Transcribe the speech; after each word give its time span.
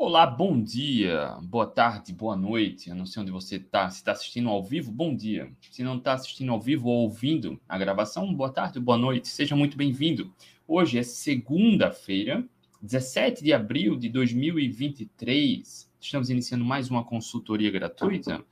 Olá, 0.00 0.24
bom 0.24 0.62
dia, 0.62 1.36
boa 1.42 1.66
tarde, 1.66 2.12
boa 2.12 2.36
noite. 2.36 2.88
Eu 2.88 2.94
não 2.94 3.04
sei 3.04 3.20
onde 3.20 3.32
você 3.32 3.56
está. 3.56 3.90
Se 3.90 3.96
está 3.96 4.12
assistindo 4.12 4.48
ao 4.48 4.62
vivo, 4.62 4.92
bom 4.92 5.12
dia. 5.12 5.52
Se 5.72 5.82
não 5.82 5.98
está 5.98 6.12
assistindo 6.12 6.52
ao 6.52 6.60
vivo 6.60 6.88
ou 6.88 6.98
ouvindo 6.98 7.60
a 7.68 7.76
gravação, 7.76 8.32
boa 8.32 8.48
tarde, 8.48 8.78
boa 8.78 8.96
noite. 8.96 9.26
Seja 9.26 9.56
muito 9.56 9.76
bem-vindo. 9.76 10.32
Hoje 10.68 11.00
é 11.00 11.02
segunda-feira, 11.02 12.48
17 12.80 13.42
de 13.42 13.52
abril 13.52 13.96
de 13.96 14.08
2023. 14.08 15.90
Estamos 16.00 16.30
iniciando 16.30 16.64
mais 16.64 16.88
uma 16.88 17.04
consultoria 17.04 17.72
gratuita. 17.72 18.44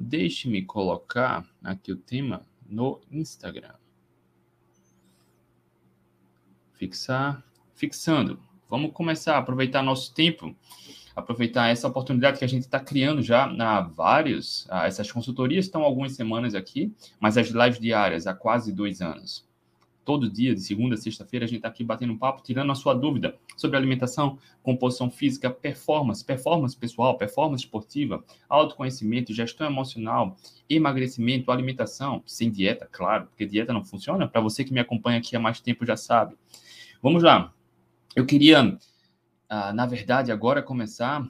Deixe-me 0.00 0.64
colocar 0.64 1.48
aqui 1.62 1.92
o 1.92 1.96
tema 1.96 2.44
no 2.68 3.00
Instagram. 3.08 3.76
Fixar, 6.72 7.44
fixando. 7.72 8.47
Vamos 8.68 8.92
começar 8.92 9.36
a 9.36 9.38
aproveitar 9.38 9.82
nosso 9.82 10.12
tempo, 10.12 10.54
aproveitar 11.16 11.68
essa 11.68 11.88
oportunidade 11.88 12.38
que 12.38 12.44
a 12.44 12.48
gente 12.48 12.62
está 12.62 12.78
criando 12.78 13.22
já 13.22 13.44
há 13.44 13.80
vários. 13.80 14.66
Ah, 14.68 14.86
essas 14.86 15.10
consultorias 15.10 15.64
estão 15.64 15.82
algumas 15.82 16.12
semanas 16.12 16.54
aqui, 16.54 16.92
mas 17.18 17.38
as 17.38 17.48
lives 17.48 17.80
diárias 17.80 18.26
há 18.26 18.34
quase 18.34 18.72
dois 18.72 19.00
anos. 19.00 19.48
Todo 20.04 20.30
dia, 20.30 20.54
de 20.54 20.60
segunda 20.60 20.94
a 20.94 20.98
sexta-feira, 20.98 21.44
a 21.44 21.48
gente 21.48 21.58
está 21.58 21.68
aqui 21.68 21.84
batendo 21.84 22.12
um 22.12 22.18
papo, 22.18 22.42
tirando 22.42 22.72
a 22.72 22.74
sua 22.74 22.94
dúvida 22.94 23.36
sobre 23.56 23.76
alimentação, 23.76 24.38
composição 24.62 25.10
física, 25.10 25.50
performance, 25.50 26.24
performance 26.24 26.76
pessoal, 26.76 27.18
performance 27.18 27.64
esportiva, 27.64 28.24
autoconhecimento, 28.48 29.34
gestão 29.34 29.66
emocional, 29.66 30.36
emagrecimento, 30.68 31.50
alimentação, 31.50 32.22
sem 32.26 32.50
dieta, 32.50 32.88
claro, 32.90 33.26
porque 33.26 33.44
dieta 33.44 33.72
não 33.72 33.84
funciona. 33.84 34.28
Para 34.28 34.40
você 34.40 34.64
que 34.64 34.72
me 34.72 34.80
acompanha 34.80 35.18
aqui 35.18 35.36
há 35.36 35.40
mais 35.40 35.60
tempo 35.60 35.84
já 35.84 35.96
sabe. 35.96 36.36
Vamos 37.02 37.22
lá. 37.22 37.52
Eu 38.18 38.26
queria, 38.26 38.76
ah, 39.48 39.72
na 39.72 39.86
verdade, 39.86 40.32
agora 40.32 40.60
começar 40.60 41.24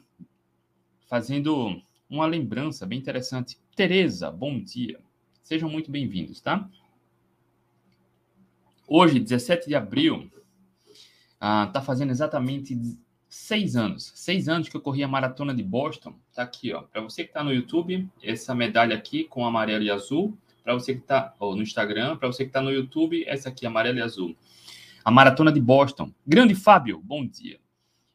fazendo 1.06 1.83
uma 2.08 2.25
lembrança 2.25 2.86
bem 2.86 2.98
interessante. 2.98 3.58
Tereza, 3.77 4.31
bom 4.31 4.58
dia. 4.58 4.98
Sejam 5.42 5.69
muito 5.69 5.91
bem-vindos, 5.91 6.41
tá? 6.41 6.66
Hoje, 8.86 9.20
17 9.20 9.69
de 9.69 9.75
abril, 9.75 10.33
ah, 11.39 11.66
tá 11.66 11.83
fazendo 11.83 12.09
exatamente 12.09 12.75
seis 13.28 13.77
anos. 13.77 14.11
Seis 14.14 14.48
anos 14.48 14.70
que 14.70 14.77
eu 14.78 14.81
corri 14.81 15.05
a 15.05 15.09
maratona 15.09 15.55
de 15.55 15.62
Boston. 15.62 16.14
Tá 16.33 16.44
aqui, 16.44 16.72
ó. 16.72 16.84
Para 16.84 17.03
você 17.03 17.22
que 17.22 17.34
tá 17.34 17.44
no 17.44 17.53
YouTube, 17.53 18.09
essa 18.22 18.55
medalha 18.55 18.97
aqui 18.97 19.25
com 19.25 19.44
amarelo 19.44 19.84
e 19.84 19.91
azul. 19.91 20.39
Para 20.64 20.72
você 20.72 20.94
que 20.94 21.03
tá 21.03 21.34
ou 21.39 21.55
no 21.55 21.61
Instagram, 21.61 22.16
para 22.16 22.28
você 22.28 22.47
que 22.47 22.50
tá 22.50 22.62
no 22.62 22.72
YouTube, 22.72 23.25
essa 23.27 23.50
aqui 23.50 23.66
amarelo 23.66 23.98
e 23.98 24.00
azul. 24.00 24.34
A 25.09 25.11
Maratona 25.11 25.51
de 25.51 25.59
Boston. 25.59 26.12
Grande 26.27 26.55
Fábio, 26.55 27.01
bom 27.03 27.27
dia. 27.27 27.59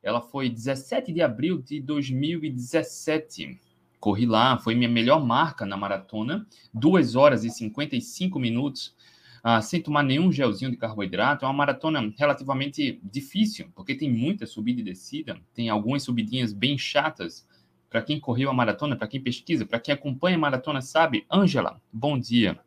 Ela 0.03 0.22
foi 0.22 0.47
17 0.47 1.11
de 1.11 1.23
abril 1.23 1.59
de 1.59 1.81
2017. 1.81 3.59
Corri 4.00 4.27
lá, 4.27 4.59
foi 4.59 4.75
minha 4.75 4.88
melhor 4.88 5.25
marca 5.25 5.66
na 5.66 5.75
maratona. 5.75 6.45
2 6.72 7.16
horas 7.16 7.44
e 7.44 7.50
55 7.50 8.38
minutos, 8.38 8.95
ah, 9.44 9.59
sem 9.59 9.81
tomar 9.81 10.03
nenhum 10.03 10.31
gelzinho 10.31 10.69
de 10.69 10.77
carboidrato. 10.77 11.45
É 11.45 11.47
uma 11.47 11.53
maratona 11.55 12.13
relativamente 12.16 13.02
difícil, 13.03 13.72
porque 13.73 13.95
tem 13.95 14.11
muita 14.11 14.45
subida 14.45 14.80
e 14.81 14.83
descida. 14.83 15.41
Tem 15.52 15.69
algumas 15.69 16.03
subidinhas 16.03 16.53
bem 16.53 16.78
chatas. 16.78 17.44
Para 17.89 18.03
quem 18.03 18.19
correu 18.19 18.52
a 18.52 18.53
maratona, 18.53 18.95
para 18.95 19.07
quem 19.07 19.19
pesquisa, 19.19 19.66
para 19.66 19.80
quem 19.80 19.95
acompanha 19.95 20.38
a 20.38 20.39
maratona, 20.39 20.80
sabe. 20.80 21.25
Ângela, 21.33 21.81
bom 21.91 22.19
dia. 22.19 22.59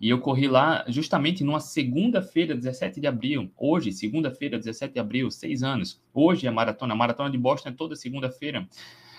E 0.00 0.08
eu 0.08 0.18
corri 0.18 0.48
lá 0.48 0.82
justamente 0.88 1.44
numa 1.44 1.60
segunda-feira, 1.60 2.54
17 2.54 3.00
de 3.00 3.06
abril. 3.06 3.50
Hoje, 3.54 3.92
segunda-feira, 3.92 4.58
17 4.58 4.94
de 4.94 4.98
abril, 4.98 5.30
seis 5.30 5.62
anos. 5.62 6.00
Hoje 6.14 6.46
é 6.46 6.48
a 6.48 6.52
maratona. 6.52 6.94
A 6.94 6.96
maratona 6.96 7.30
de 7.30 7.36
Boston 7.36 7.68
é 7.68 7.72
toda 7.72 7.94
segunda-feira. 7.94 8.66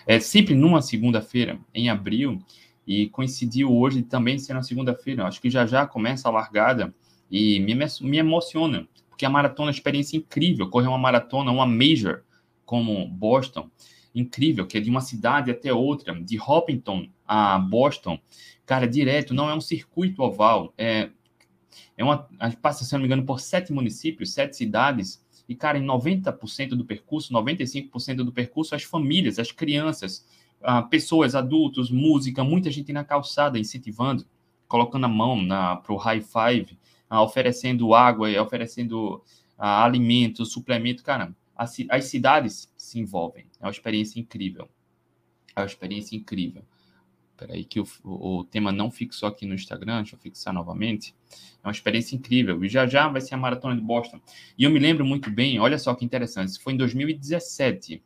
É 0.07 0.19
sempre 0.19 0.55
numa 0.55 0.81
segunda-feira, 0.81 1.59
em 1.71 1.87
abril. 1.87 2.41
E 2.87 3.07
coincidiu 3.09 3.71
hoje 3.71 4.01
também 4.01 4.39
ser 4.39 4.55
na 4.55 4.63
segunda-feira. 4.63 5.27
Acho 5.27 5.39
que 5.39 5.51
já 5.51 5.67
já 5.67 5.85
começa 5.85 6.27
a 6.27 6.31
largada. 6.31 6.91
E 7.29 7.59
me, 7.59 7.75
me 7.75 8.17
emociona. 8.17 8.87
Porque 9.07 9.23
a 9.23 9.29
maratona 9.29 9.67
é 9.67 9.69
uma 9.69 9.77
experiência 9.77 10.17
incrível. 10.17 10.67
Correr 10.67 10.87
uma 10.87 10.97
maratona, 10.97 11.51
uma 11.51 11.67
major, 11.67 12.23
como 12.65 13.07
Boston. 13.07 13.69
Incrível, 14.15 14.65
que 14.65 14.79
é 14.79 14.81
de 14.81 14.89
uma 14.89 15.01
cidade 15.01 15.51
até 15.51 15.71
outra. 15.71 16.19
De 16.19 16.39
Hopkinton 16.39 17.07
a 17.27 17.59
Boston 17.59 18.19
cara, 18.71 18.87
direto, 18.87 19.33
não 19.33 19.49
é 19.49 19.53
um 19.53 19.59
circuito 19.59 20.23
oval, 20.23 20.73
é, 20.77 21.09
é 21.97 22.03
uma, 22.05 22.25
passa, 22.61 22.85
se 22.85 22.93
não 22.93 23.01
me 23.01 23.05
engano, 23.05 23.25
por 23.25 23.41
sete 23.41 23.73
municípios, 23.73 24.31
sete 24.31 24.55
cidades, 24.55 25.21
e, 25.49 25.53
cara, 25.53 25.77
em 25.77 25.85
90% 25.85 26.69
do 26.69 26.85
percurso, 26.85 27.33
95% 27.33 28.23
do 28.23 28.31
percurso, 28.31 28.73
as 28.73 28.83
famílias, 28.83 29.39
as 29.39 29.51
crianças, 29.51 30.25
ah, 30.63 30.83
pessoas, 30.83 31.35
adultos, 31.35 31.91
música, 31.91 32.45
muita 32.45 32.71
gente 32.71 32.93
na 32.93 33.03
calçada 33.03 33.59
incentivando, 33.59 34.25
colocando 34.69 35.03
a 35.03 35.09
mão 35.09 35.45
para 35.83 35.91
o 35.91 35.97
high 35.97 36.21
five, 36.21 36.79
ah, 37.09 37.21
oferecendo 37.21 37.93
água, 37.93 38.29
oferecendo 38.41 39.21
ah, 39.57 39.83
alimento, 39.83 40.45
suplemento, 40.45 41.03
cara, 41.03 41.35
as, 41.57 41.75
as 41.89 42.05
cidades 42.05 42.71
se 42.77 42.99
envolvem, 43.01 43.47
é 43.59 43.65
uma 43.65 43.71
experiência 43.71 44.17
incrível, 44.17 44.69
é 45.57 45.59
uma 45.59 45.65
experiência 45.65 46.15
incrível. 46.15 46.63
Que 47.69 47.79
o, 47.79 47.87
o, 48.03 48.43
tema 48.43 48.71
não 48.71 48.91
fixou 48.91 49.27
aqui 49.27 49.45
no 49.45 49.53
Instagram, 49.53 49.97
deixa 49.97 50.15
eu 50.15 50.19
fixar 50.19 50.53
novamente. 50.53 51.15
É 51.63 51.67
uma 51.67 51.71
experiência 51.71 52.15
incrível. 52.15 52.63
E 52.63 52.69
já 52.69 52.87
já 52.87 53.07
vai 53.07 53.21
ser 53.21 53.35
a 53.35 53.37
maratona 53.37 53.75
de 53.75 53.81
Boston. 53.81 54.19
E 54.57 54.63
eu 54.63 54.69
me 54.69 54.79
lembro 54.79 55.05
muito 55.05 55.29
bem, 55.29 55.59
olha 55.59 55.77
só 55.77 55.93
que 55.93 56.05
interessante, 56.05 56.49
isso 56.49 56.61
foi 56.61 56.73
em 56.73 56.77
2017. 56.77 58.03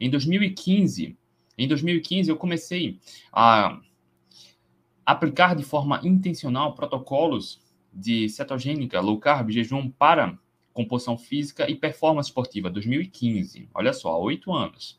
Em 0.00 0.10
2015, 0.10 1.16
em 1.56 1.68
2015 1.68 2.30
eu 2.30 2.36
comecei 2.36 2.98
a 3.32 3.80
aplicar 5.04 5.56
de 5.56 5.64
forma 5.64 6.00
intencional 6.04 6.74
protocolos 6.74 7.60
de 7.92 8.28
cetogênica, 8.28 9.00
low 9.00 9.18
carb, 9.18 9.50
jejum 9.50 9.90
para 9.90 10.38
composição 10.72 11.18
física 11.18 11.68
e 11.68 11.74
performance 11.74 12.28
esportiva, 12.28 12.70
2015. 12.70 13.68
Olha 13.74 13.92
só, 13.92 14.20
oito 14.20 14.52
anos. 14.52 14.96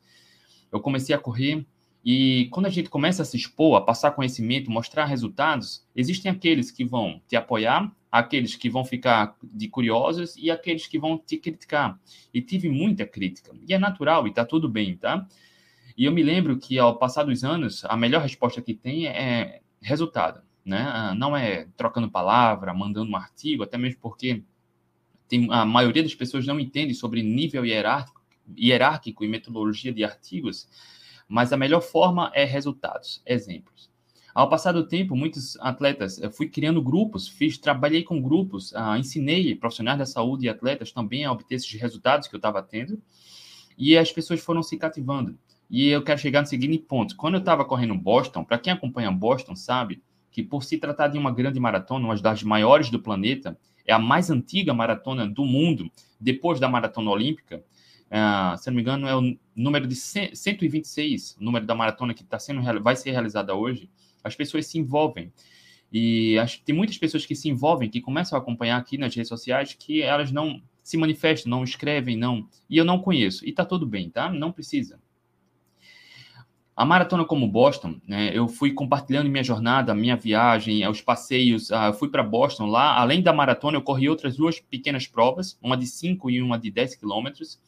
Eu 0.71 0.81
comecei 0.81 1.15
a 1.15 1.19
correr 1.19 1.65
e 2.03 2.47
quando 2.51 2.67
a 2.67 2.69
gente 2.69 2.89
começa 2.89 3.23
a 3.23 3.25
se 3.25 3.35
expor, 3.35 3.75
a 3.75 3.81
passar 3.81 4.11
conhecimento, 4.11 4.71
mostrar 4.71 5.05
resultados, 5.05 5.85
existem 5.95 6.31
aqueles 6.31 6.71
que 6.71 6.85
vão 6.85 7.21
te 7.27 7.35
apoiar, 7.35 7.91
aqueles 8.11 8.55
que 8.55 8.69
vão 8.69 8.85
ficar 8.85 9.35
de 9.43 9.67
curiosos 9.67 10.35
e 10.37 10.49
aqueles 10.49 10.87
que 10.87 10.97
vão 10.97 11.17
te 11.17 11.37
criticar. 11.37 11.99
E 12.33 12.41
tive 12.41 12.69
muita 12.69 13.05
crítica. 13.05 13.51
E 13.67 13.73
é 13.73 13.77
natural 13.77 14.27
e 14.27 14.33
tá 14.33 14.45
tudo 14.45 14.69
bem, 14.69 14.95
tá? 14.95 15.27
E 15.97 16.05
eu 16.05 16.11
me 16.11 16.23
lembro 16.23 16.57
que 16.57 16.79
ao 16.79 16.97
passar 16.97 17.23
dos 17.23 17.43
anos, 17.43 17.83
a 17.85 17.97
melhor 17.97 18.21
resposta 18.21 18.61
que 18.61 18.73
tem 18.73 19.07
é 19.07 19.61
resultado, 19.81 20.41
né? 20.63 20.89
Ah, 20.89 21.13
não 21.13 21.35
é 21.35 21.67
trocando 21.75 22.09
palavra, 22.09 22.73
mandando 22.73 23.11
um 23.11 23.15
artigo, 23.17 23.63
até 23.63 23.77
mesmo 23.77 23.99
porque 24.01 24.41
tem, 25.27 25.51
a 25.51 25.65
maioria 25.65 26.01
das 26.01 26.15
pessoas 26.15 26.47
não 26.47 26.59
entende 26.59 26.93
sobre 26.93 27.21
nível 27.21 27.65
hierárquico, 27.65 28.21
hierárquico 28.57 29.23
e 29.25 29.27
metodologia 29.27 29.93
de 29.93 30.03
artigos 30.03 30.67
mas 31.29 31.53
a 31.53 31.57
melhor 31.57 31.81
forma 31.81 32.31
é 32.33 32.43
resultados, 32.43 33.21
exemplos. 33.23 33.87
Ao 34.33 34.49
passar 34.49 34.71
do 34.71 34.87
tempo, 34.87 35.15
muitos 35.15 35.55
atletas, 35.59 36.19
eu 36.19 36.31
fui 36.31 36.47
criando 36.47 36.81
grupos, 36.81 37.27
fiz, 37.27 37.57
trabalhei 37.57 38.03
com 38.03 38.19
grupos, 38.19 38.71
uh, 38.71 38.95
ensinei 38.97 39.53
profissionais 39.55 39.99
da 39.99 40.05
saúde 40.07 40.45
e 40.45 40.49
atletas 40.49 40.91
também 40.91 41.25
a 41.25 41.31
obter 41.31 41.55
esses 41.55 41.71
resultados 41.73 42.27
que 42.27 42.35
eu 42.35 42.39
estava 42.39 42.63
tendo, 42.63 42.99
e 43.77 43.95
as 43.95 44.11
pessoas 44.11 44.39
foram 44.39 44.63
se 44.63 44.75
cativando. 44.75 45.37
E 45.69 45.89
eu 45.89 46.01
quero 46.01 46.19
chegar 46.19 46.41
no 46.41 46.47
seguinte 46.47 46.79
ponto: 46.79 47.15
quando 47.15 47.35
eu 47.35 47.39
estava 47.39 47.63
correndo 47.63 47.93
Boston, 47.95 48.43
para 48.43 48.57
quem 48.57 48.73
acompanha 48.73 49.11
Boston 49.11 49.55
sabe 49.55 50.01
que 50.31 50.41
por 50.41 50.63
se 50.63 50.77
tratar 50.77 51.09
de 51.09 51.17
uma 51.17 51.31
grande 51.31 51.59
maratona, 51.59 52.05
uma 52.05 52.15
das 52.15 52.41
maiores 52.43 52.89
do 52.89 52.99
planeta, 52.99 53.57
é 53.85 53.93
a 53.93 53.99
mais 53.99 54.29
antiga 54.29 54.73
maratona 54.73 55.27
do 55.27 55.45
mundo, 55.45 55.91
depois 56.19 56.59
da 56.59 56.67
maratona 56.67 57.11
olímpica, 57.11 57.63
Uh, 58.09 58.57
se 58.57 58.67
não 58.69 58.75
me 58.75 58.81
engano, 58.81 59.07
é 59.07 59.15
o 59.15 59.37
número 59.61 59.87
de 59.87 59.95
126, 59.95 61.37
o 61.39 61.43
número 61.43 61.65
da 61.65 61.75
maratona 61.75 62.13
que 62.13 62.23
tá 62.23 62.39
sendo, 62.39 62.61
vai 62.81 62.95
ser 62.95 63.11
realizada 63.11 63.53
hoje. 63.53 63.89
As 64.23 64.35
pessoas 64.35 64.65
se 64.65 64.77
envolvem. 64.77 65.31
E 65.91 66.37
acho 66.37 66.59
que 66.59 66.65
tem 66.65 66.75
muitas 66.75 66.97
pessoas 66.97 67.25
que 67.25 67.35
se 67.35 67.49
envolvem, 67.49 67.89
que 67.89 67.99
começam 67.99 68.37
a 68.37 68.41
acompanhar 68.41 68.77
aqui 68.77 68.97
nas 68.97 69.13
redes 69.13 69.29
sociais, 69.29 69.75
que 69.77 70.01
elas 70.01 70.31
não 70.31 70.61
se 70.83 70.97
manifestam, 70.97 71.49
não 71.49 71.63
escrevem, 71.63 72.15
não. 72.15 72.47
E 72.69 72.77
eu 72.77 72.85
não 72.85 72.99
conheço. 72.99 73.47
E 73.47 73.51
tá 73.51 73.65
tudo 73.65 73.85
bem, 73.85 74.09
tá? 74.09 74.31
Não 74.31 74.51
precisa. 74.51 74.99
A 76.75 76.85
maratona 76.85 77.25
como 77.25 77.45
Boston, 77.45 77.99
né, 78.07 78.31
eu 78.33 78.47
fui 78.47 78.71
compartilhando 78.71 79.29
minha 79.29 79.43
jornada, 79.43 79.93
minha 79.93 80.15
viagem, 80.15 80.87
os 80.87 81.01
passeios. 81.01 81.69
Uh, 81.69 81.91
fui 81.97 82.07
para 82.07 82.23
Boston 82.23 82.67
lá. 82.67 82.97
Além 82.97 83.21
da 83.21 83.33
maratona, 83.33 83.77
eu 83.77 83.81
corri 83.81 84.07
outras 84.07 84.37
duas 84.37 84.59
pequenas 84.59 85.05
provas, 85.05 85.57
uma 85.61 85.75
de 85.75 85.85
5 85.85 86.29
e 86.29 86.41
uma 86.41 86.57
de 86.57 86.71
10 86.71 86.95
quilômetros 86.95 87.59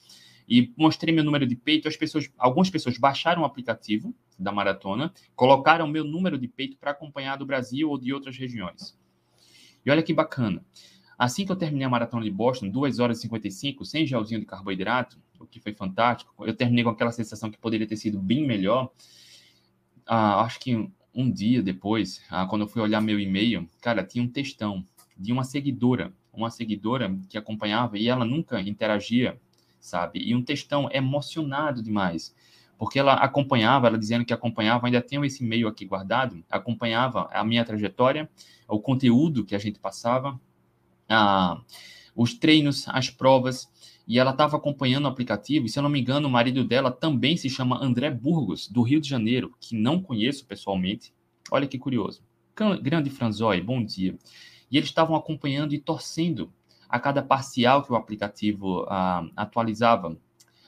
e 0.47 0.71
mostrei 0.77 1.13
meu 1.13 1.23
número 1.23 1.45
de 1.45 1.55
peito. 1.55 1.87
As 1.87 1.95
pessoas, 1.95 2.29
algumas 2.37 2.69
pessoas 2.69 2.97
baixaram 2.97 3.43
o 3.43 3.45
aplicativo 3.45 4.13
da 4.37 4.51
maratona, 4.51 5.13
colocaram 5.35 5.87
meu 5.87 6.03
número 6.03 6.37
de 6.37 6.47
peito 6.47 6.77
para 6.77 6.91
acompanhar 6.91 7.37
do 7.37 7.45
Brasil 7.45 7.89
ou 7.89 7.97
de 7.97 8.13
outras 8.13 8.37
regiões. 8.37 8.97
E 9.85 9.91
olha 9.91 10.03
que 10.03 10.13
bacana. 10.13 10.63
Assim 11.17 11.45
que 11.45 11.51
eu 11.51 11.55
terminei 11.55 11.85
a 11.85 11.89
maratona 11.89 12.23
de 12.23 12.31
Boston, 12.31 12.69
2 12.69 12.99
horas 12.99 13.19
e 13.19 13.21
55, 13.21 13.85
sem 13.85 14.05
gelzinho 14.07 14.39
de 14.39 14.45
carboidrato, 14.45 15.19
o 15.39 15.45
que 15.45 15.59
foi 15.59 15.73
fantástico. 15.73 16.33
Eu 16.45 16.55
terminei 16.55 16.83
com 16.83 16.89
aquela 16.89 17.11
sensação 17.11 17.51
que 17.51 17.59
poderia 17.59 17.87
ter 17.87 17.95
sido 17.95 18.19
bem 18.19 18.45
melhor. 18.45 18.91
Ah, 20.05 20.41
acho 20.41 20.59
que 20.59 20.89
um 21.13 21.31
dia 21.31 21.61
depois, 21.61 22.23
ah, 22.29 22.45
quando 22.47 22.63
eu 22.63 22.67
fui 22.67 22.81
olhar 22.81 23.01
meu 23.01 23.19
e-mail, 23.19 23.69
cara, 23.81 24.03
tinha 24.03 24.23
um 24.23 24.27
textão 24.27 24.83
de 25.15 25.31
uma 25.31 25.43
seguidora, 25.43 26.11
uma 26.33 26.49
seguidora 26.49 27.15
que 27.29 27.37
acompanhava 27.37 27.97
e 27.97 28.07
ela 28.07 28.25
nunca 28.25 28.59
interagia, 28.59 29.39
sabe? 29.81 30.19
E 30.19 30.33
um 30.33 30.41
textão 30.41 30.87
emocionado 30.91 31.81
demais, 31.83 32.33
porque 32.77 32.97
ela 32.97 33.15
acompanhava, 33.15 33.87
ela 33.87 33.97
dizendo 33.97 34.23
que 34.23 34.33
acompanhava, 34.33 34.87
ainda 34.87 35.01
tenho 35.01 35.25
esse 35.25 35.43
e-mail 35.43 35.67
aqui 35.67 35.85
guardado, 35.85 36.43
acompanhava 36.49 37.27
a 37.33 37.43
minha 37.43 37.65
trajetória, 37.65 38.29
o 38.67 38.79
conteúdo 38.79 39.43
que 39.43 39.55
a 39.55 39.59
gente 39.59 39.79
passava, 39.79 40.39
ah, 41.09 41.59
os 42.15 42.33
treinos, 42.33 42.85
as 42.87 43.09
provas, 43.09 43.69
e 44.07 44.17
ela 44.19 44.31
estava 44.31 44.57
acompanhando 44.57 45.05
o 45.05 45.07
aplicativo, 45.07 45.65
e 45.65 45.69
se 45.69 45.77
eu 45.77 45.83
não 45.83 45.89
me 45.89 45.99
engano, 45.99 46.27
o 46.27 46.31
marido 46.31 46.63
dela 46.63 46.91
também 46.91 47.37
se 47.37 47.49
chama 47.49 47.83
André 47.83 48.09
Burgos, 48.09 48.67
do 48.67 48.81
Rio 48.81 49.01
de 49.01 49.07
Janeiro, 49.07 49.53
que 49.59 49.75
não 49.75 50.01
conheço 50.01 50.45
pessoalmente. 50.45 51.13
Olha 51.51 51.67
que 51.67 51.77
curioso. 51.77 52.23
Grande 52.81 53.09
Franzói, 53.09 53.61
bom 53.61 53.83
dia. 53.83 54.17
E 54.69 54.77
eles 54.77 54.89
estavam 54.89 55.15
acompanhando 55.15 55.73
e 55.73 55.79
torcendo 55.79 56.51
a 56.91 56.99
cada 56.99 57.23
parcial 57.23 57.83
que 57.83 57.91
o 57.93 57.95
aplicativo 57.95 58.85
ah, 58.89 59.25
atualizava 59.35 60.17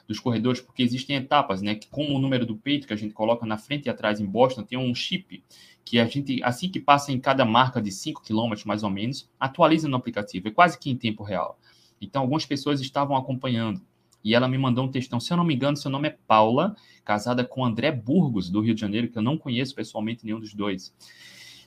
dos 0.07 0.19
corredores, 0.19 0.61
porque 0.61 0.81
existem 0.81 1.17
etapas, 1.17 1.61
né? 1.61 1.75
Que 1.75 1.87
como 1.87 2.15
o 2.15 2.19
número 2.19 2.45
do 2.45 2.55
peito 2.55 2.87
que 2.87 2.93
a 2.93 2.95
gente 2.95 3.13
coloca 3.13 3.45
na 3.45 3.57
frente 3.57 3.87
e 3.87 3.89
atrás 3.89 4.21
em 4.21 4.25
Boston 4.25 4.63
tem 4.63 4.77
um 4.77 4.95
chip 4.95 5.43
que 5.83 5.99
a 5.99 6.05
gente, 6.05 6.41
assim 6.43 6.69
que 6.69 6.79
passa 6.79 7.11
em 7.11 7.19
cada 7.19 7.43
marca 7.43 7.81
de 7.81 7.91
5 7.91 8.23
km 8.23 8.53
mais 8.65 8.83
ou 8.83 8.89
menos, 8.89 9.29
atualiza 9.37 9.89
no 9.89 9.97
aplicativo, 9.97 10.47
é 10.47 10.51
quase 10.51 10.79
que 10.79 10.89
em 10.89 10.95
tempo 10.95 11.23
real. 11.23 11.59
Então, 11.99 12.21
algumas 12.21 12.45
pessoas 12.45 12.79
estavam 12.79 13.17
acompanhando. 13.17 13.81
E 14.23 14.33
ela 14.33 14.47
me 14.47 14.57
mandou 14.57 14.85
um 14.85 14.91
textão. 14.91 15.19
Se 15.19 15.33
eu 15.33 15.37
não 15.37 15.43
me 15.43 15.53
engano, 15.53 15.75
seu 15.75 15.91
nome 15.91 16.07
é 16.07 16.17
Paula, 16.25 16.75
casada 17.03 17.43
com 17.43 17.65
André 17.65 17.91
Burgos, 17.91 18.49
do 18.49 18.61
Rio 18.61 18.73
de 18.73 18.79
Janeiro, 18.79 19.09
que 19.09 19.17
eu 19.17 19.21
não 19.21 19.37
conheço 19.37 19.75
pessoalmente 19.75 20.25
nenhum 20.25 20.39
dos 20.39 20.53
dois. 20.53 20.95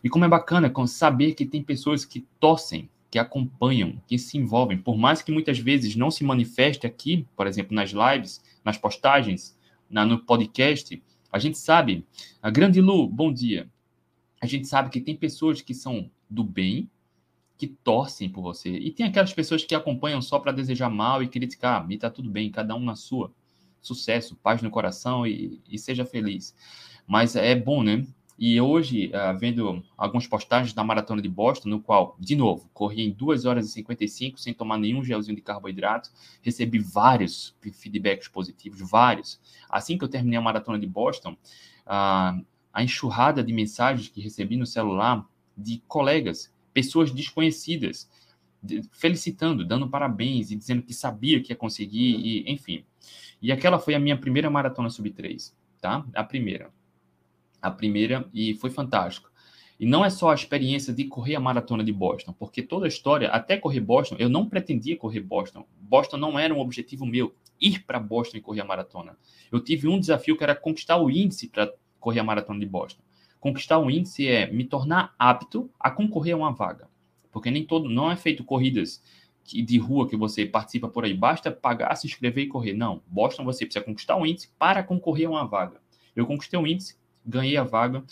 E 0.02 0.08
como 0.08 0.24
é 0.24 0.28
bacana 0.28 0.72
saber 0.86 1.34
que 1.34 1.44
tem 1.44 1.62
pessoas 1.62 2.06
que 2.06 2.26
torcem, 2.40 2.88
que 3.10 3.18
acompanham, 3.18 4.02
que 4.06 4.18
se 4.18 4.36
envolvem, 4.36 4.78
por 4.78 4.96
mais 4.96 5.22
que 5.22 5.32
muitas 5.32 5.58
vezes 5.58 5.96
não 5.96 6.10
se 6.10 6.24
manifeste 6.24 6.86
aqui, 6.86 7.26
por 7.36 7.46
exemplo, 7.46 7.74
nas 7.74 7.90
lives, 7.90 8.42
nas 8.64 8.76
postagens, 8.76 9.56
na, 9.88 10.04
no 10.04 10.18
podcast, 10.18 11.02
a 11.30 11.38
gente 11.38 11.58
sabe, 11.58 12.06
a 12.42 12.50
grande 12.50 12.80
Lu, 12.80 13.06
bom 13.08 13.32
dia. 13.32 13.70
A 14.40 14.46
gente 14.46 14.66
sabe 14.66 14.90
que 14.90 15.00
tem 15.00 15.16
pessoas 15.16 15.60
que 15.60 15.74
são 15.74 16.10
do 16.28 16.42
bem, 16.42 16.90
que 17.56 17.66
torcem 17.66 18.28
por 18.28 18.42
você. 18.42 18.70
E 18.70 18.90
tem 18.90 19.06
aquelas 19.06 19.32
pessoas 19.32 19.64
que 19.64 19.74
acompanham 19.74 20.20
só 20.20 20.38
para 20.38 20.52
desejar 20.52 20.90
mal 20.90 21.22
e 21.22 21.28
criticar. 21.28 21.86
E 21.90 21.96
tá 21.96 22.10
tudo 22.10 22.30
bem, 22.30 22.50
cada 22.50 22.74
um 22.74 22.80
na 22.80 22.94
sua. 22.94 23.32
Sucesso, 23.80 24.36
paz 24.36 24.62
no 24.62 24.70
coração 24.70 25.26
e, 25.26 25.60
e 25.68 25.78
seja 25.78 26.04
feliz. 26.04 26.54
Mas 27.06 27.36
é 27.36 27.54
bom, 27.54 27.82
né? 27.82 28.06
E 28.38 28.60
hoje, 28.60 29.10
uh, 29.14 29.38
vendo 29.38 29.82
algumas 29.96 30.26
postagens 30.26 30.74
da 30.74 30.84
Maratona 30.84 31.22
de 31.22 31.28
Boston, 31.28 31.70
no 31.70 31.80
qual, 31.80 32.16
de 32.20 32.36
novo, 32.36 32.68
corri 32.74 33.02
em 33.02 33.10
2 33.10 33.46
horas 33.46 33.66
e 33.66 33.72
55 33.72 34.38
sem 34.38 34.52
tomar 34.52 34.76
nenhum 34.78 35.02
gelzinho 35.02 35.34
de 35.34 35.40
carboidrato, 35.40 36.10
recebi 36.42 36.78
vários 36.78 37.56
feedbacks 37.72 38.28
positivos, 38.28 38.78
vários. 38.80 39.40
Assim 39.70 39.96
que 39.96 40.04
eu 40.04 40.08
terminei 40.08 40.38
a 40.38 40.42
Maratona 40.42 40.78
de 40.78 40.86
Boston, 40.86 41.32
uh, 41.32 42.44
a 42.72 42.82
enxurrada 42.82 43.42
de 43.42 43.54
mensagens 43.54 44.08
que 44.08 44.20
recebi 44.20 44.56
no 44.56 44.66
celular 44.66 45.26
de 45.56 45.82
colegas 45.88 46.54
pessoas 46.74 47.10
desconhecidas, 47.10 48.06
felicitando, 48.92 49.64
dando 49.64 49.88
parabéns 49.88 50.50
e 50.50 50.56
dizendo 50.56 50.82
que 50.82 50.92
sabia 50.92 51.40
que 51.40 51.52
ia 51.52 51.56
conseguir, 51.56 52.16
e, 52.16 52.52
enfim. 52.52 52.84
E 53.40 53.50
aquela 53.50 53.78
foi 53.78 53.94
a 53.94 53.98
minha 53.98 54.16
primeira 54.18 54.50
maratona 54.50 54.90
sub 54.90 55.10
3, 55.10 55.56
tá? 55.80 56.04
A 56.14 56.22
primeira. 56.22 56.70
A 57.66 57.70
primeira, 57.70 58.28
e 58.32 58.54
foi 58.54 58.70
fantástico. 58.70 59.30
E 59.78 59.84
não 59.84 60.04
é 60.04 60.08
só 60.08 60.30
a 60.30 60.34
experiência 60.34 60.92
de 60.92 61.04
correr 61.04 61.34
a 61.34 61.40
maratona 61.40 61.84
de 61.84 61.92
Boston, 61.92 62.32
porque 62.32 62.62
toda 62.62 62.86
a 62.86 62.88
história, 62.88 63.28
até 63.28 63.58
correr 63.58 63.80
Boston, 63.80 64.16
eu 64.18 64.28
não 64.28 64.48
pretendia 64.48 64.96
correr 64.96 65.20
Boston. 65.20 65.66
Boston 65.80 66.16
não 66.16 66.38
era 66.38 66.54
um 66.54 66.60
objetivo 66.60 67.04
meu, 67.04 67.34
ir 67.60 67.84
para 67.84 67.98
Boston 67.98 68.38
e 68.38 68.40
correr 68.40 68.60
a 68.60 68.64
maratona. 68.64 69.18
Eu 69.50 69.60
tive 69.60 69.86
um 69.88 70.00
desafio 70.00 70.36
que 70.36 70.44
era 70.44 70.54
conquistar 70.54 70.96
o 70.96 71.10
índice 71.10 71.48
para 71.48 71.72
correr 72.00 72.20
a 72.20 72.24
maratona 72.24 72.60
de 72.60 72.66
Boston. 72.66 73.02
Conquistar 73.38 73.78
um 73.78 73.90
índice 73.90 74.26
é 74.26 74.50
me 74.50 74.64
tornar 74.64 75.14
apto 75.18 75.70
a 75.78 75.90
concorrer 75.90 76.34
a 76.34 76.38
uma 76.38 76.52
vaga. 76.52 76.88
Porque 77.30 77.50
nem 77.50 77.64
todo, 77.64 77.88
não 77.88 78.10
é 78.10 78.16
feito 78.16 78.44
corridas 78.44 79.02
de 79.44 79.78
rua 79.78 80.08
que 80.08 80.16
você 80.16 80.44
participa 80.46 80.88
por 80.88 81.04
aí, 81.04 81.14
basta 81.14 81.50
pagar, 81.50 81.94
se 81.96 82.06
inscrever 82.06 82.44
e 82.44 82.48
correr. 82.48 82.72
Não, 82.72 83.02
Boston 83.06 83.44
você 83.44 83.64
precisa 83.64 83.84
conquistar 83.84 84.16
um 84.16 84.24
índice 84.24 84.48
para 84.58 84.82
concorrer 84.82 85.26
a 85.26 85.30
uma 85.30 85.46
vaga. 85.46 85.80
Eu 86.14 86.26
conquistei 86.26 86.58
um 86.58 86.66
índice, 86.66 86.96
ganhei 87.26 87.56
a 87.56 87.64
vaga 87.64 88.04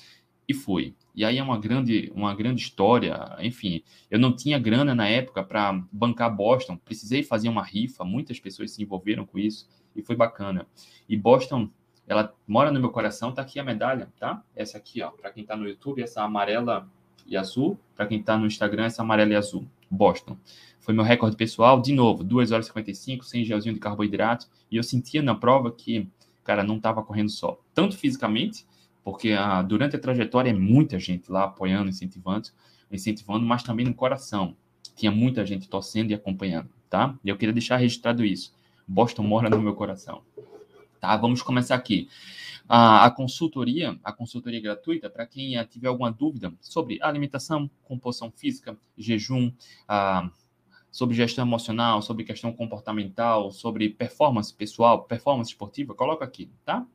e 0.48 0.52
fui. 0.52 0.94
E 1.14 1.24
aí 1.24 1.38
é 1.38 1.42
uma 1.42 1.58
grande, 1.58 2.12
uma 2.14 2.34
grande 2.34 2.62
história. 2.62 3.36
Enfim, 3.40 3.82
eu 4.10 4.18
não 4.18 4.34
tinha 4.34 4.58
grana 4.58 4.94
na 4.94 5.08
época 5.08 5.42
para 5.42 5.72
bancar 5.92 6.34
Boston, 6.34 6.76
precisei 6.76 7.22
fazer 7.22 7.48
uma 7.48 7.62
rifa, 7.62 8.04
muitas 8.04 8.40
pessoas 8.40 8.72
se 8.72 8.82
envolveram 8.82 9.24
com 9.24 9.38
isso 9.38 9.68
e 9.94 10.02
foi 10.02 10.16
bacana. 10.16 10.66
E 11.08 11.16
Boston 11.16 11.70
ela 12.06 12.34
mora 12.46 12.70
no 12.70 12.80
meu 12.80 12.90
coração, 12.90 13.32
tá 13.32 13.42
aqui 13.42 13.58
a 13.58 13.64
medalha, 13.64 14.12
tá? 14.18 14.42
Essa 14.54 14.76
aqui, 14.76 15.00
ó, 15.00 15.10
para 15.10 15.30
quem 15.30 15.44
tá 15.44 15.56
no 15.56 15.66
YouTube, 15.66 16.02
essa 16.02 16.22
amarela 16.22 16.86
e 17.26 17.36
azul, 17.36 17.78
para 17.96 18.06
quem 18.06 18.22
tá 18.22 18.36
no 18.36 18.46
Instagram, 18.46 18.84
essa 18.84 19.02
amarela 19.02 19.32
e 19.32 19.36
azul. 19.36 19.66
Boston. 19.90 20.36
Foi 20.80 20.92
meu 20.92 21.04
recorde 21.04 21.36
pessoal, 21.36 21.80
de 21.80 21.92
novo, 21.92 22.24
2 22.24 22.52
horas 22.52 22.66
e 22.66 22.68
55, 22.68 23.24
sem 23.24 23.44
gelzinho 23.44 23.74
de 23.74 23.80
carboidrato, 23.80 24.48
e 24.70 24.76
eu 24.76 24.82
sentia 24.82 25.22
na 25.22 25.34
prova 25.34 25.70
que, 25.72 26.08
cara, 26.42 26.62
não 26.62 26.78
tava 26.80 27.02
correndo 27.02 27.30
só, 27.30 27.58
tanto 27.72 27.96
fisicamente, 27.96 28.66
porque 29.04 29.32
ah, 29.32 29.60
durante 29.60 29.94
a 29.94 29.98
trajetória 29.98 30.50
é 30.50 30.54
muita 30.54 30.98
gente 30.98 31.30
lá 31.30 31.44
apoiando, 31.44 31.90
incentivando, 31.90 32.48
incentivando, 32.90 33.44
mas 33.44 33.62
também 33.62 33.84
no 33.84 33.94
coração. 33.94 34.56
Tinha 34.96 35.12
muita 35.12 35.44
gente 35.44 35.68
torcendo 35.68 36.10
e 36.10 36.14
acompanhando, 36.14 36.70
tá? 36.88 37.14
E 37.22 37.28
eu 37.28 37.36
queria 37.36 37.52
deixar 37.52 37.76
registrado 37.76 38.24
isso. 38.24 38.54
Boston 38.88 39.22
mora 39.22 39.50
no 39.50 39.60
meu 39.60 39.74
coração. 39.74 40.22
Tá? 41.00 41.16
Vamos 41.18 41.42
começar 41.42 41.74
aqui. 41.74 42.08
A, 42.66 43.04
a 43.04 43.10
consultoria, 43.10 43.98
a 44.02 44.10
consultoria 44.10 44.60
gratuita, 44.60 45.10
para 45.10 45.26
quem 45.26 45.62
tiver 45.66 45.88
alguma 45.88 46.10
dúvida 46.10 46.50
sobre 46.60 46.98
alimentação, 47.02 47.70
composição 47.84 48.30
física, 48.30 48.74
jejum, 48.96 49.52
a, 49.86 50.30
sobre 50.90 51.14
gestão 51.14 51.44
emocional, 51.44 52.00
sobre 52.00 52.24
questão 52.24 52.52
comportamental, 52.54 53.50
sobre 53.50 53.90
performance 53.90 54.54
pessoal, 54.54 55.02
performance 55.02 55.50
esportiva, 55.50 55.94
coloca 55.94 56.24
aqui, 56.24 56.50
tá? 56.64 56.86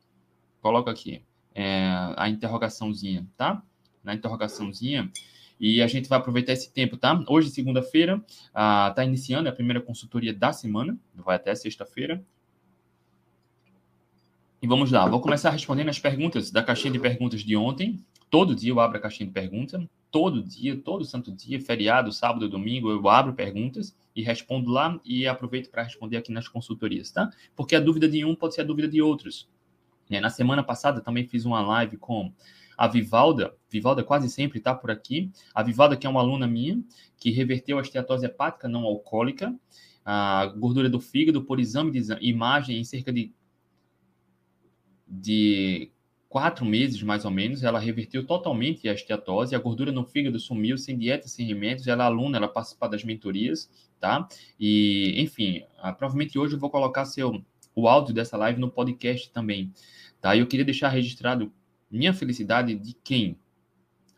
Coloca 0.60 0.90
aqui 0.90 1.22
é, 1.54 1.90
a 2.16 2.28
interrogaçãozinha, 2.28 3.26
tá? 3.36 3.62
Na 4.02 4.14
interrogaçãozinha. 4.14 5.10
E 5.60 5.82
a 5.82 5.86
gente 5.86 6.08
vai 6.08 6.18
aproveitar 6.18 6.52
esse 6.52 6.72
tempo, 6.72 6.96
tá? 6.96 7.22
Hoje, 7.28 7.50
segunda-feira, 7.50 8.24
está 8.88 9.04
iniciando 9.04 9.48
a 9.48 9.52
primeira 9.52 9.80
consultoria 9.80 10.32
da 10.32 10.52
semana, 10.52 10.98
vai 11.14 11.36
até 11.36 11.54
sexta-feira. 11.54 12.24
E 14.62 14.66
vamos 14.66 14.90
lá, 14.90 15.06
vou 15.06 15.20
começar 15.20 15.50
respondendo 15.50 15.88
as 15.88 15.98
perguntas 15.98 16.50
da 16.50 16.62
caixinha 16.62 16.92
de 16.92 16.98
perguntas 16.98 17.42
de 17.42 17.56
ontem. 17.56 18.02
Todo 18.30 18.54
dia 18.54 18.70
eu 18.70 18.80
abro 18.80 18.96
a 18.96 19.00
caixinha 19.00 19.26
de 19.26 19.32
perguntas. 19.32 19.82
Todo 20.10 20.42
dia, 20.42 20.76
todo 20.76 21.04
santo 21.04 21.30
dia, 21.30 21.60
feriado, 21.60 22.12
sábado, 22.12 22.48
domingo, 22.48 22.90
eu 22.90 23.08
abro 23.08 23.32
perguntas 23.32 23.94
e 24.14 24.22
respondo 24.22 24.70
lá 24.70 24.98
e 25.04 25.26
aproveito 25.26 25.70
para 25.70 25.82
responder 25.82 26.16
aqui 26.16 26.32
nas 26.32 26.48
consultorias, 26.48 27.10
tá? 27.10 27.30
Porque 27.54 27.76
a 27.76 27.80
dúvida 27.80 28.08
de 28.08 28.24
um 28.24 28.34
pode 28.34 28.54
ser 28.54 28.62
a 28.62 28.64
dúvida 28.64 28.88
de 28.88 29.00
outros. 29.00 29.48
Na 30.18 30.30
semana 30.30 30.62
passada 30.62 31.00
também 31.00 31.26
fiz 31.26 31.44
uma 31.44 31.60
live 31.60 31.96
com 31.98 32.32
a 32.76 32.88
Vivalda. 32.88 33.54
Vivalda 33.68 34.02
quase 34.02 34.30
sempre 34.30 34.58
está 34.58 34.74
por 34.74 34.90
aqui. 34.90 35.30
A 35.54 35.62
Vivalda, 35.62 35.96
que 35.96 36.06
é 36.06 36.10
uma 36.10 36.20
aluna 36.20 36.46
minha, 36.46 36.82
que 37.18 37.30
reverteu 37.30 37.78
a 37.78 37.82
esteatose 37.82 38.24
hepática 38.24 38.66
não 38.66 38.84
alcoólica, 38.84 39.54
a 40.04 40.46
gordura 40.56 40.88
do 40.88 40.98
fígado 40.98 41.44
por 41.44 41.60
exame 41.60 41.90
de 41.90 42.00
imagem 42.22 42.80
em 42.80 42.84
cerca 42.84 43.12
de 43.12 43.32
de 45.06 45.90
quatro 46.28 46.64
meses, 46.64 47.02
mais 47.02 47.24
ou 47.24 47.30
menos, 47.30 47.64
ela 47.64 47.80
reverteu 47.80 48.24
totalmente 48.24 48.88
a 48.88 48.94
esteatose, 48.94 49.54
a 49.56 49.58
gordura 49.58 49.90
no 49.90 50.04
fígado 50.04 50.38
sumiu, 50.38 50.78
sem 50.78 50.96
dieta, 50.96 51.26
sem 51.26 51.44
remédios, 51.44 51.88
ela 51.88 52.04
é 52.04 52.06
aluna, 52.06 52.36
ela 52.36 52.46
participa 52.46 52.88
das 52.88 53.02
mentorias, 53.02 53.68
tá? 53.98 54.28
E, 54.58 55.20
enfim, 55.20 55.64
ah, 55.78 55.92
provavelmente 55.92 56.38
hoje 56.38 56.54
eu 56.54 56.60
vou 56.60 56.70
colocar 56.70 57.04
seu, 57.04 57.44
o 57.74 57.88
áudio 57.88 58.14
dessa 58.14 58.36
live 58.36 58.60
no 58.60 58.70
podcast 58.70 59.30
também, 59.30 59.72
tá? 60.20 60.36
Eu 60.36 60.46
queria 60.46 60.64
deixar 60.64 60.88
registrado 60.88 61.52
minha 61.90 62.12
felicidade 62.12 62.74
de 62.74 62.94
quem 63.02 63.38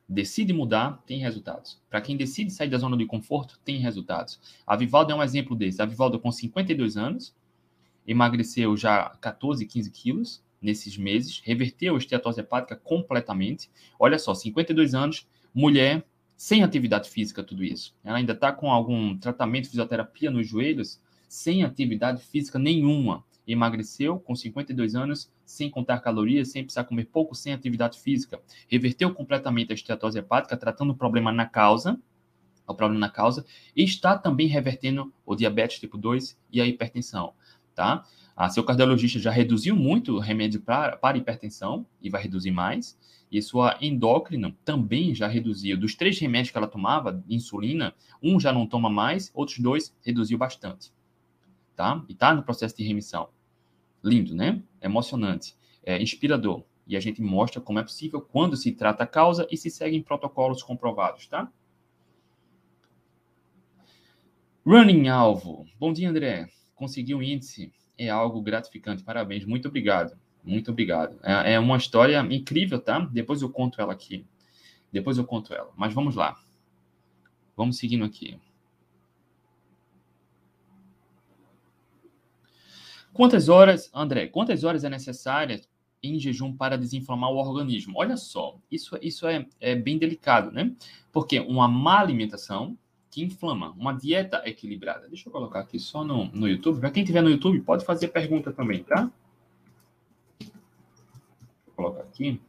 decide 0.08 0.52
mudar, 0.52 1.02
tem 1.06 1.20
resultados. 1.20 1.80
Para 1.88 2.00
quem 2.00 2.16
decide 2.16 2.50
sair 2.50 2.68
da 2.68 2.78
zona 2.78 2.96
de 2.96 3.06
conforto, 3.06 3.58
tem 3.64 3.78
resultados. 3.78 4.38
A 4.66 4.76
Vivaldo 4.76 5.12
é 5.12 5.14
um 5.14 5.22
exemplo 5.22 5.56
desse. 5.56 5.80
A 5.80 5.86
Vivaldo, 5.86 6.18
com 6.18 6.30
52 6.30 6.96
anos, 6.96 7.34
emagreceu 8.06 8.76
já 8.76 9.10
14, 9.20 9.64
15 9.64 9.90
quilos, 9.90 10.44
nesses 10.60 10.96
meses, 10.96 11.40
reverteu 11.44 11.94
a 11.94 11.98
esteatose 11.98 12.40
hepática 12.40 12.76
completamente. 12.76 13.70
Olha 13.98 14.18
só, 14.18 14.34
52 14.34 14.94
anos, 14.94 15.26
mulher 15.54 16.04
sem 16.36 16.62
atividade 16.62 17.08
física, 17.08 17.42
tudo 17.42 17.64
isso. 17.64 17.94
Ela 18.04 18.18
ainda 18.18 18.32
está 18.32 18.52
com 18.52 18.70
algum 18.70 19.16
tratamento, 19.16 19.68
fisioterapia 19.68 20.30
nos 20.30 20.46
joelhos, 20.48 21.00
sem 21.28 21.62
atividade 21.64 22.22
física 22.22 22.58
nenhuma. 22.58 23.24
Emagreceu 23.46 24.18
com 24.18 24.34
52 24.34 24.94
anos, 24.94 25.30
sem 25.44 25.70
contar 25.70 26.00
calorias, 26.00 26.50
sem 26.50 26.62
precisar 26.62 26.84
comer 26.84 27.06
pouco, 27.06 27.34
sem 27.34 27.52
atividade 27.52 28.00
física. 28.00 28.40
Reverteu 28.68 29.12
completamente 29.12 29.72
a 29.72 29.74
esteatose 29.74 30.18
hepática, 30.18 30.56
tratando 30.56 30.90
o 30.90 30.96
problema 30.96 31.32
na 31.32 31.46
causa, 31.46 31.98
o 32.66 32.74
problema 32.74 33.00
na 33.00 33.10
causa, 33.10 33.44
e 33.74 33.82
está 33.82 34.16
também 34.16 34.46
revertendo 34.46 35.12
o 35.26 35.34
diabetes 35.34 35.80
tipo 35.80 35.98
2 35.98 36.38
e 36.50 36.60
a 36.60 36.66
hipertensão, 36.66 37.34
tá? 37.74 38.04
A 38.34 38.48
seu 38.48 38.64
cardiologista 38.64 39.18
já 39.18 39.30
reduziu 39.30 39.76
muito 39.76 40.14
o 40.14 40.18
remédio 40.18 40.60
para, 40.60 40.96
para 40.96 41.18
hipertensão 41.18 41.86
e 42.00 42.08
vai 42.08 42.22
reduzir 42.22 42.50
mais. 42.50 42.98
E 43.30 43.40
sua 43.40 43.76
endócrina 43.80 44.54
também 44.64 45.14
já 45.14 45.26
reduziu. 45.26 45.78
Dos 45.78 45.94
três 45.94 46.18
remédios 46.18 46.50
que 46.50 46.58
ela 46.58 46.66
tomava, 46.66 47.22
insulina, 47.28 47.94
um 48.22 48.40
já 48.40 48.52
não 48.52 48.66
toma 48.66 48.90
mais, 48.90 49.30
outros 49.34 49.58
dois 49.58 49.94
reduziu 50.02 50.38
bastante. 50.38 50.92
Tá? 51.82 52.00
E 52.08 52.12
está 52.12 52.32
no 52.32 52.44
processo 52.44 52.76
de 52.76 52.84
remissão. 52.84 53.28
Lindo, 54.04 54.36
né? 54.36 54.62
Emocionante. 54.80 55.56
É 55.82 56.00
inspirador. 56.00 56.62
E 56.86 56.96
a 56.96 57.00
gente 57.00 57.20
mostra 57.20 57.60
como 57.60 57.80
é 57.80 57.82
possível 57.82 58.20
quando 58.20 58.56
se 58.56 58.70
trata 58.70 59.02
a 59.02 59.06
causa 59.06 59.48
e 59.50 59.56
se 59.56 59.68
seguem 59.68 60.00
protocolos 60.00 60.62
comprovados, 60.62 61.26
tá? 61.26 61.50
Running 64.64 65.08
alvo. 65.08 65.66
Bom 65.76 65.92
dia, 65.92 66.08
André. 66.08 66.48
Conseguiu 66.76 67.18
um 67.18 67.22
índice 67.22 67.72
é 67.98 68.08
algo 68.08 68.40
gratificante. 68.40 69.02
Parabéns, 69.02 69.44
muito 69.44 69.66
obrigado. 69.66 70.16
Muito 70.44 70.70
obrigado. 70.70 71.18
É, 71.20 71.54
é, 71.54 71.58
uma 71.58 71.76
história 71.76 72.20
incrível, 72.30 72.80
tá? 72.80 73.00
Depois 73.12 73.42
eu 73.42 73.50
conto 73.50 73.80
ela 73.80 73.92
aqui. 73.92 74.24
Depois 74.92 75.18
eu 75.18 75.24
conto 75.24 75.52
ela. 75.52 75.72
Mas 75.76 75.92
vamos 75.92 76.14
lá. 76.14 76.36
Vamos 77.56 77.76
seguindo 77.76 78.04
aqui. 78.04 78.38
Quantas 83.12 83.48
horas, 83.48 83.90
André, 83.94 84.26
quantas 84.26 84.64
horas 84.64 84.84
é 84.84 84.88
necessárias 84.88 85.68
em 86.02 86.18
jejum 86.18 86.56
para 86.56 86.78
desinflamar 86.78 87.30
o 87.30 87.36
organismo? 87.36 87.94
Olha 87.96 88.16
só, 88.16 88.58
isso, 88.70 88.98
isso 89.02 89.26
é, 89.26 89.46
é 89.60 89.74
bem 89.74 89.98
delicado, 89.98 90.50
né? 90.50 90.72
Porque 91.12 91.38
uma 91.40 91.68
má 91.68 92.00
alimentação 92.00 92.76
que 93.12 93.22
inflama. 93.22 93.72
Uma 93.72 93.92
dieta 93.92 94.42
equilibrada. 94.46 95.06
Deixa 95.06 95.28
eu 95.28 95.32
colocar 95.32 95.60
aqui 95.60 95.78
só 95.78 96.02
no, 96.02 96.24
no 96.32 96.48
YouTube. 96.48 96.80
Para 96.80 96.90
quem 96.90 97.02
estiver 97.02 97.22
no 97.22 97.28
YouTube, 97.28 97.60
pode 97.60 97.84
fazer 97.84 98.08
pergunta 98.08 98.50
também, 98.50 98.82
tá? 98.82 99.12
Vou 101.66 101.74
colocar 101.76 102.00
aqui. 102.00 102.40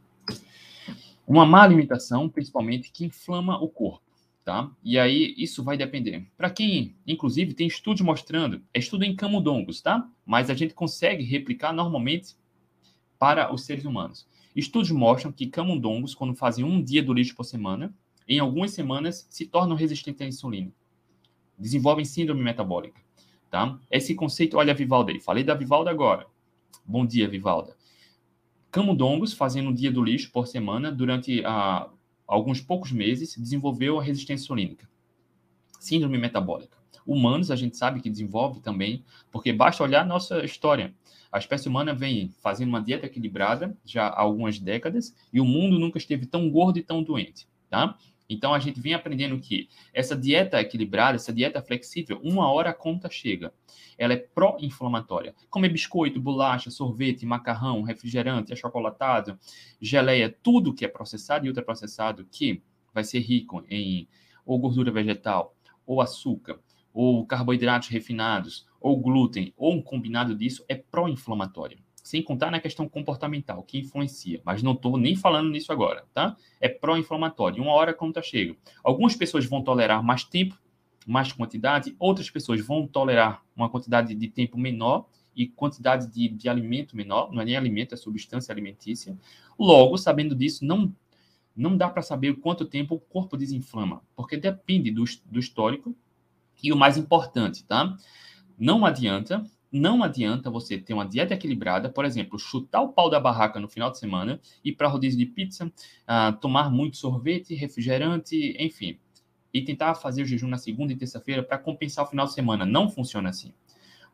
Uma 1.26 1.44
má 1.44 1.62
alimentação, 1.62 2.30
principalmente, 2.30 2.90
que 2.90 3.04
inflama 3.04 3.62
o 3.62 3.68
corpo, 3.68 4.03
tá? 4.44 4.70
E 4.82 4.98
aí, 4.98 5.34
isso 5.38 5.64
vai 5.64 5.76
depender. 5.76 6.26
Para 6.36 6.50
quem, 6.50 6.94
inclusive, 7.06 7.54
tem 7.54 7.66
estudos 7.66 8.02
mostrando, 8.02 8.62
é 8.72 8.78
estudo 8.78 9.04
em 9.04 9.16
camundongos, 9.16 9.80
tá? 9.80 10.08
Mas 10.24 10.50
a 10.50 10.54
gente 10.54 10.74
consegue 10.74 11.24
replicar 11.24 11.72
normalmente 11.72 12.36
para 13.18 13.52
os 13.52 13.64
seres 13.64 13.84
humanos. 13.84 14.26
Estudos 14.54 14.90
mostram 14.90 15.32
que 15.32 15.46
camundongos, 15.46 16.14
quando 16.14 16.34
fazem 16.34 16.64
um 16.64 16.82
dia 16.82 17.02
do 17.02 17.12
lixo 17.12 17.34
por 17.34 17.44
semana, 17.44 17.92
em 18.28 18.38
algumas 18.38 18.72
semanas, 18.72 19.26
se 19.30 19.46
tornam 19.46 19.76
resistentes 19.76 20.20
à 20.20 20.26
insulina. 20.26 20.70
Desenvolvem 21.58 22.04
síndrome 22.04 22.42
metabólica. 22.42 23.00
Tá? 23.50 23.78
Esse 23.90 24.14
conceito, 24.14 24.56
olha 24.56 24.72
a 24.72 24.76
Vivalda 24.76 25.12
aí. 25.12 25.20
Falei 25.20 25.42
da 25.42 25.54
Vivalda 25.54 25.90
agora. 25.90 26.26
Bom 26.84 27.06
dia, 27.06 27.28
Vivalda. 27.28 27.76
Camundongos, 28.70 29.32
fazendo 29.32 29.70
um 29.70 29.72
dia 29.72 29.90
do 29.90 30.02
lixo 30.02 30.30
por 30.32 30.46
semana, 30.46 30.90
durante 30.90 31.44
ah, 31.44 31.88
alguns 32.26 32.60
poucos 32.60 32.92
meses, 32.92 33.36
desenvolveu 33.36 33.98
a 33.98 34.02
resistência 34.02 34.44
insulínica. 34.44 34.88
Síndrome 35.78 36.18
metabólica. 36.18 36.76
Humanos, 37.06 37.50
a 37.50 37.56
gente 37.56 37.76
sabe 37.76 38.00
que 38.00 38.08
desenvolve 38.08 38.60
também, 38.60 39.04
porque 39.30 39.52
basta 39.52 39.82
olhar 39.82 40.02
a 40.02 40.06
nossa 40.06 40.44
história. 40.44 40.94
A 41.30 41.38
espécie 41.38 41.68
humana 41.68 41.92
vem 41.92 42.32
fazendo 42.40 42.68
uma 42.68 42.80
dieta 42.80 43.06
equilibrada 43.06 43.76
já 43.84 44.06
há 44.06 44.20
algumas 44.20 44.58
décadas 44.58 45.14
e 45.32 45.40
o 45.40 45.44
mundo 45.44 45.78
nunca 45.78 45.98
esteve 45.98 46.26
tão 46.26 46.48
gordo 46.48 46.78
e 46.78 46.82
tão 46.82 47.02
doente, 47.02 47.46
tá? 47.68 47.98
Então 48.28 48.54
a 48.54 48.58
gente 48.58 48.80
vem 48.80 48.94
aprendendo 48.94 49.38
que 49.38 49.68
essa 49.92 50.16
dieta 50.16 50.60
equilibrada, 50.60 51.16
essa 51.16 51.32
dieta 51.32 51.62
flexível, 51.62 52.20
uma 52.22 52.50
hora 52.50 52.70
a 52.70 52.74
conta 52.74 53.10
chega. 53.10 53.52
Ela 53.98 54.14
é 54.14 54.16
pró-inflamatória. 54.16 55.34
Comer 55.50 55.68
biscoito, 55.68 56.20
bolacha, 56.20 56.70
sorvete, 56.70 57.26
macarrão, 57.26 57.82
refrigerante, 57.82 58.52
achocolatado, 58.52 59.38
geleia, 59.80 60.34
tudo 60.42 60.74
que 60.74 60.84
é 60.84 60.88
processado 60.88 61.44
e 61.44 61.48
ultraprocessado 61.48 62.26
que 62.30 62.62
vai 62.92 63.04
ser 63.04 63.20
rico 63.20 63.64
em 63.68 64.08
ou 64.46 64.58
gordura 64.58 64.90
vegetal, 64.90 65.56
ou 65.86 66.00
açúcar, 66.02 66.60
ou 66.92 67.26
carboidratos 67.26 67.88
refinados, 67.88 68.66
ou 68.78 69.00
glúten, 69.00 69.54
ou 69.56 69.72
um 69.72 69.82
combinado 69.82 70.34
disso 70.34 70.64
é 70.68 70.74
pró-inflamatório 70.74 71.83
sem 72.04 72.22
contar 72.22 72.50
na 72.50 72.60
questão 72.60 72.86
comportamental, 72.86 73.62
que 73.62 73.78
influencia. 73.78 74.42
Mas 74.44 74.62
não 74.62 74.72
estou 74.72 74.98
nem 74.98 75.16
falando 75.16 75.48
nisso 75.48 75.72
agora, 75.72 76.04
tá? 76.12 76.36
É 76.60 76.68
pró-inflamatório. 76.68 77.62
Uma 77.62 77.72
hora 77.72 77.92
a 77.92 77.94
conta 77.94 78.20
chega. 78.20 78.54
Algumas 78.84 79.16
pessoas 79.16 79.46
vão 79.46 79.62
tolerar 79.62 80.04
mais 80.04 80.22
tempo, 80.22 80.60
mais 81.06 81.32
quantidade, 81.32 81.96
outras 81.98 82.28
pessoas 82.28 82.60
vão 82.60 82.86
tolerar 82.86 83.42
uma 83.56 83.70
quantidade 83.70 84.14
de 84.14 84.28
tempo 84.28 84.58
menor 84.58 85.06
e 85.34 85.46
quantidade 85.46 86.12
de, 86.12 86.28
de 86.28 86.46
alimento 86.46 86.94
menor, 86.94 87.32
não 87.32 87.40
é 87.40 87.44
nem 87.46 87.56
alimento, 87.56 87.94
é 87.94 87.96
substância 87.96 88.52
alimentícia. 88.52 89.16
Logo, 89.58 89.96
sabendo 89.96 90.34
disso, 90.34 90.62
não, 90.62 90.94
não 91.56 91.74
dá 91.74 91.88
para 91.88 92.02
saber 92.02 92.34
quanto 92.34 92.66
tempo 92.66 92.96
o 92.96 93.00
corpo 93.00 93.34
desinflama, 93.34 94.02
porque 94.14 94.36
depende 94.36 94.90
do, 94.90 95.04
do 95.24 95.38
histórico 95.38 95.96
e 96.62 96.70
o 96.70 96.76
mais 96.76 96.98
importante, 96.98 97.64
tá? 97.64 97.96
Não 98.58 98.84
adianta 98.84 99.42
não 99.74 100.04
adianta 100.04 100.48
você 100.48 100.78
ter 100.78 100.94
uma 100.94 101.04
dieta 101.04 101.34
equilibrada, 101.34 101.88
por 101.88 102.04
exemplo, 102.04 102.38
chutar 102.38 102.80
o 102.80 102.90
pau 102.90 103.10
da 103.10 103.18
barraca 103.18 103.58
no 103.58 103.68
final 103.68 103.90
de 103.90 103.98
semana, 103.98 104.40
ir 104.64 104.72
para 104.74 104.86
rodízio 104.86 105.18
de 105.18 105.26
pizza, 105.26 105.66
uh, 105.66 106.32
tomar 106.40 106.70
muito 106.70 106.96
sorvete, 106.96 107.56
refrigerante, 107.56 108.56
enfim, 108.56 108.96
e 109.52 109.62
tentar 109.62 109.96
fazer 109.96 110.22
o 110.22 110.26
jejum 110.26 110.46
na 110.46 110.58
segunda 110.58 110.92
e 110.92 110.96
terça-feira 110.96 111.42
para 111.42 111.58
compensar 111.58 112.04
o 112.04 112.08
final 112.08 112.24
de 112.24 112.32
semana. 112.32 112.64
Não 112.64 112.88
funciona 112.88 113.30
assim. 113.30 113.52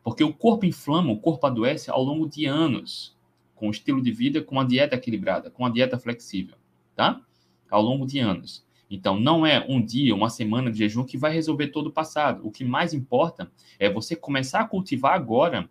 Porque 0.03 0.23
o 0.23 0.33
corpo 0.33 0.65
inflama, 0.65 1.11
o 1.11 1.19
corpo 1.19 1.45
adoece 1.45 1.91
ao 1.91 2.03
longo 2.03 2.27
de 2.27 2.47
anos, 2.47 3.15
com 3.53 3.69
estilo 3.69 4.01
de 4.01 4.11
vida, 4.11 4.41
com 4.41 4.59
a 4.59 4.63
dieta 4.63 4.95
equilibrada, 4.95 5.51
com 5.51 5.63
a 5.63 5.69
dieta 5.69 5.99
flexível, 5.99 6.55
tá? 6.95 7.21
Ao 7.69 7.83
longo 7.83 8.07
de 8.07 8.17
anos. 8.17 8.65
Então, 8.91 9.17
não 9.17 9.45
é 9.45 9.65
um 9.69 9.83
dia, 9.83 10.13
uma 10.13 10.29
semana 10.29 10.69
de 10.69 10.79
jejum 10.79 11.05
que 11.05 11.17
vai 11.17 11.33
resolver 11.33 11.67
todo 11.67 11.87
o 11.87 11.91
passado. 11.91 12.45
O 12.45 12.51
que 12.51 12.65
mais 12.65 12.93
importa 12.93 13.49
é 13.79 13.89
você 13.89 14.17
começar 14.17 14.59
a 14.59 14.67
cultivar 14.67 15.13
agora 15.13 15.69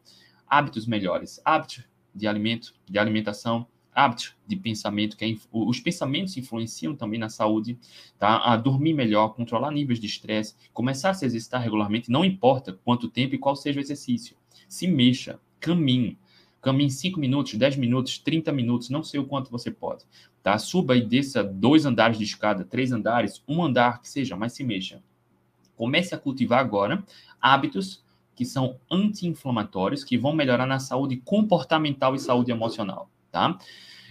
hábitos 0.48 0.86
melhores, 0.86 1.38
hábitos 1.44 1.84
de 2.14 2.26
alimento, 2.26 2.74
de 2.88 2.98
alimentação, 2.98 3.66
hábitos 3.94 4.34
de 4.46 4.56
pensamento, 4.56 5.16
que 5.16 5.24
é, 5.24 5.36
os 5.52 5.80
pensamentos 5.80 6.36
influenciam 6.36 6.96
também 6.96 7.20
na 7.20 7.28
saúde, 7.28 7.78
tá? 8.18 8.38
A 8.38 8.56
dormir 8.56 8.94
melhor, 8.94 9.34
controlar 9.34 9.70
níveis 9.70 10.00
de 10.00 10.06
estresse, 10.06 10.54
começar 10.72 11.10
a 11.10 11.14
se 11.14 11.26
exercitar 11.26 11.60
regularmente, 11.60 12.10
não 12.10 12.24
importa 12.24 12.72
quanto 12.84 13.08
tempo 13.08 13.34
e 13.34 13.38
qual 13.38 13.54
seja 13.54 13.78
o 13.78 13.82
exercício. 13.82 14.34
Se 14.66 14.86
mexa, 14.86 15.38
caminhe, 15.58 16.18
Caminhe 16.60 16.90
5 16.90 17.18
minutos, 17.18 17.54
10 17.54 17.76
minutos, 17.76 18.18
30 18.18 18.52
minutos, 18.52 18.90
não 18.90 19.02
sei 19.02 19.18
o 19.18 19.24
quanto 19.24 19.50
você 19.50 19.70
pode. 19.70 20.04
Tá? 20.42 20.58
Suba 20.58 20.96
e 20.96 21.00
desça 21.00 21.42
dois 21.42 21.86
andares 21.86 22.18
de 22.18 22.24
escada, 22.24 22.64
três 22.64 22.92
andares, 22.92 23.42
um 23.48 23.62
andar 23.62 24.00
que 24.00 24.08
seja, 24.08 24.36
mas 24.36 24.52
se 24.52 24.62
mexa. 24.62 25.02
Comece 25.74 26.14
a 26.14 26.18
cultivar 26.18 26.60
agora 26.60 27.02
hábitos 27.40 28.04
que 28.36 28.44
são 28.44 28.76
anti-inflamatórios, 28.90 30.04
que 30.04 30.18
vão 30.18 30.34
melhorar 30.34 30.66
na 30.66 30.78
saúde 30.78 31.16
comportamental 31.16 32.14
e 32.14 32.18
saúde 32.18 32.50
emocional, 32.50 33.10
tá? 33.30 33.58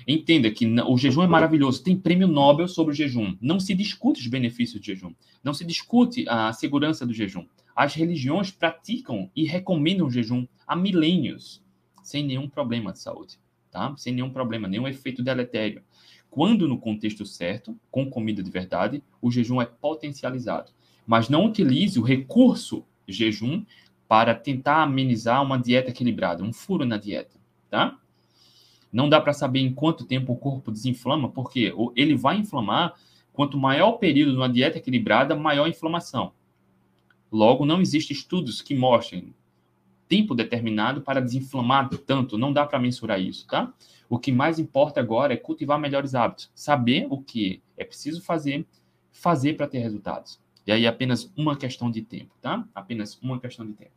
Entenda 0.07 0.49
que 0.49 0.65
o 0.65 0.97
jejum 0.97 1.21
é 1.21 1.27
maravilhoso, 1.27 1.83
tem 1.83 1.95
prêmio 1.95 2.27
Nobel 2.27 2.67
sobre 2.67 2.93
o 2.93 2.95
jejum. 2.95 3.37
Não 3.39 3.59
se 3.59 3.75
discute 3.75 4.21
os 4.21 4.27
benefícios 4.27 4.81
do 4.81 4.85
jejum, 4.85 5.13
não 5.43 5.53
se 5.53 5.63
discute 5.63 6.25
a 6.27 6.51
segurança 6.53 7.05
do 7.05 7.13
jejum. 7.13 7.45
As 7.75 7.93
religiões 7.93 8.49
praticam 8.49 9.29
e 9.35 9.45
recomendam 9.45 10.07
o 10.07 10.11
jejum 10.11 10.47
há 10.67 10.75
milênios 10.75 11.63
sem 12.03 12.23
nenhum 12.25 12.47
problema 12.47 12.91
de 12.91 12.99
saúde, 12.99 13.39
tá? 13.71 13.93
Sem 13.97 14.13
nenhum 14.13 14.29
problema, 14.29 14.67
nenhum 14.67 14.87
efeito 14.87 15.23
deletério. 15.23 15.83
Quando 16.29 16.67
no 16.67 16.77
contexto 16.77 17.25
certo, 17.25 17.77
com 17.89 18.09
comida 18.09 18.43
de 18.43 18.51
verdade, 18.51 19.03
o 19.21 19.31
jejum 19.31 19.61
é 19.61 19.65
potencializado. 19.65 20.71
Mas 21.05 21.27
não 21.27 21.45
utilize 21.45 21.99
o 21.99 22.03
recurso 22.03 22.85
jejum 23.07 23.65
para 24.07 24.35
tentar 24.35 24.83
amenizar 24.83 25.41
uma 25.41 25.57
dieta 25.57 25.89
equilibrada, 25.89 26.43
um 26.43 26.53
furo 26.53 26.85
na 26.85 26.97
dieta, 26.97 27.39
tá? 27.69 27.99
Não 28.91 29.07
dá 29.07 29.21
para 29.21 29.33
saber 29.33 29.59
em 29.59 29.73
quanto 29.73 30.05
tempo 30.05 30.33
o 30.33 30.37
corpo 30.37 30.71
desinflama, 30.71 31.29
porque 31.29 31.73
ele 31.95 32.15
vai 32.15 32.37
inflamar 32.37 32.95
quanto 33.33 33.57
maior 33.57 33.89
o 33.89 33.97
período 33.97 34.33
numa 34.33 34.49
dieta 34.49 34.77
equilibrada, 34.79 35.35
maior 35.35 35.65
a 35.65 35.69
inflamação. 35.69 36.33
Logo, 37.31 37.65
não 37.65 37.81
existem 37.81 38.17
estudos 38.17 38.61
que 38.61 38.75
mostrem 38.75 39.33
tempo 40.09 40.33
determinado 40.33 41.01
para 41.01 41.21
desinflamar 41.21 41.87
tanto, 41.89 42.37
não 42.37 42.51
dá 42.51 42.65
para 42.65 42.79
mensurar 42.79 43.21
isso, 43.21 43.47
tá? 43.47 43.71
O 44.09 44.17
que 44.17 44.31
mais 44.31 44.57
importa 44.57 44.99
agora 44.99 45.33
é 45.33 45.37
cultivar 45.37 45.79
melhores 45.79 46.15
hábitos, 46.15 46.51
saber 46.53 47.05
o 47.11 47.21
que 47.21 47.61
é 47.77 47.85
preciso 47.85 48.21
fazer, 48.23 48.65
fazer 49.11 49.55
para 49.55 49.67
ter 49.67 49.77
resultados. 49.77 50.41
E 50.65 50.71
aí 50.71 50.87
apenas 50.87 51.31
uma 51.37 51.55
questão 51.55 51.91
de 51.91 52.01
tempo, 52.01 52.33
tá? 52.41 52.67
Apenas 52.73 53.19
uma 53.21 53.39
questão 53.39 53.65
de 53.65 53.73
tempo. 53.73 53.91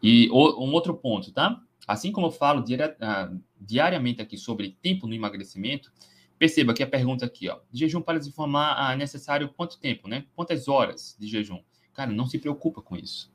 E 0.00 0.30
um 0.30 0.72
outro 0.72 0.94
ponto, 0.94 1.32
tá? 1.32 1.60
Assim 1.86 2.12
como 2.12 2.28
eu 2.28 2.30
falo 2.30 2.60
uh, 2.60 3.40
diariamente 3.60 4.22
aqui 4.22 4.38
sobre 4.38 4.76
tempo 4.80 5.06
no 5.06 5.14
emagrecimento, 5.14 5.92
perceba 6.38 6.72
que 6.72 6.82
a 6.82 6.86
pergunta 6.86 7.26
aqui, 7.26 7.48
ó, 7.48 7.58
jejum 7.72 8.00
para 8.00 8.18
desinflamar 8.18 8.92
é 8.92 8.96
necessário 8.96 9.48
quanto 9.48 9.80
tempo, 9.80 10.06
né? 10.06 10.26
Quantas 10.36 10.68
horas 10.68 11.16
de 11.18 11.26
jejum? 11.26 11.60
Cara, 11.94 12.10
não 12.10 12.26
se 12.26 12.38
preocupa 12.38 12.82
com 12.82 12.96
isso, 12.96 13.32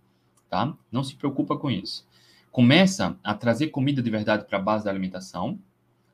tá? 0.49 0.75
Não 0.91 1.03
se 1.03 1.15
preocupa 1.15 1.57
com 1.57 1.71
isso. 1.71 2.07
Começa 2.51 3.17
a 3.23 3.33
trazer 3.33 3.67
comida 3.67 4.01
de 4.01 4.09
verdade 4.09 4.45
para 4.45 4.57
a 4.57 4.61
base 4.61 4.83
da 4.83 4.91
alimentação, 4.91 5.59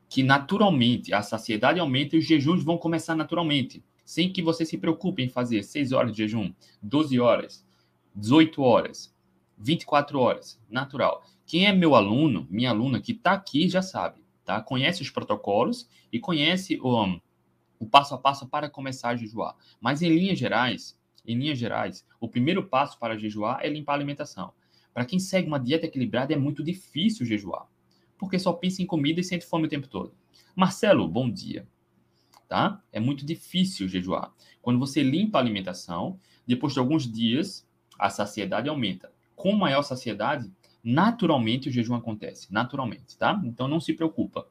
que 0.07 0.21
naturalmente 0.21 1.13
a 1.13 1.21
saciedade 1.21 1.79
aumenta 1.79 2.15
e 2.15 2.19
os 2.19 2.25
jejuns 2.25 2.63
vão 2.63 2.77
começar 2.77 3.15
naturalmente, 3.15 3.83
sem 4.03 4.31
que 4.31 4.41
você 4.41 4.65
se 4.65 4.77
preocupe 4.77 5.23
em 5.23 5.29
fazer 5.29 5.63
6 5.63 5.91
horas 5.91 6.11
de 6.11 6.19
jejum, 6.19 6.53
12 6.81 7.19
horas, 7.19 7.65
18 8.13 8.61
horas, 8.61 9.13
24 9.57 10.19
horas, 10.19 10.61
natural. 10.69 11.23
Quem 11.47 11.65
é 11.65 11.71
meu 11.71 11.95
aluno, 11.95 12.47
minha 12.49 12.69
aluna 12.69 13.01
que 13.01 13.13
está 13.13 13.33
aqui 13.33 13.67
já 13.67 13.81
sabe, 13.81 14.23
tá? 14.43 14.61
Conhece 14.61 15.01
os 15.01 15.09
protocolos 15.09 15.89
e 16.11 16.19
conhece 16.19 16.79
o, 16.81 17.19
o 17.79 17.85
passo 17.85 18.13
a 18.13 18.17
passo 18.17 18.47
para 18.47 18.69
começar 18.69 19.09
a 19.09 19.15
jejuar. 19.15 19.55
Mas 19.79 20.01
em 20.01 20.09
linhas 20.09 20.37
gerais, 20.37 20.97
em 21.27 21.37
linhas 21.37 21.57
gerais, 21.57 22.05
o 22.19 22.27
primeiro 22.27 22.63
passo 22.63 22.99
para 22.99 23.17
jejuar 23.17 23.59
é 23.63 23.69
limpar 23.69 23.93
a 23.93 23.95
alimentação. 23.95 24.53
Para 24.93 25.05
quem 25.05 25.19
segue 25.19 25.47
uma 25.47 25.59
dieta 25.59 25.85
equilibrada 25.85 26.33
é 26.33 26.37
muito 26.37 26.63
difícil 26.63 27.25
jejuar, 27.25 27.67
porque 28.17 28.39
só 28.39 28.53
pensa 28.53 28.81
em 28.81 28.85
comida 28.85 29.19
e 29.19 29.23
sente 29.23 29.45
fome 29.45 29.67
o 29.67 29.69
tempo 29.69 29.87
todo. 29.87 30.13
Marcelo, 30.55 31.07
bom 31.07 31.29
dia. 31.29 31.67
Tá? 32.47 32.81
É 32.93 32.99
muito 32.99 33.25
difícil 33.25 33.87
jejuar. 33.87 34.31
Quando 34.61 34.79
você 34.79 35.03
limpa 35.03 35.37
a 35.37 35.41
alimentação, 35.41 36.19
depois 36.47 36.73
de 36.73 36.79
alguns 36.79 37.11
dias, 37.11 37.67
a 37.99 38.09
saciedade 38.09 38.69
aumenta. 38.69 39.11
Com 39.35 39.53
maior 39.53 39.81
saciedade, 39.81 40.49
naturalmente 40.83 41.67
o 41.67 41.71
jejum 41.71 41.95
acontece, 41.95 42.53
naturalmente, 42.53 43.17
tá? 43.17 43.41
Então 43.43 43.67
não 43.67 43.79
se 43.79 43.93
preocupa. 43.93 44.47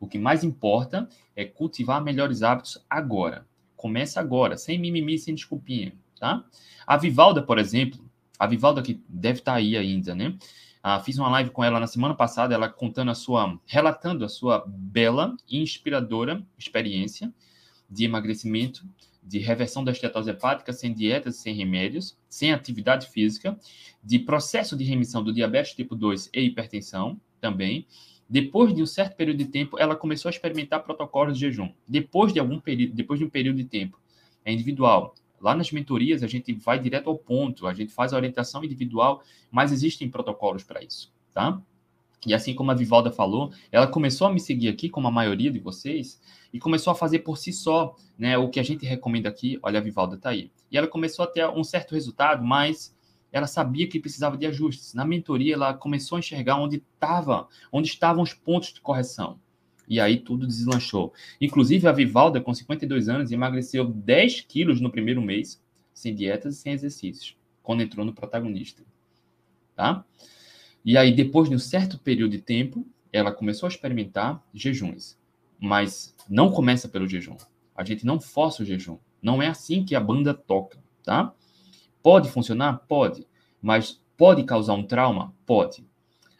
O 0.00 0.06
que 0.06 0.18
mais 0.18 0.44
importa 0.44 1.08
é 1.34 1.44
cultivar 1.44 2.02
melhores 2.02 2.42
hábitos 2.42 2.84
agora. 2.90 3.46
Começa 3.76 4.20
agora, 4.20 4.56
sem 4.56 4.78
mimimi, 4.78 5.18
sem 5.18 5.34
desculpinha, 5.34 5.92
tá? 6.18 6.44
A 6.86 6.96
Vivalda, 6.96 7.42
por 7.42 7.58
exemplo, 7.58 7.98
a 8.38 8.46
Vivalda 8.46 8.82
que 8.82 9.02
deve 9.08 9.40
estar 9.40 9.52
tá 9.52 9.58
aí 9.58 9.76
ainda, 9.76 10.14
né? 10.14 10.36
Ah, 10.82 11.00
fiz 11.00 11.18
uma 11.18 11.28
live 11.28 11.50
com 11.50 11.64
ela 11.64 11.80
na 11.80 11.86
semana 11.86 12.14
passada, 12.14 12.54
ela 12.54 12.68
contando 12.68 13.10
a 13.10 13.14
sua, 13.14 13.58
relatando 13.66 14.24
a 14.24 14.28
sua 14.28 14.64
bela 14.66 15.36
e 15.48 15.60
inspiradora 15.60 16.42
experiência 16.56 17.32
de 17.90 18.04
emagrecimento, 18.04 18.86
de 19.22 19.38
reversão 19.38 19.84
da 19.84 19.92
estetose 19.92 20.30
hepática 20.30 20.72
sem 20.72 20.94
dietas, 20.94 21.36
sem 21.36 21.54
remédios, 21.54 22.16
sem 22.28 22.52
atividade 22.52 23.08
física, 23.08 23.58
de 24.02 24.18
processo 24.18 24.76
de 24.76 24.84
remissão 24.84 25.22
do 25.22 25.32
diabetes 25.32 25.74
tipo 25.74 25.94
2 25.94 26.30
e 26.32 26.40
hipertensão 26.40 27.20
também. 27.40 27.86
Depois 28.28 28.74
de 28.74 28.82
um 28.82 28.86
certo 28.86 29.16
período 29.16 29.38
de 29.38 29.46
tempo, 29.46 29.78
ela 29.78 29.96
começou 29.96 30.28
a 30.28 30.32
experimentar 30.32 30.82
protocolos 30.82 31.34
de 31.34 31.40
jejum. 31.40 31.72
Depois 31.86 32.32
de 32.32 32.38
algum 32.38 32.60
período, 32.60 32.94
depois 32.94 33.18
de 33.18 33.24
um 33.24 33.30
período 33.30 33.56
de 33.56 33.64
tempo, 33.64 33.98
é 34.44 34.52
individual. 34.52 35.14
Lá 35.40 35.54
nas 35.54 35.70
mentorias, 35.70 36.22
a 36.22 36.26
gente 36.26 36.52
vai 36.52 36.78
direto 36.78 37.08
ao 37.08 37.16
ponto, 37.16 37.66
a 37.66 37.74
gente 37.74 37.92
faz 37.92 38.12
a 38.12 38.16
orientação 38.16 38.64
individual, 38.64 39.22
mas 39.50 39.72
existem 39.72 40.08
protocolos 40.08 40.64
para 40.64 40.82
isso, 40.82 41.12
tá? 41.32 41.60
E 42.26 42.34
assim 42.34 42.54
como 42.54 42.70
a 42.70 42.74
Vivalda 42.74 43.12
falou, 43.12 43.52
ela 43.70 43.86
começou 43.86 44.26
a 44.26 44.32
me 44.32 44.40
seguir 44.40 44.68
aqui, 44.68 44.88
como 44.88 45.06
a 45.06 45.10
maioria 45.10 45.50
de 45.50 45.58
vocês, 45.58 46.20
e 46.52 46.58
começou 46.58 46.90
a 46.90 46.96
fazer 46.96 47.20
por 47.20 47.38
si 47.38 47.52
só, 47.52 47.94
né, 48.18 48.36
o 48.36 48.48
que 48.48 48.58
a 48.58 48.62
gente 48.62 48.84
recomenda 48.84 49.28
aqui. 49.28 49.58
Olha, 49.62 49.78
a 49.78 49.82
Vivalda 49.82 50.16
está 50.16 50.30
aí. 50.30 50.50
E 50.70 50.76
ela 50.76 50.88
começou 50.88 51.24
a 51.24 51.28
ter 51.28 51.48
um 51.48 51.62
certo 51.62 51.94
resultado, 51.94 52.44
mas 52.44 52.96
ela 53.30 53.46
sabia 53.46 53.86
que 53.86 54.00
precisava 54.00 54.36
de 54.36 54.46
ajustes. 54.46 54.94
Na 54.94 55.04
mentoria, 55.04 55.54
ela 55.54 55.74
começou 55.74 56.16
a 56.16 56.18
enxergar 56.18 56.56
onde 56.56 56.76
estava, 56.76 57.46
onde 57.70 57.88
estavam 57.88 58.22
os 58.22 58.34
pontos 58.34 58.72
de 58.72 58.80
correção. 58.80 59.38
E 59.88 59.98
aí 59.98 60.18
tudo 60.18 60.46
deslanchou. 60.46 61.12
Inclusive, 61.40 61.88
a 61.88 61.92
Vivalda, 61.92 62.40
com 62.40 62.52
52 62.52 63.08
anos, 63.08 63.32
emagreceu 63.32 63.86
10 63.86 64.42
quilos 64.42 64.80
no 64.80 64.90
primeiro 64.90 65.22
mês, 65.22 65.60
sem 65.94 66.14
dietas 66.14 66.56
e 66.56 66.58
sem 66.58 66.72
exercícios, 66.72 67.36
quando 67.62 67.82
entrou 67.82 68.04
no 68.04 68.12
protagonista. 68.12 68.82
Tá? 69.74 70.04
E 70.84 70.96
aí, 70.96 71.14
depois 71.14 71.48
de 71.48 71.54
um 71.54 71.58
certo 71.58 71.98
período 71.98 72.32
de 72.32 72.38
tempo, 72.38 72.86
ela 73.12 73.32
começou 73.32 73.66
a 73.66 73.70
experimentar 73.70 74.42
jejuns. 74.52 75.16
Mas 75.58 76.14
não 76.28 76.50
começa 76.50 76.88
pelo 76.88 77.08
jejum. 77.08 77.36
A 77.74 77.82
gente 77.82 78.04
não 78.04 78.20
força 78.20 78.62
o 78.62 78.66
jejum. 78.66 78.98
Não 79.22 79.42
é 79.42 79.48
assim 79.48 79.84
que 79.84 79.94
a 79.94 80.00
banda 80.00 80.34
toca, 80.34 80.78
tá? 81.02 81.32
Pode 82.02 82.28
funcionar? 82.28 82.84
Pode. 82.86 83.26
Mas 83.60 84.00
pode 84.16 84.44
causar 84.44 84.74
um 84.74 84.84
trauma? 84.84 85.34
Pode. 85.46 85.84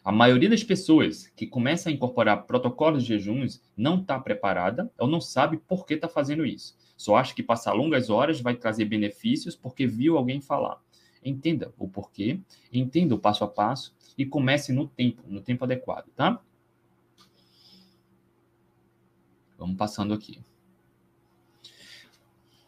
A 0.09 0.11
maioria 0.11 0.49
das 0.49 0.65
pessoas 0.65 1.27
que 1.37 1.47
começa 1.47 1.91
a 1.91 1.93
incorporar 1.93 2.47
protocolos 2.47 3.03
de 3.05 3.09
jejuns 3.09 3.61
não 3.77 4.01
está 4.01 4.19
preparada 4.19 4.91
ou 4.97 5.07
não 5.07 5.21
sabe 5.21 5.59
por 5.59 5.85
que 5.85 5.93
está 5.93 6.09
fazendo 6.09 6.47
isso. 6.47 6.75
Só 6.97 7.17
acha 7.17 7.35
que 7.35 7.43
passar 7.43 7.75
longas 7.75 8.09
horas 8.09 8.41
vai 8.41 8.57
trazer 8.57 8.87
benefícios 8.87 9.55
porque 9.55 9.87
viu 9.87 10.17
alguém 10.17 10.41
falar. 10.41 10.83
Entenda 11.23 11.75
o 11.77 11.87
porquê, 11.87 12.41
entenda 12.73 13.15
o 13.15 13.19
passo 13.19 13.45
a 13.45 13.49
passo 13.49 13.95
e 14.17 14.25
comece 14.25 14.73
no 14.73 14.89
tempo, 14.89 15.23
no 15.27 15.43
tempo 15.43 15.67
adequado, 15.67 16.09
tá? 16.17 16.41
Vamos 19.59 19.77
passando 19.77 20.15
aqui. 20.15 20.41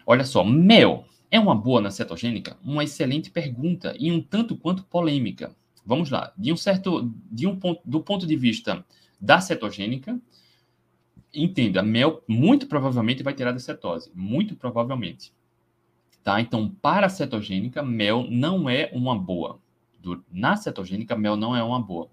Olha 0.05 0.27
só, 0.27 0.45
mel 0.45 1.07
é 1.31 1.41
uma 1.41 1.55
boa 1.55 1.81
na 1.81 1.91
cetogênica? 1.91 2.59
Uma 2.63 2.85
excelente 2.85 3.31
pergunta 3.31 3.97
e 3.99 4.13
um 4.13 4.21
tanto 4.21 4.59
quanto 4.59 4.85
polêmica. 4.85 5.57
Vamos 5.91 6.09
lá. 6.09 6.33
De 6.39 6.53
um 6.53 6.57
certo, 6.57 7.13
de 7.33 7.49
um 7.49 7.59
ponto, 7.59 7.81
do 7.85 8.01
ponto 8.01 8.25
de 8.25 8.37
vista 8.37 8.87
da 9.21 9.41
cetogênica, 9.41 10.21
entenda, 11.35 11.83
mel 11.83 12.23
muito 12.29 12.69
provavelmente 12.69 13.25
vai 13.25 13.35
tirar 13.35 13.51
da 13.51 13.59
cetose, 13.59 14.09
muito 14.15 14.55
provavelmente. 14.55 15.33
Tá? 16.23 16.41
Então, 16.41 16.71
para 16.81 17.07
a 17.07 17.11
cetogênica, 17.11 17.83
mel 17.83 18.25
não 18.31 18.71
é 18.71 18.89
uma 18.93 19.19
boa. 19.19 19.59
Do, 19.99 20.25
na 20.31 20.55
cetogênica, 20.55 21.17
mel 21.17 21.35
não 21.35 21.57
é 21.57 21.63
uma 21.65 21.83
boa. 21.83 22.09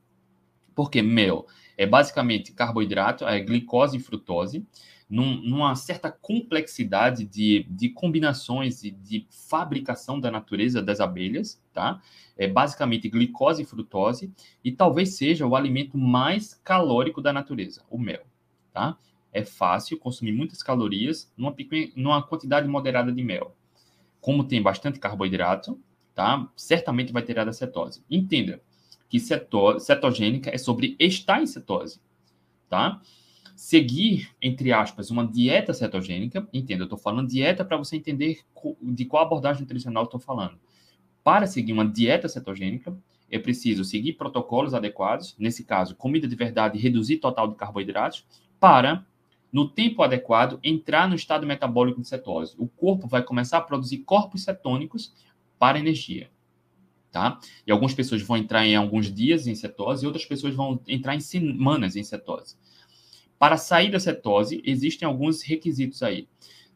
Porque 0.73 1.03
mel 1.03 1.45
é 1.77 1.85
basicamente 1.85 2.53
carboidrato, 2.53 3.27
é 3.27 3.39
glicose 3.39 3.97
e 3.97 3.99
frutose, 3.99 4.65
num, 5.09 5.41
numa 5.41 5.75
certa 5.75 6.11
complexidade 6.11 7.25
de, 7.25 7.65
de 7.69 7.89
combinações 7.89 8.83
e 8.83 8.91
de 8.91 9.25
fabricação 9.29 10.19
da 10.19 10.29
natureza 10.29 10.81
das 10.81 10.99
abelhas, 10.99 11.61
tá? 11.73 12.01
É 12.37 12.47
basicamente 12.47 13.09
glicose 13.09 13.63
e 13.63 13.65
frutose, 13.65 14.31
e 14.63 14.71
talvez 14.71 15.15
seja 15.15 15.47
o 15.47 15.55
alimento 15.55 15.97
mais 15.97 16.53
calórico 16.63 17.21
da 17.21 17.31
natureza, 17.31 17.83
o 17.89 17.97
mel, 17.97 18.25
tá? 18.73 18.97
É 19.31 19.43
fácil 19.43 19.97
consumir 19.97 20.33
muitas 20.33 20.61
calorias 20.61 21.31
numa, 21.37 21.55
numa 21.95 22.23
quantidade 22.23 22.67
moderada 22.67 23.11
de 23.11 23.23
mel. 23.23 23.55
Como 24.19 24.43
tem 24.43 24.61
bastante 24.61 24.99
carboidrato, 24.99 25.79
tá? 26.13 26.49
Certamente 26.55 27.13
vai 27.13 27.21
ter 27.21 27.39
a 27.39 27.53
cetose. 27.53 28.03
Entenda 28.09 28.61
que 29.07 29.19
cetose, 29.19 29.85
cetogênica 29.85 30.49
é 30.53 30.57
sobre 30.57 30.95
estar 30.99 31.41
em 31.41 31.45
cetose, 31.45 32.01
tá? 32.67 33.01
Seguir, 33.57 34.29
entre 34.39 34.71
aspas, 34.71 35.09
uma 35.09 35.25
dieta 35.25 35.73
cetogênica, 35.73 36.47
entenda, 36.53 36.83
eu 36.83 36.85
estou 36.85 36.97
falando 36.97 37.27
dieta 37.27 37.65
para 37.65 37.75
você 37.75 37.95
entender 37.95 38.41
de 38.83 39.03
qual 39.03 39.23
abordagem 39.23 39.63
nutricional 39.63 40.03
estou 40.03 40.19
falando. 40.19 40.59
Para 41.23 41.47
seguir 41.47 41.73
uma 41.73 41.83
dieta 41.83 42.29
cetogênica, 42.29 42.95
é 43.31 43.39
preciso 43.39 43.83
seguir 43.83 44.13
protocolos 44.13 44.75
adequados, 44.75 45.35
nesse 45.39 45.63
caso, 45.63 45.95
comida 45.95 46.27
de 46.27 46.35
verdade, 46.35 46.77
reduzir 46.77 47.17
total 47.17 47.47
de 47.47 47.55
carboidratos, 47.55 48.27
para, 48.59 49.03
no 49.51 49.67
tempo 49.67 50.03
adequado, 50.03 50.59
entrar 50.63 51.09
no 51.09 51.15
estado 51.15 51.47
metabólico 51.47 51.99
de 51.99 52.07
cetose. 52.07 52.53
O 52.59 52.67
corpo 52.67 53.07
vai 53.07 53.23
começar 53.23 53.57
a 53.57 53.61
produzir 53.61 53.97
corpos 53.99 54.43
cetônicos 54.43 55.15
para 55.57 55.79
energia. 55.79 56.29
Tá? 57.11 57.39
E 57.65 57.71
algumas 57.71 57.95
pessoas 57.95 58.21
vão 58.21 58.37
entrar 58.37 58.67
em 58.67 58.75
alguns 58.75 59.11
dias 59.11 59.47
em 59.47 59.55
cetose 59.55 60.03
e 60.03 60.07
outras 60.07 60.25
pessoas 60.25 60.53
vão 60.53 60.79
entrar 60.87 61.15
em 61.15 61.19
semanas 61.19 61.95
em 61.95 62.03
cetose. 62.03 62.55
Para 63.39 63.57
sair 63.57 63.91
da 63.91 63.99
cetose, 63.99 64.61
existem 64.65 65.07
alguns 65.07 65.41
requisitos 65.41 66.01
aí. 66.01 66.27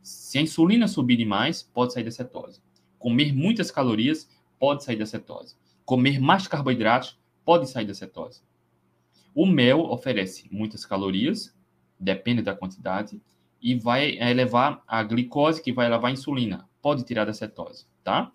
Se 0.01 0.37
a 0.37 0.41
insulina 0.41 0.87
subir 0.87 1.17
demais, 1.17 1.63
pode 1.63 1.93
sair 1.93 2.03
da 2.03 2.11
cetose. 2.11 2.61
Comer 2.99 3.33
muitas 3.33 3.71
calorias, 3.71 4.29
pode 4.59 4.83
sair 4.83 4.95
da 4.95 5.05
cetose. 5.05 5.55
Comer 5.85 6.19
mais 6.19 6.47
carboidratos, 6.47 7.19
pode 7.43 7.69
sair 7.69 7.85
da 7.85 7.93
cetose. 7.93 8.41
O 9.33 9.45
mel 9.45 9.81
oferece 9.81 10.47
muitas 10.51 10.85
calorias, 10.85 11.55
depende 11.99 12.41
da 12.41 12.55
quantidade, 12.55 13.21
e 13.61 13.75
vai 13.75 14.17
elevar 14.17 14.83
a 14.87 15.03
glicose, 15.03 15.61
que 15.61 15.71
vai 15.71 15.85
elevar 15.85 16.09
a 16.09 16.13
insulina. 16.13 16.67
Pode 16.81 17.03
tirar 17.03 17.25
da 17.25 17.33
cetose, 17.33 17.85
tá? 18.03 18.31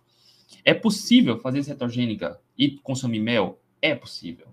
É 0.65 0.73
possível 0.73 1.39
fazer 1.39 1.63
cetogênica 1.63 2.41
e 2.57 2.79
consumir 2.79 3.21
mel? 3.21 3.61
É 3.83 3.95
possível. 3.95 4.47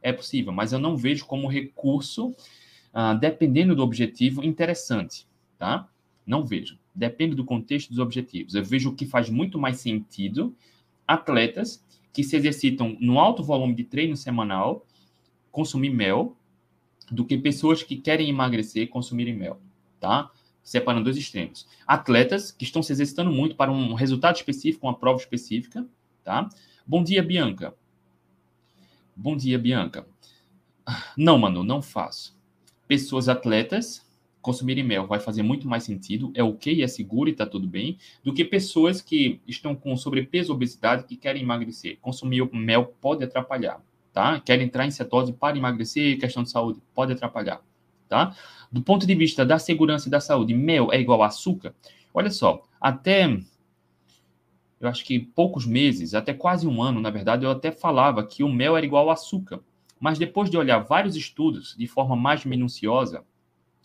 É 0.00 0.12
possível, 0.12 0.52
mas 0.52 0.72
eu 0.72 0.78
não 0.78 0.96
vejo 0.96 1.26
como 1.26 1.48
recurso 1.48 2.34
ah, 2.92 3.14
dependendo 3.14 3.74
do 3.74 3.82
objetivo, 3.82 4.44
interessante, 4.44 5.26
tá? 5.58 5.88
Não 6.26 6.44
vejo. 6.44 6.78
Depende 6.94 7.34
do 7.34 7.44
contexto 7.44 7.90
dos 7.90 7.98
objetivos. 7.98 8.54
Eu 8.54 8.64
vejo 8.64 8.94
que 8.94 9.06
faz 9.06 9.30
muito 9.30 9.58
mais 9.58 9.78
sentido 9.78 10.54
atletas 11.06 11.84
que 12.12 12.22
se 12.22 12.36
exercitam 12.36 12.96
no 13.00 13.18
alto 13.18 13.42
volume 13.42 13.74
de 13.74 13.84
treino 13.84 14.16
semanal 14.16 14.84
consumir 15.50 15.90
mel 15.90 16.36
do 17.10 17.24
que 17.24 17.38
pessoas 17.38 17.82
que 17.82 17.96
querem 17.96 18.28
emagrecer 18.28 18.88
consumirem 18.88 19.34
mel, 19.34 19.60
tá? 19.98 20.30
Separando 20.62 21.04
dois 21.04 21.16
extremos. 21.16 21.66
Atletas 21.86 22.50
que 22.52 22.64
estão 22.64 22.82
se 22.82 22.92
exercitando 22.92 23.30
muito 23.30 23.56
para 23.56 23.72
um 23.72 23.94
resultado 23.94 24.36
específico, 24.36 24.86
uma 24.86 24.98
prova 24.98 25.18
específica, 25.18 25.86
tá? 26.22 26.48
Bom 26.86 27.02
dia, 27.02 27.22
Bianca. 27.22 27.74
Bom 29.16 29.36
dia, 29.36 29.58
Bianca. 29.58 30.06
Não, 31.16 31.38
mano, 31.38 31.64
não 31.64 31.82
faço. 31.82 32.37
Pessoas 32.88 33.28
atletas 33.28 34.08
consumirem 34.40 34.82
mel 34.82 35.06
vai 35.06 35.20
fazer 35.20 35.42
muito 35.42 35.68
mais 35.68 35.84
sentido, 35.84 36.32
é 36.34 36.42
ok, 36.42 36.82
é 36.82 36.86
seguro 36.86 37.28
e 37.28 37.32
está 37.32 37.44
tudo 37.44 37.66
bem, 37.66 37.98
do 38.24 38.32
que 38.32 38.44
pessoas 38.44 39.02
que 39.02 39.40
estão 39.46 39.74
com 39.74 39.94
sobrepeso, 39.96 40.52
obesidade, 40.52 41.04
que 41.04 41.16
querem 41.16 41.42
emagrecer. 41.42 41.98
Consumir 42.00 42.48
mel 42.52 42.94
pode 43.00 43.22
atrapalhar, 43.22 43.82
tá? 44.12 44.40
Querem 44.40 44.66
entrar 44.66 44.86
em 44.86 44.90
cetose 44.90 45.32
para 45.32 45.58
emagrecer, 45.58 46.18
questão 46.18 46.42
de 46.42 46.50
saúde, 46.50 46.80
pode 46.94 47.12
atrapalhar, 47.12 47.60
tá? 48.08 48.34
Do 48.72 48.80
ponto 48.80 49.06
de 49.06 49.14
vista 49.14 49.44
da 49.44 49.58
segurança 49.58 50.08
e 50.08 50.10
da 50.10 50.20
saúde, 50.20 50.54
mel 50.54 50.92
é 50.92 50.98
igual 50.98 51.22
a 51.22 51.26
açúcar? 51.26 51.74
Olha 52.14 52.30
só, 52.30 52.66
até 52.80 53.38
eu 54.80 54.88
acho 54.88 55.04
que 55.04 55.18
poucos 55.18 55.66
meses, 55.66 56.14
até 56.14 56.32
quase 56.32 56.66
um 56.66 56.82
ano, 56.82 57.00
na 57.00 57.10
verdade, 57.10 57.44
eu 57.44 57.50
até 57.50 57.70
falava 57.72 58.24
que 58.24 58.44
o 58.44 58.48
mel 58.48 58.76
era 58.76 58.86
igual 58.86 59.10
a 59.10 59.14
açúcar. 59.14 59.60
Mas 60.00 60.18
depois 60.18 60.50
de 60.50 60.56
olhar 60.56 60.78
vários 60.78 61.16
estudos 61.16 61.74
de 61.76 61.86
forma 61.86 62.14
mais 62.14 62.44
minuciosa, 62.44 63.24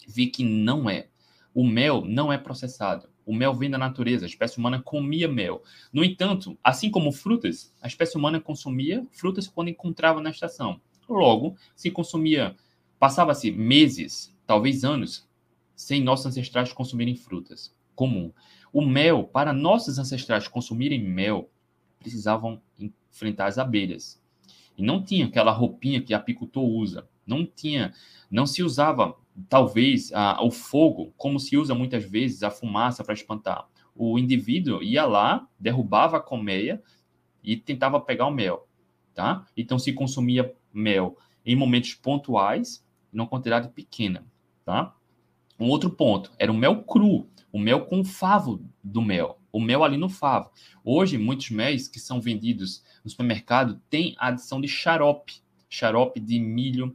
vi 0.08 0.28
que 0.28 0.44
não 0.44 0.90
é. 0.90 1.08
O 1.54 1.66
mel 1.66 2.04
não 2.06 2.32
é 2.32 2.38
processado. 2.38 3.10
O 3.26 3.34
mel 3.34 3.54
vem 3.54 3.70
da 3.70 3.78
natureza. 3.78 4.26
A 4.26 4.28
espécie 4.28 4.58
humana 4.58 4.82
comia 4.82 5.28
mel. 5.28 5.64
No 5.92 6.04
entanto, 6.04 6.58
assim 6.64 6.90
como 6.92 7.12
frutas, 7.12 7.74
a 7.82 7.88
espécie 7.88 8.18
humana 8.18 8.40
consumia 8.40 9.06
frutas 9.12 9.48
quando 9.48 9.70
encontrava 9.70 10.22
na 10.22 10.30
estação. 10.30 10.82
Logo, 11.08 11.56
se 11.76 11.92
consumia, 11.92 12.56
passava-se 13.00 13.52
meses, 13.52 14.36
talvez 14.46 14.84
anos, 14.84 15.28
sem 15.76 16.02
nossos 16.02 16.26
ancestrais 16.26 16.72
consumirem 16.74 17.16
frutas. 17.16 17.76
Comum. 17.96 18.32
O 18.72 18.82
mel, 18.82 19.26
para 19.26 19.54
nossos 19.54 20.00
ancestrais 20.00 20.48
consumirem 20.48 21.04
mel, 21.04 21.50
precisavam 22.00 22.62
enfrentar 22.80 23.48
as 23.48 23.58
abelhas. 23.58 24.22
E 24.78 24.84
não 24.84 25.04
tinha 25.04 25.26
aquela 25.26 25.52
roupinha 25.52 26.02
que 26.02 26.14
a 26.14 26.18
apicultor 26.18 26.64
usa. 26.64 27.08
Não 27.26 27.46
tinha, 27.46 27.94
não 28.30 28.46
se 28.46 28.64
usava 28.64 29.16
talvez 29.50 30.12
a, 30.14 30.44
o 30.44 30.52
fogo, 30.52 31.14
como 31.18 31.40
se 31.40 31.58
usa 31.58 31.74
muitas 31.74 32.04
vezes 32.04 32.44
a 32.44 32.52
fumaça 32.52 33.04
para 33.04 33.14
espantar. 33.14 33.68
O 33.96 34.18
indivíduo 34.18 34.82
ia 34.82 35.06
lá, 35.06 35.48
derrubava 35.60 36.18
a 36.18 36.22
colmeia 36.22 36.82
e 37.44 37.56
tentava 37.56 38.00
pegar 38.00 38.26
o 38.28 38.32
mel, 38.32 38.68
tá? 39.14 39.46
Então 39.56 39.78
se 39.78 39.94
consumia 39.94 40.54
mel 40.74 41.18
em 41.46 41.56
momentos 41.56 41.94
pontuais, 41.94 42.86
numa 43.12 43.28
quantidade 43.28 43.70
pequena, 43.70 44.26
tá? 44.66 44.96
Um 45.60 45.70
outro 45.70 45.90
ponto 45.90 46.32
era 46.40 46.52
o 46.52 46.56
mel 46.56 46.84
cru, 46.84 47.30
o 47.52 47.60
mel 47.60 47.86
com 47.86 48.04
favo 48.04 48.64
do 48.84 49.02
mel, 49.02 49.40
o 49.54 49.62
mel 49.62 49.84
ali 49.84 49.96
no 49.96 50.10
favo. 50.10 50.52
Hoje 50.84 51.18
muitos 51.18 51.52
méis 51.52 51.88
que 51.88 52.00
são 52.00 52.20
vendidos 52.20 52.84
no 53.04 53.10
supermercado 53.10 53.80
têm 53.90 54.16
a 54.18 54.28
adição 54.30 54.60
de 54.60 54.68
xarope, 54.68 55.36
xarope 55.70 56.20
de 56.20 56.40
milho, 56.40 56.94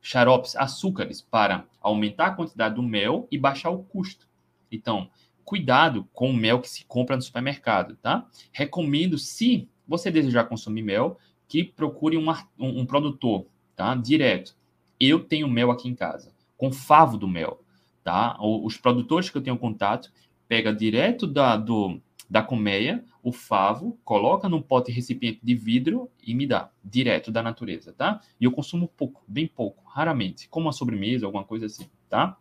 xaropes, 0.00 0.54
açúcares, 0.56 1.20
para 1.20 1.66
aumentar 1.80 2.26
a 2.26 2.34
quantidade 2.34 2.76
do 2.76 2.82
mel 2.82 3.26
e 3.30 3.36
baixar 3.36 3.70
o 3.70 3.82
custo. 3.82 4.28
Então, 4.70 5.10
cuidado 5.44 6.08
com 6.12 6.30
o 6.30 6.36
mel 6.36 6.60
que 6.60 6.68
se 6.68 6.84
compra 6.84 7.16
no 7.16 7.22
supermercado, 7.22 7.96
tá? 7.96 8.26
Recomendo, 8.52 9.18
se 9.18 9.68
você 9.86 10.10
desejar 10.10 10.44
consumir 10.44 10.82
mel, 10.82 11.18
que 11.48 11.64
procure 11.64 12.16
um, 12.16 12.30
um, 12.58 12.80
um 12.80 12.86
produtor, 12.86 13.46
tá? 13.74 13.94
Direto. 13.94 14.56
Eu 15.00 15.24
tenho 15.24 15.48
mel 15.48 15.70
aqui 15.70 15.88
em 15.88 15.94
casa, 15.94 16.32
com 16.56 16.70
favo 16.70 17.16
do 17.16 17.26
mel, 17.26 17.62
tá? 18.04 18.36
Os 18.40 18.76
produtores 18.76 19.30
que 19.30 19.38
eu 19.38 19.42
tenho 19.42 19.58
contato, 19.58 20.12
pega 20.48 20.72
direto 20.72 21.26
da, 21.26 21.56
do, 21.56 22.00
da 22.28 22.42
colmeia, 22.42 23.04
o 23.22 23.30
favo, 23.30 23.98
coloca 24.04 24.48
num 24.48 24.62
pote 24.62 24.90
recipiente 24.90 25.40
de 25.42 25.54
vidro 25.54 26.10
e 26.22 26.34
me 26.34 26.46
dá, 26.46 26.70
direto 26.82 27.30
da 27.30 27.42
natureza, 27.42 27.92
tá? 27.92 28.20
E 28.40 28.44
eu 28.44 28.52
consumo 28.52 28.88
pouco, 28.88 29.22
bem 29.28 29.46
pouco, 29.46 29.84
raramente, 29.88 30.48
como 30.48 30.66
uma 30.66 30.72
sobremesa, 30.72 31.26
alguma 31.26 31.44
coisa 31.44 31.66
assim, 31.66 31.86
tá? 32.08 32.36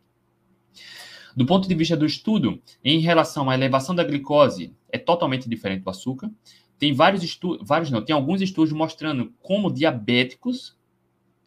Do 1.35 1.45
ponto 1.45 1.67
de 1.67 1.75
vista 1.75 1.95
do 1.95 2.05
estudo, 2.05 2.61
em 2.83 2.99
relação 2.99 3.49
à 3.49 3.53
elevação 3.53 3.93
da 3.93 4.03
glicose, 4.03 4.73
é 4.89 4.97
totalmente 4.97 5.47
diferente 5.47 5.83
do 5.83 5.89
açúcar. 5.89 6.31
Tem 6.79 6.93
vários 6.93 7.21
estudos, 7.23 7.67
vários 7.67 7.91
não, 7.91 8.03
tem 8.03 8.15
alguns 8.15 8.41
estudos 8.41 8.73
mostrando 8.73 9.33
como 9.41 9.71
diabéticos 9.71 10.77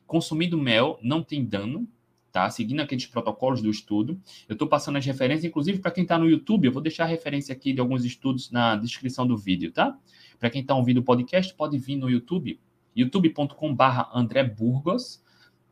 consumindo 0.07 0.59
mel 0.59 0.99
não 1.01 1.23
tem 1.23 1.45
dano, 1.45 1.89
tá? 2.31 2.49
Seguindo 2.51 2.81
aqueles 2.81 3.07
protocolos 3.07 3.61
do 3.61 3.71
estudo. 3.71 4.21
Eu 4.49 4.55
estou 4.55 4.69
passando 4.69 4.97
as 4.97 5.07
referências, 5.07 5.45
inclusive 5.45 5.79
para 5.79 5.91
quem 5.91 6.03
está 6.03 6.19
no 6.19 6.29
YouTube, 6.29 6.67
eu 6.67 6.73
vou 6.73 6.83
deixar 6.83 7.05
a 7.05 7.07
referência 7.07 7.53
aqui 7.53 7.73
de 7.73 7.81
alguns 7.81 8.05
estudos 8.05 8.51
na 8.51 8.77
descrição 8.77 9.27
do 9.27 9.37
vídeo, 9.37 9.73
tá? 9.73 9.97
Para 10.39 10.51
quem 10.51 10.63
está 10.63 10.75
ouvindo 10.75 10.99
o 10.99 11.03
podcast, 11.03 11.55
pode 11.55 11.79
vir 11.79 11.97
no 11.97 12.09
YouTube, 12.09 12.59
youtube.com/barra 12.97 14.11
André 14.15 14.45
Burgos, 14.45 15.23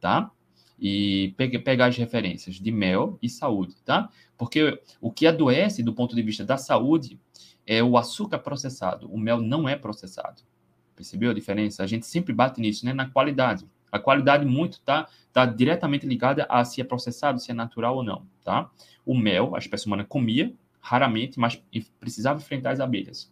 tá? 0.01 0.31
E 0.81 1.35
pegar 1.65 1.87
as 1.87 1.97
referências 1.97 2.57
de 2.57 2.71
mel 2.71 3.19
e 3.21 3.29
saúde, 3.29 3.75
tá? 3.85 4.11
Porque 4.37 4.81
o 5.01 5.11
que 5.11 5.27
adoece 5.27 5.83
do 5.83 5.93
ponto 5.93 6.15
de 6.15 6.23
vista 6.23 6.45
da 6.45 6.57
saúde 6.57 7.19
é 7.67 7.83
o 7.83 7.97
açúcar 7.97 8.39
processado. 8.39 9.13
O 9.13 9.19
mel 9.19 9.41
não 9.41 9.69
é 9.69 9.77
processado. 9.77 10.43
Percebeu 10.95 11.31
a 11.31 11.35
diferença? 11.35 11.83
A 11.83 11.87
gente 11.87 12.07
sempre 12.07 12.33
bate 12.33 12.61
nisso, 12.61 12.85
né? 12.85 12.93
Na 12.93 13.09
qualidade. 13.09 13.67
A 13.91 13.99
qualidade 13.99 14.45
muito 14.45 14.75
está 14.75 15.09
tá 15.33 15.47
diretamente 15.47 16.07
ligada 16.07 16.47
a 16.49 16.65
se 16.65 16.81
é 16.81 16.85
processado, 16.85 17.39
se 17.39 17.51
é 17.51 17.55
natural 17.55 17.97
ou 17.97 18.03
não, 18.03 18.27
tá? 18.45 18.71
O 19.05 19.17
mel, 19.17 19.55
a 19.55 19.59
espécie 19.59 19.87
humana 19.87 20.05
comia, 20.05 20.53
raramente, 20.81 21.39
mas 21.39 21.61
precisava 22.01 22.41
enfrentar 22.41 22.73
as 22.73 22.81
abelhas. 22.81 23.31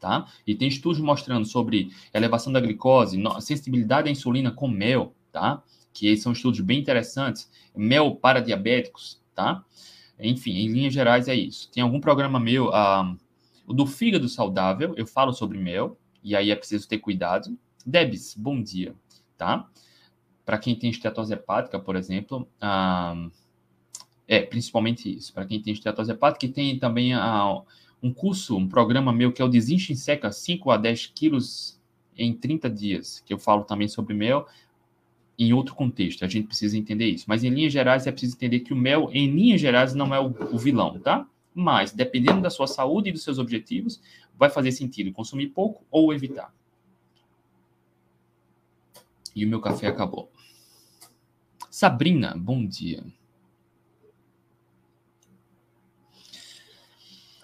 Tá? 0.00 0.26
E 0.46 0.54
tem 0.54 0.68
estudos 0.68 1.00
mostrando 1.00 1.46
sobre 1.46 1.90
elevação 2.12 2.52
da 2.52 2.60
glicose, 2.60 3.18
sensibilidade 3.40 4.08
à 4.08 4.12
insulina 4.12 4.50
com 4.50 4.68
mel, 4.68 5.14
tá? 5.32 5.62
Que 5.94 6.14
são 6.16 6.32
estudos 6.32 6.60
bem 6.60 6.78
interessantes. 6.78 7.50
Mel 7.74 8.14
para 8.14 8.40
diabéticos, 8.40 9.20
tá? 9.34 9.64
Enfim, 10.18 10.52
em 10.58 10.68
linhas 10.68 10.92
gerais 10.92 11.26
é 11.26 11.34
isso. 11.34 11.70
Tem 11.72 11.82
algum 11.82 12.00
programa 12.00 12.38
meu, 12.38 12.68
uh, 12.68 13.18
o 13.66 13.72
do 13.72 13.86
fígado 13.86 14.28
saudável, 14.28 14.94
eu 14.96 15.06
falo 15.06 15.32
sobre 15.32 15.56
mel, 15.56 15.98
e 16.22 16.36
aí 16.36 16.50
é 16.50 16.56
preciso 16.56 16.86
ter 16.86 16.98
cuidado. 16.98 17.56
Debs, 17.86 18.34
bom 18.36 18.62
dia 18.62 18.94
tá? 19.44 19.68
Para 20.44 20.58
quem 20.58 20.74
tem 20.74 20.90
estetose 20.90 21.34
hepática, 21.34 21.78
por 21.78 21.96
exemplo, 21.96 22.48
ah, 22.60 23.28
é 24.26 24.40
principalmente 24.40 25.14
isso. 25.14 25.32
Para 25.34 25.44
quem 25.44 25.60
tem 25.60 25.74
estetose 25.74 26.10
hepática, 26.10 26.46
e 26.46 26.48
tem 26.48 26.78
também 26.78 27.12
ah, 27.12 27.60
um 28.02 28.12
curso, 28.12 28.56
um 28.56 28.66
programa 28.66 29.12
meu 29.12 29.32
que 29.32 29.42
é 29.42 29.44
o 29.44 29.48
Desincha 29.48 29.92
em 29.92 29.96
Seca 29.96 30.32
5 30.32 30.70
a 30.70 30.78
10 30.78 31.08
quilos 31.14 31.78
em 32.16 32.32
30 32.32 32.70
dias, 32.70 33.22
que 33.26 33.34
eu 33.34 33.38
falo 33.38 33.64
também 33.64 33.86
sobre 33.86 34.14
mel 34.14 34.46
em 35.38 35.52
outro 35.52 35.74
contexto. 35.74 36.24
A 36.24 36.28
gente 36.28 36.46
precisa 36.46 36.78
entender 36.78 37.06
isso. 37.06 37.26
Mas 37.28 37.44
em 37.44 37.50
linhas 37.50 37.72
gerais, 37.72 38.06
é 38.06 38.12
preciso 38.12 38.36
entender 38.36 38.60
que 38.60 38.72
o 38.72 38.76
mel, 38.76 39.10
em 39.12 39.30
linhas 39.30 39.60
gerais, 39.60 39.94
não 39.94 40.14
é 40.14 40.20
o, 40.20 40.26
o 40.52 40.58
vilão, 40.58 40.98
tá? 41.00 41.26
Mas, 41.52 41.92
dependendo 41.92 42.40
da 42.40 42.50
sua 42.50 42.66
saúde 42.66 43.10
e 43.10 43.12
dos 43.12 43.22
seus 43.22 43.38
objetivos, 43.38 44.00
vai 44.38 44.48
fazer 44.48 44.72
sentido 44.72 45.12
consumir 45.12 45.48
pouco 45.48 45.84
ou 45.90 46.14
evitar. 46.14 46.52
E 49.34 49.44
o 49.44 49.48
meu 49.48 49.60
café 49.60 49.88
acabou. 49.88 50.30
Sabrina, 51.68 52.34
bom 52.36 52.64
dia. 52.64 53.04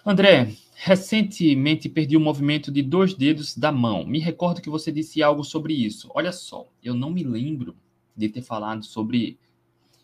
André, 0.05 0.55
recentemente 0.73 1.89
perdi 1.89 2.15
o 2.15 2.21
movimento 2.21 2.71
de 2.71 2.81
dois 2.81 3.13
dedos 3.13 3.57
da 3.57 3.71
mão. 3.71 4.05
Me 4.05 4.19
recordo 4.19 4.61
que 4.61 4.69
você 4.69 4.89
disse 4.91 5.21
algo 5.21 5.43
sobre 5.43 5.73
isso. 5.73 6.09
Olha 6.15 6.31
só, 6.31 6.67
eu 6.81 6.93
não 6.93 7.11
me 7.11 7.23
lembro 7.23 7.75
de 8.15 8.29
ter 8.29 8.41
falado 8.41 8.85
sobre. 8.85 9.37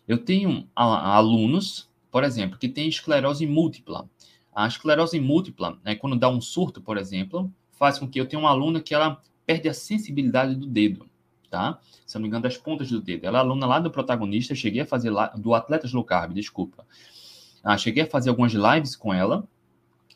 Eu 0.06 0.18
tenho 0.18 0.68
alunos, 0.74 1.88
por 2.10 2.22
exemplo, 2.22 2.58
que 2.58 2.68
têm 2.68 2.88
esclerose 2.88 3.46
múltipla. 3.46 4.08
A 4.54 4.66
esclerose 4.66 5.18
múltipla, 5.18 5.78
né, 5.82 5.94
quando 5.94 6.16
dá 6.16 6.28
um 6.28 6.40
surto, 6.40 6.82
por 6.82 6.98
exemplo, 6.98 7.50
faz 7.72 7.98
com 7.98 8.06
que 8.06 8.20
eu 8.20 8.26
tenha 8.26 8.40
uma 8.40 8.50
aluna 8.50 8.80
que 8.80 8.94
ela 8.94 9.22
perde 9.46 9.68
a 9.68 9.74
sensibilidade 9.74 10.54
do 10.54 10.66
dedo 10.66 11.08
tá? 11.50 11.78
Se 12.06 12.14
não 12.16 12.22
me 12.22 12.28
engano, 12.28 12.42
das 12.42 12.56
pontas 12.56 12.90
do 12.90 13.00
dedo. 13.00 13.24
Ela 13.24 13.38
é 13.38 13.40
aluna 13.40 13.66
lá 13.66 13.78
do 13.78 13.90
protagonista, 13.90 14.54
cheguei 14.54 14.82
a 14.82 14.86
fazer 14.86 15.10
lá, 15.10 15.28
do 15.28 15.54
Atletas 15.54 15.92
Low 15.92 16.04
Carb, 16.04 16.32
desculpa. 16.32 16.86
Ah, 17.62 17.76
cheguei 17.76 18.04
a 18.04 18.06
fazer 18.06 18.30
algumas 18.30 18.52
lives 18.52 18.96
com 18.96 19.12
ela. 19.12 19.46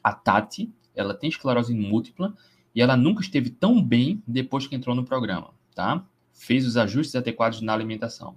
A 0.03 0.13
Tati, 0.13 0.71
ela 0.95 1.15
tem 1.15 1.31
esclerose 1.31 1.75
múltipla 1.75 2.35
e 2.75 2.81
ela 2.81 2.97
nunca 2.97 3.21
esteve 3.21 3.51
tão 3.51 3.83
bem 3.83 4.23
depois 4.27 4.67
que 4.67 4.75
entrou 4.75 4.95
no 4.95 5.05
programa, 5.05 5.51
tá? 5.75 6.05
Fez 6.33 6.67
os 6.67 6.77
ajustes 6.77 7.15
adequados 7.15 7.61
na 7.61 7.73
alimentação. 7.73 8.37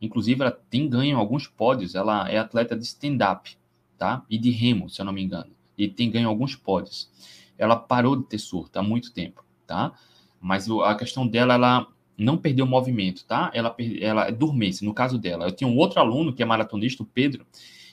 Inclusive, 0.00 0.40
ela 0.42 0.50
tem 0.50 0.88
ganho 0.88 1.18
alguns 1.18 1.46
pódios. 1.46 1.94
Ela 1.94 2.28
é 2.28 2.38
atleta 2.38 2.76
de 2.76 2.84
stand-up, 2.84 3.56
tá? 3.98 4.24
E 4.28 4.38
de 4.38 4.50
remo, 4.50 4.88
se 4.88 5.00
eu 5.00 5.04
não 5.04 5.12
me 5.12 5.22
engano. 5.22 5.50
E 5.76 5.88
tem 5.88 6.10
ganho 6.10 6.28
alguns 6.28 6.56
pódios. 6.56 7.10
Ela 7.56 7.76
parou 7.76 8.16
de 8.16 8.24
ter 8.24 8.38
surto 8.38 8.78
há 8.78 8.82
muito 8.82 9.12
tempo 9.12 9.44
tá? 9.70 9.92
Mas 10.40 10.68
a 10.68 10.96
questão 10.96 11.24
dela, 11.24 11.54
ela 11.54 11.86
não 12.20 12.36
perdeu 12.36 12.64
o 12.64 12.68
movimento, 12.68 13.24
tá? 13.24 13.50
Ela, 13.54 13.74
ela 14.00 14.28
é 14.28 14.36
no 14.82 14.94
caso 14.94 15.18
dela. 15.18 15.46
Eu 15.46 15.52
tenho 15.52 15.70
um 15.70 15.76
outro 15.76 16.00
aluno 16.00 16.32
que 16.32 16.42
é 16.42 16.46
maratonista, 16.46 17.02
o 17.02 17.06
Pedro, 17.06 17.46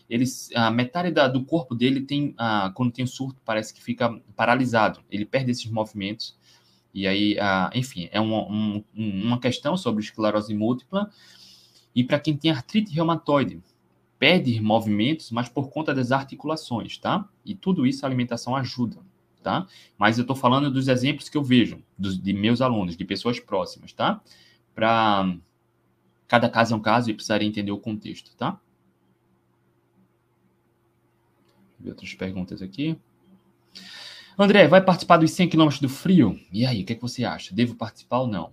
ele, 0.10 0.26
a 0.56 0.70
metade 0.70 1.12
da, 1.12 1.28
do 1.28 1.44
corpo 1.44 1.74
dele 1.74 2.02
tem, 2.02 2.34
ah, 2.38 2.72
quando 2.74 2.92
tem 2.92 3.06
surto, 3.06 3.42
parece 3.44 3.74
que 3.74 3.82
fica 3.82 4.20
paralisado. 4.36 5.00
Ele 5.10 5.26
perde 5.26 5.52
esses 5.52 5.70
movimentos. 5.70 6.38
E 6.94 7.08
aí, 7.08 7.38
ah, 7.40 7.70
enfim, 7.74 8.10
é 8.12 8.20
uma, 8.20 8.44
um, 8.50 8.84
uma 8.96 9.40
questão 9.40 9.78
sobre 9.78 10.04
esclerose 10.04 10.54
múltipla. 10.54 11.10
E 11.96 12.04
para 12.04 12.20
quem 12.20 12.36
tem 12.36 12.52
artrite 12.52 12.94
reumatoide, 12.94 13.62
perde 14.20 14.60
movimentos, 14.62 15.32
mas 15.32 15.50
por 15.50 15.70
conta 15.70 15.94
das 15.94 16.12
articulações, 16.12 16.98
tá? 16.98 17.28
E 17.46 17.54
tudo 17.56 17.86
isso 17.86 18.06
a 18.06 18.10
alimentação 18.10 18.56
ajuda, 18.56 18.98
tá? 19.42 19.68
Mas 19.98 20.18
eu 20.18 20.24
estou 20.24 20.36
falando 20.36 20.72
dos 20.72 20.88
exemplos 20.88 21.30
que 21.30 21.38
eu 21.38 21.44
vejo, 21.44 21.82
dos, 21.98 22.22
de 22.22 22.34
meus 22.34 22.62
alunos, 22.62 22.98
de 22.98 23.06
pessoas 23.06 23.40
próximas, 23.40 23.94
tá? 23.94 24.22
Para 24.74 25.36
cada 26.28 26.50
caso 26.50 26.74
é 26.74 26.78
um 26.78 26.82
caso 26.82 27.10
e 27.10 27.14
precisaria 27.14 27.48
entender 27.48 27.72
o 27.72 27.80
contexto, 27.80 28.36
tá? 28.36 28.60
ver 31.80 31.90
outras 31.92 32.14
perguntas 32.14 32.62
aqui. 32.62 33.00
André, 34.38 34.68
vai 34.68 34.84
participar 34.84 35.18
dos 35.18 35.32
100 35.32 35.50
km 35.50 35.70
do 35.82 35.90
frio? 35.90 36.40
E 36.52 36.66
aí, 36.66 36.84
o 36.84 36.86
que, 36.86 36.94
é 36.94 36.96
que 36.96 37.02
você 37.02 37.24
acha? 37.24 37.56
Devo 37.56 37.76
participar 37.76 38.20
ou 38.20 38.28
não? 38.28 38.52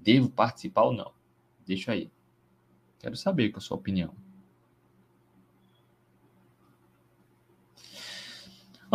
Devo 0.00 0.30
participar 0.30 0.82
ou 0.82 0.92
não? 0.92 1.12
Deixa 1.66 1.92
aí. 1.92 2.10
Quero 2.98 3.16
saber 3.16 3.52
é 3.52 3.56
a 3.56 3.60
sua 3.60 3.76
opinião. 3.76 4.14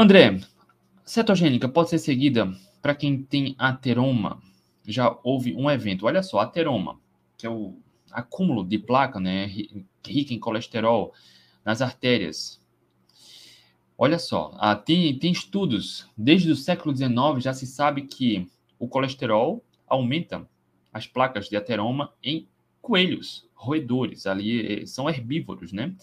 André, 0.02 0.40
cetogênica 1.04 1.68
pode 1.68 1.90
ser 1.90 2.00
seguida 2.00 2.50
para 2.82 2.96
quem 2.96 3.22
tem 3.22 3.54
ateroma. 3.60 4.42
Já 4.88 5.14
houve 5.26 5.54
um 5.54 5.70
evento. 5.70 6.06
Olha 6.06 6.24
só, 6.24 6.40
ateroma, 6.40 6.98
que 7.38 7.46
é 7.46 7.50
o 7.50 7.76
acúmulo 8.10 8.64
de 8.64 8.80
placa, 8.80 9.20
né, 9.20 9.46
rica 10.08 10.34
em 10.34 10.40
colesterol 10.40 11.14
nas 11.66 11.82
artérias. 11.82 12.62
Olha 13.98 14.18
só, 14.18 14.56
ah, 14.58 14.74
tem, 14.74 15.20
tem 15.20 15.34
estudos, 15.34 16.08
desde 16.18 16.50
o 16.50 16.56
século 16.56 16.96
XIX 16.96 17.44
já 17.44 17.54
se 17.54 17.68
sabe 17.68 18.04
que 18.04 18.48
o 18.80 18.88
colesterol 18.88 19.62
aumenta 19.86 20.48
as 20.94 21.08
placas 21.08 21.50
de 21.50 21.58
ateroma 21.58 22.14
em 22.24 22.48
coelhos, 22.82 23.46
roedores, 23.54 24.26
ali 24.26 24.82
eh, 24.82 24.86
são 24.86 25.10
herbívoros, 25.10 25.74
né? 25.74 25.94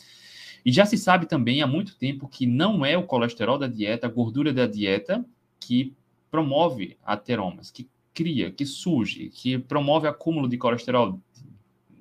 E 0.66 0.72
já 0.72 0.84
se 0.84 0.98
sabe 0.98 1.26
também 1.26 1.62
há 1.62 1.66
muito 1.66 1.96
tempo 1.96 2.26
que 2.26 2.44
não 2.44 2.84
é 2.84 2.98
o 2.98 3.04
colesterol 3.04 3.56
da 3.56 3.68
dieta, 3.68 4.08
a 4.08 4.10
gordura 4.10 4.52
da 4.52 4.66
dieta, 4.66 5.24
que 5.60 5.94
promove 6.28 6.98
ateromas, 7.04 7.70
que 7.70 7.88
cria, 8.12 8.50
que 8.50 8.66
surge, 8.66 9.28
que 9.28 9.56
promove 9.56 10.08
acúmulo 10.08 10.48
de 10.48 10.58
colesterol 10.58 11.20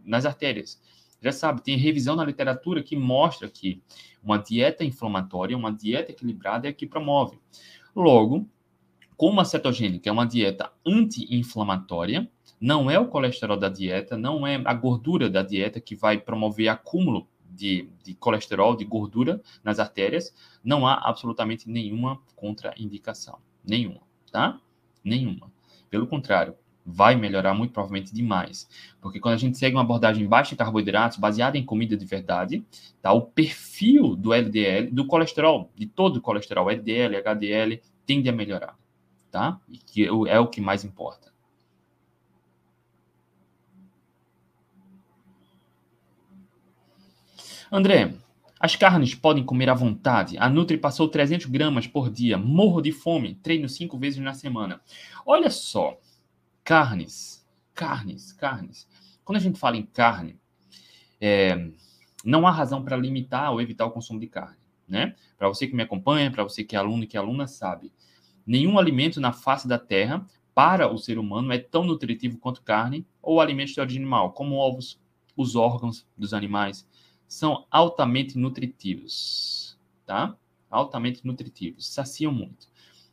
nas 0.03 0.25
artérias. 0.25 0.81
Já 1.21 1.31
sabe, 1.31 1.61
tem 1.61 1.77
revisão 1.77 2.15
na 2.15 2.25
literatura 2.25 2.81
que 2.81 2.95
mostra 2.95 3.47
que 3.47 3.83
uma 4.23 4.39
dieta 4.39 4.83
inflamatória, 4.83 5.55
uma 5.55 5.71
dieta 5.71 6.11
equilibrada 6.11 6.67
é 6.67 6.71
a 6.71 6.73
que 6.73 6.87
promove. 6.87 7.37
Logo, 7.95 8.49
como 9.15 9.41
a 9.41 9.45
cetogênica 9.45 10.09
é 10.09 10.11
uma 10.11 10.25
dieta 10.25 10.71
anti-inflamatória, 10.83 12.27
não 12.59 12.89
é 12.89 12.97
o 12.97 13.09
colesterol 13.09 13.57
da 13.57 13.69
dieta, 13.69 14.17
não 14.17 14.45
é 14.47 14.59
a 14.65 14.73
gordura 14.73 15.29
da 15.29 15.43
dieta 15.43 15.79
que 15.79 15.95
vai 15.95 16.17
promover 16.17 16.67
acúmulo 16.67 17.27
de, 17.55 17.89
de 18.03 18.13
colesterol, 18.15 18.75
de 18.75 18.85
gordura 18.85 19.41
nas 19.63 19.79
artérias, 19.79 20.33
não 20.63 20.85
há 20.85 20.95
absolutamente 21.07 21.69
nenhuma 21.69 22.19
contraindicação. 22.35 23.39
Nenhuma, 23.63 24.01
tá? 24.31 24.59
Nenhuma. 25.03 25.51
Pelo 25.89 26.07
contrário, 26.07 26.55
vai 26.85 27.15
melhorar 27.15 27.53
muito 27.55 27.71
provavelmente 27.71 28.13
demais. 28.13 28.69
Porque 29.01 29.19
quando 29.19 29.33
a 29.33 29.37
gente 29.37 29.57
segue 29.57 29.75
uma 29.75 29.81
abordagem 29.81 30.27
baixa 30.27 30.53
em 30.53 30.57
carboidratos, 30.57 31.17
baseada 31.17 31.57
em 31.57 31.65
comida 31.65 31.97
de 31.97 32.05
verdade, 32.05 32.63
tá? 33.01 33.11
o 33.11 33.21
perfil 33.21 34.15
do 34.15 34.33
LDL, 34.33 34.91
do 34.91 35.07
colesterol, 35.07 35.71
de 35.75 35.87
todo 35.87 36.17
o 36.17 36.21
colesterol, 36.21 36.69
LDL, 36.69 37.15
HDL, 37.17 37.81
tende 38.05 38.29
a 38.29 38.31
melhorar. 38.31 38.77
Tá? 39.31 39.59
E 39.67 39.77
que 39.77 40.05
é 40.05 40.39
o 40.39 40.47
que 40.47 40.61
mais 40.61 40.85
importa. 40.85 41.33
André, 47.71 48.13
as 48.59 48.75
carnes 48.75 49.15
podem 49.15 49.43
comer 49.43 49.69
à 49.69 49.73
vontade. 49.73 50.37
A 50.37 50.49
Nutri 50.49 50.77
passou 50.77 51.07
300 51.07 51.47
gramas 51.47 51.87
por 51.87 52.09
dia. 52.09 52.37
Morro 52.37 52.81
de 52.81 52.91
fome. 52.91 53.35
Treino 53.35 53.67
cinco 53.67 53.97
vezes 53.97 54.19
na 54.19 54.33
semana. 54.33 54.81
Olha 55.25 55.49
só 55.49 55.99
carnes, 56.63 57.45
carnes, 57.73 58.33
carnes. 58.33 58.87
Quando 59.23 59.37
a 59.37 59.41
gente 59.41 59.59
fala 59.59 59.77
em 59.77 59.83
carne, 59.83 60.39
é, 61.19 61.69
não 62.23 62.47
há 62.47 62.51
razão 62.51 62.83
para 62.83 62.97
limitar 62.97 63.51
ou 63.51 63.61
evitar 63.61 63.85
o 63.85 63.91
consumo 63.91 64.19
de 64.19 64.27
carne, 64.27 64.57
né? 64.87 65.15
Para 65.37 65.47
você 65.47 65.67
que 65.67 65.75
me 65.75 65.83
acompanha, 65.83 66.31
para 66.31 66.43
você 66.43 66.63
que 66.63 66.75
é 66.75 66.79
aluno 66.79 67.03
e 67.03 67.07
que 67.07 67.17
é 67.17 67.19
aluna 67.19 67.47
sabe, 67.47 67.91
nenhum 68.45 68.79
alimento 68.79 69.19
na 69.19 69.31
face 69.31 69.67
da 69.67 69.77
terra 69.77 70.25
para 70.53 70.91
o 70.91 70.97
ser 70.97 71.19
humano 71.19 71.51
é 71.51 71.57
tão 71.57 71.83
nutritivo 71.83 72.37
quanto 72.37 72.61
carne 72.61 73.05
ou 73.21 73.41
alimentos 73.41 73.73
de 73.73 73.79
origem 73.79 74.01
animal, 74.01 74.31
como 74.31 74.55
ovos, 74.55 74.99
os 75.35 75.55
órgãos 75.55 76.07
dos 76.17 76.33
animais 76.33 76.87
são 77.27 77.65
altamente 77.69 78.37
nutritivos, 78.37 79.77
tá? 80.05 80.35
Altamente 80.69 81.25
nutritivos, 81.25 81.87
saciam 81.87 82.31
muito. 82.31 82.67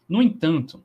No 0.09 0.23
entanto, 0.23 0.83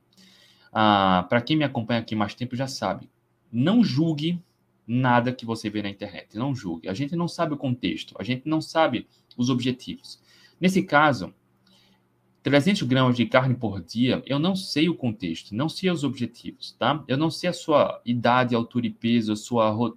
ah, 0.72 1.26
para 1.30 1.42
quem 1.42 1.58
me 1.58 1.64
acompanha 1.64 2.00
aqui 2.00 2.16
mais 2.16 2.34
tempo 2.34 2.56
já 2.56 2.68
sabe, 2.68 3.10
não 3.52 3.84
julgue 3.84 4.42
nada 4.86 5.34
que 5.34 5.46
você 5.46 5.70
vê 5.70 5.82
na 5.82 5.90
internet, 5.90 6.38
não 6.38 6.56
julgue. 6.56 6.88
A 6.88 6.94
gente 6.94 7.16
não 7.16 7.28
sabe 7.28 7.54
o 7.54 7.58
contexto, 7.58 8.16
a 8.18 8.24
gente 8.24 8.48
não 8.48 8.62
sabe 8.62 9.08
os 9.36 9.50
objetivos. 9.50 10.22
Nesse 10.60 10.82
caso, 10.84 11.34
300 12.42 12.84
gramas 12.84 13.18
de 13.18 13.26
carne 13.26 13.54
por 13.54 13.82
dia, 13.82 14.24
eu 14.26 14.40
não 14.40 14.56
sei 14.56 14.88
o 14.88 14.96
contexto, 14.96 15.54
não 15.54 15.68
sei 15.68 15.92
os 15.92 16.06
objetivos, 16.06 16.72
tá? 16.80 17.04
Eu 17.08 17.18
não 17.18 17.30
sei 17.30 17.50
a 17.50 17.54
sua 17.54 18.02
idade, 18.06 18.56
altura 18.56 18.88
e 18.88 18.90
peso, 18.90 19.34
a 19.34 19.36
sua. 19.36 19.94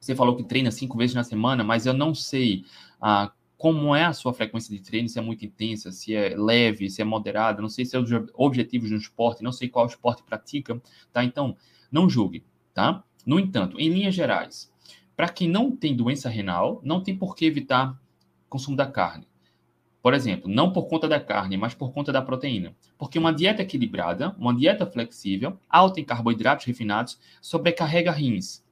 Você 0.00 0.14
falou 0.14 0.36
que 0.36 0.44
treina 0.44 0.70
cinco 0.70 0.96
vezes 0.96 1.14
na 1.14 1.24
semana, 1.24 1.64
mas 1.64 1.86
eu 1.86 1.92
não 1.92 2.14
sei 2.14 2.64
ah, 3.00 3.32
como 3.56 3.94
é 3.94 4.04
a 4.04 4.12
sua 4.12 4.34
frequência 4.34 4.74
de 4.74 4.82
treino, 4.82 5.08
se 5.08 5.18
é 5.18 5.22
muito 5.22 5.44
intensa, 5.44 5.90
se 5.90 6.14
é 6.14 6.36
leve, 6.36 6.90
se 6.90 7.00
é 7.00 7.04
moderada, 7.04 7.62
não 7.62 7.68
sei 7.68 7.84
se 7.84 7.96
é 7.96 7.98
os 7.98 8.10
objetivos 8.34 8.90
no 8.90 8.96
esporte, 8.96 9.42
não 9.42 9.52
sei 9.52 9.68
qual 9.68 9.86
esporte 9.86 10.22
pratica, 10.22 10.80
tá? 11.12 11.24
Então, 11.24 11.56
não 11.90 12.08
julgue, 12.08 12.44
tá? 12.74 13.02
No 13.24 13.40
entanto, 13.40 13.80
em 13.80 13.88
linhas 13.88 14.14
gerais, 14.14 14.72
para 15.16 15.28
quem 15.28 15.48
não 15.48 15.74
tem 15.74 15.96
doença 15.96 16.28
renal, 16.28 16.80
não 16.84 17.02
tem 17.02 17.16
por 17.16 17.34
que 17.34 17.46
evitar 17.46 17.98
consumo 18.48 18.76
da 18.76 18.86
carne. 18.86 19.26
Por 20.02 20.14
exemplo, 20.14 20.48
não 20.48 20.72
por 20.72 20.86
conta 20.86 21.08
da 21.08 21.18
carne, 21.18 21.56
mas 21.56 21.74
por 21.74 21.90
conta 21.90 22.12
da 22.12 22.22
proteína. 22.22 22.76
Porque 22.96 23.18
uma 23.18 23.32
dieta 23.32 23.62
equilibrada, 23.62 24.36
uma 24.38 24.54
dieta 24.54 24.86
flexível, 24.86 25.58
alta 25.68 25.98
em 25.98 26.04
carboidratos 26.04 26.64
refinados, 26.64 27.18
sobrecarrega 27.40 28.12
rins. 28.12 28.64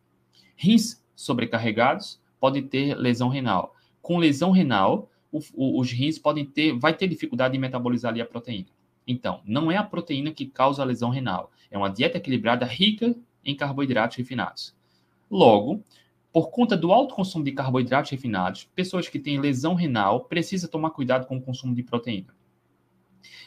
Rins 0.55 1.04
sobrecarregados 1.15 2.21
podem 2.39 2.63
ter 2.63 2.95
lesão 2.95 3.29
renal 3.29 3.75
com 4.05 4.19
lesão 4.19 4.51
renal, 4.51 5.11
o, 5.33 5.41
o, 5.55 5.81
os 5.81 5.91
rins 5.91 6.19
podem 6.19 6.45
ter, 6.45 6.79
vai 6.79 6.93
ter 6.93 7.09
dificuldade 7.09 7.57
em 7.57 7.59
metabolizar 7.59 8.13
ali 8.13 8.21
a 8.21 8.27
proteína. 8.27 8.69
Então, 9.07 9.41
não 9.47 9.73
é 9.73 9.79
a 9.79 9.83
proteína 9.83 10.31
que 10.31 10.45
causa 10.45 10.83
a 10.83 10.85
lesão 10.85 11.09
renal, 11.09 11.51
é 11.71 11.79
uma 11.79 11.89
dieta 11.89 12.19
equilibrada 12.19 12.67
rica 12.67 13.17
em 13.43 13.57
carboidratos 13.57 14.19
refinados. 14.19 14.77
Logo, 15.31 15.83
por 16.31 16.51
conta 16.51 16.77
do 16.77 16.93
alto 16.93 17.15
consumo 17.15 17.43
de 17.43 17.53
carboidratos 17.53 18.11
refinados, 18.11 18.69
pessoas 18.75 19.09
que 19.09 19.19
têm 19.19 19.41
lesão 19.41 19.75
renal 19.75 20.25
precisam 20.25 20.69
tomar 20.69 20.91
cuidado 20.91 21.27
com 21.27 21.39
o 21.39 21.43
consumo 21.43 21.75
de 21.75 21.83
proteína. 21.83 22.35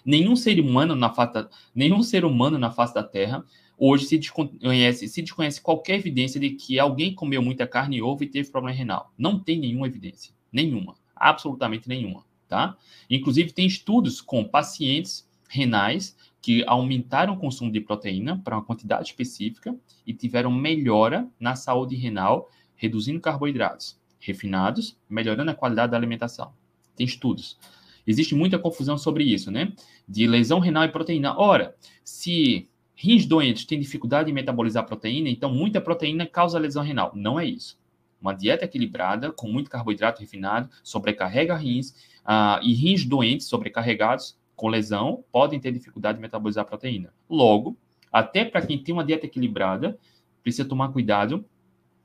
Nenhum 0.04 0.36
ser 0.36 0.60
humano 0.60 0.96
na 0.96 1.14
face 1.14 1.34
da, 1.34 1.50
nenhum 1.76 2.02
ser 2.02 2.26
humano 2.26 2.58
na 2.58 2.72
face 2.72 2.96
da 2.96 3.04
Terra 3.04 3.46
hoje 3.78 4.06
se 4.06 4.18
desconhece, 4.18 5.08
se 5.08 5.22
desconhece 5.22 5.62
qualquer 5.62 5.96
evidência 5.96 6.40
de 6.40 6.52
que 6.52 6.80
alguém 6.80 7.14
comeu 7.14 7.42
muita 7.42 7.68
carne 7.68 7.98
e 7.98 8.02
ovo 8.02 8.24
e 8.24 8.28
teve 8.28 8.50
problema 8.50 8.76
renal. 8.76 9.14
Não 9.18 9.40
tem 9.40 9.60
nenhuma 9.60 9.88
evidência. 9.88 10.34
Nenhuma. 10.52 10.96
Absolutamente 11.16 11.88
nenhuma. 11.88 12.26
Tá? 12.48 12.78
Inclusive, 13.10 13.52
tem 13.52 13.68
estudos 13.68 14.22
com 14.22 14.44
pacientes 14.44 15.28
renais 15.50 16.16
que 16.42 16.64
aumentaram 16.66 17.34
o 17.34 17.38
consumo 17.38 17.72
de 17.72 17.82
proteína 17.82 18.42
para 18.44 18.56
uma 18.56 18.64
quantidade 18.64 19.10
específica 19.10 19.76
e 20.06 20.14
tiveram 20.14 20.50
melhora 20.50 21.28
na 21.40 21.56
saúde 21.56 21.96
renal, 21.96 22.50
reduzindo 22.76 23.20
carboidratos 23.20 24.00
refinados, 24.20 24.98
melhorando 25.10 25.52
a 25.52 25.56
qualidade 25.56 25.92
da 25.92 25.98
alimentação. 25.98 26.54
Tem 26.96 27.06
estudos. 27.06 27.58
Existe 28.06 28.34
muita 28.36 28.58
confusão 28.58 28.98
sobre 28.98 29.24
isso, 29.24 29.52
né? 29.52 29.74
De 30.08 30.28
lesão 30.28 30.60
renal 30.60 30.84
e 30.86 30.90
proteína. 30.90 31.38
Ora, 31.38 31.76
se 32.04 32.68
rins 33.00 33.28
doentes 33.28 33.64
têm 33.64 33.80
dificuldade 33.80 34.32
em 34.32 34.34
metabolizar 34.34 34.84
proteína, 34.84 35.30
então 35.30 35.54
muita 35.54 35.80
proteína 35.80 36.26
causa 36.26 36.58
lesão 36.58 36.84
renal. 36.84 37.12
Não 37.14 37.40
é 37.40 37.46
isso. 37.46 37.80
Uma 38.20 38.34
dieta 38.34 38.66
equilibrada, 38.66 39.32
com 39.32 39.48
muito 39.48 39.70
carboidrato 39.70 40.20
refinado, 40.20 40.68
sobrecarrega 40.84 41.56
rins, 41.56 41.92
uh, 42.26 42.60
e 42.64 42.74
rins 42.74 43.06
doentes 43.06 43.46
sobrecarregados 43.46 44.36
com 44.56 44.68
lesão 44.68 45.24
podem 45.32 45.60
ter 45.60 45.72
dificuldade 45.72 46.18
de 46.18 46.22
metabolizar 46.24 46.66
proteína. 46.66 47.14
Logo, 47.30 47.78
Até 48.12 48.46
para 48.46 48.66
quem 48.66 48.82
tem 48.82 48.94
uma 48.94 49.04
dieta 49.04 49.26
equilibrada, 49.26 49.98
precisa 50.42 50.68
tomar 50.68 50.90
cuidado 50.90 51.46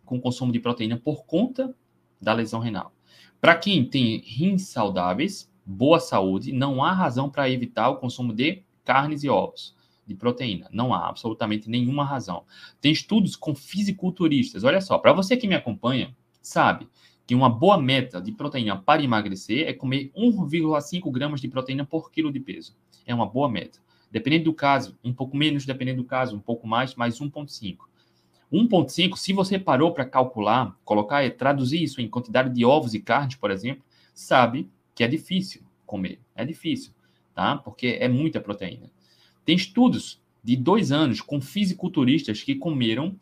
com 0.04 0.16
o 0.16 0.20
consumo 0.20 0.52
de 0.52 0.60
proteína 0.60 0.98
por 0.98 1.24
conta 1.24 1.74
da 2.20 2.32
lesão 2.32 2.60
renal. 2.60 2.92
Para 3.40 3.56
quem 3.56 3.84
tem 3.84 4.18
rins 4.18 4.68
saudáveis, 4.68 5.50
boa 5.64 5.98
saúde, 5.98 6.52
não 6.52 6.84
há 6.84 6.92
razão 6.92 7.30
para 7.30 7.48
evitar 7.48 7.88
o 7.88 7.96
consumo 7.96 8.32
de 8.32 8.62
carnes 8.84 9.22
e 9.22 9.28
ovos, 9.28 9.76
de 10.06 10.14
proteína. 10.14 10.68
Não 10.72 10.92
há 10.92 11.08
absolutamente 11.08 11.68
nenhuma 11.68 12.04
razão. 12.04 12.44
Tem 12.80 12.92
estudos 12.92 13.36
com 13.36 13.54
fisiculturistas. 13.54 14.64
Olha 14.64 14.80
só, 14.80 14.98
para 14.98 15.12
você 15.12 15.36
que 15.36 15.48
me 15.48 15.54
acompanha, 15.54 16.14
sabe 16.40 16.88
que 17.26 17.34
uma 17.34 17.48
boa 17.48 17.78
meta 17.78 18.20
de 18.20 18.32
proteína 18.32 18.76
para 18.76 19.02
emagrecer 19.02 19.68
é 19.68 19.72
comer 19.72 20.10
1,5 20.16 21.10
gramas 21.10 21.40
de 21.40 21.48
proteína 21.48 21.84
por 21.84 22.10
quilo 22.10 22.32
de 22.32 22.40
peso. 22.40 22.76
É 23.06 23.14
uma 23.14 23.26
boa 23.26 23.48
meta. 23.48 23.78
Dependendo 24.10 24.44
do 24.44 24.54
caso, 24.54 24.98
um 25.02 25.12
pouco 25.12 25.36
menos, 25.36 25.64
dependendo 25.64 26.02
do 26.02 26.06
caso, 26.06 26.36
um 26.36 26.40
pouco 26.40 26.66
mais, 26.66 26.94
mais 26.94 27.18
1,5. 27.18 27.78
1,5, 28.52 29.16
se 29.16 29.32
você 29.32 29.58
parou 29.58 29.94
para 29.94 30.04
calcular, 30.04 30.76
colocar, 30.84 31.28
traduzir 31.36 31.82
isso 31.82 32.00
em 32.00 32.08
quantidade 32.08 32.54
de 32.54 32.64
ovos 32.64 32.92
e 32.92 33.00
carnes, 33.00 33.36
por 33.36 33.50
exemplo, 33.50 33.82
sabe 34.12 34.68
que 34.94 35.02
é 35.02 35.08
difícil 35.08 35.62
comer. 35.86 36.20
É 36.34 36.44
difícil, 36.44 36.92
tá? 37.34 37.56
Porque 37.56 37.96
é 37.98 38.08
muita 38.08 38.40
proteína. 38.40 38.90
Tem 39.44 39.56
estudos 39.56 40.20
de 40.42 40.56
dois 40.56 40.92
anos 40.92 41.20
com 41.20 41.40
fisiculturistas 41.40 42.42
que 42.42 42.54
comeram 42.54 43.16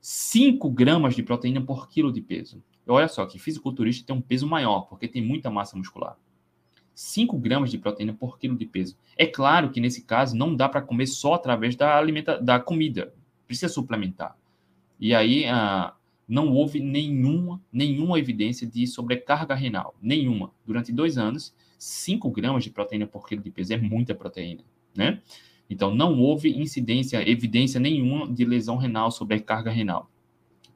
5 0.00 0.68
gramas 0.70 1.14
de 1.14 1.22
proteína 1.22 1.60
por 1.60 1.88
quilo 1.88 2.12
de 2.12 2.20
peso. 2.20 2.62
Olha 2.86 3.08
só 3.08 3.24
que 3.24 3.38
fisiculturista 3.38 4.06
tem 4.06 4.14
um 4.14 4.20
peso 4.20 4.46
maior, 4.46 4.82
porque 4.82 5.08
tem 5.08 5.22
muita 5.22 5.50
massa 5.50 5.76
muscular. 5.76 6.18
5 6.94 7.38
gramas 7.38 7.70
de 7.70 7.78
proteína 7.78 8.12
por 8.12 8.38
quilo 8.38 8.56
de 8.56 8.66
peso. 8.66 8.96
É 9.16 9.26
claro 9.26 9.70
que 9.70 9.80
nesse 9.80 10.02
caso 10.02 10.36
não 10.36 10.54
dá 10.54 10.68
para 10.68 10.82
comer 10.82 11.06
só 11.06 11.34
através 11.34 11.74
da, 11.74 11.96
alimenta 11.96 12.40
da 12.40 12.60
comida. 12.60 13.14
Precisa 13.46 13.72
suplementar. 13.72 14.36
E 15.00 15.14
aí, 15.14 15.46
ah, 15.46 15.94
não 16.28 16.52
houve 16.52 16.80
nenhuma, 16.80 17.60
nenhuma 17.72 18.18
evidência 18.18 18.66
de 18.66 18.86
sobrecarga 18.86 19.54
renal. 19.54 19.94
Nenhuma. 20.00 20.52
Durante 20.66 20.92
dois 20.92 21.18
anos, 21.18 21.54
5 21.78 22.30
gramas 22.30 22.64
de 22.64 22.70
proteína 22.70 23.06
por 23.06 23.26
quilo 23.26 23.42
de 23.42 23.50
peso 23.50 23.72
é 23.72 23.76
muita 23.76 24.14
proteína, 24.14 24.62
né? 24.94 25.20
Então, 25.68 25.94
não 25.94 26.20
houve 26.20 26.58
incidência, 26.58 27.28
evidência 27.28 27.80
nenhuma 27.80 28.32
de 28.32 28.44
lesão 28.44 28.76
renal, 28.76 29.10
sobrecarga 29.10 29.70
renal. 29.70 30.10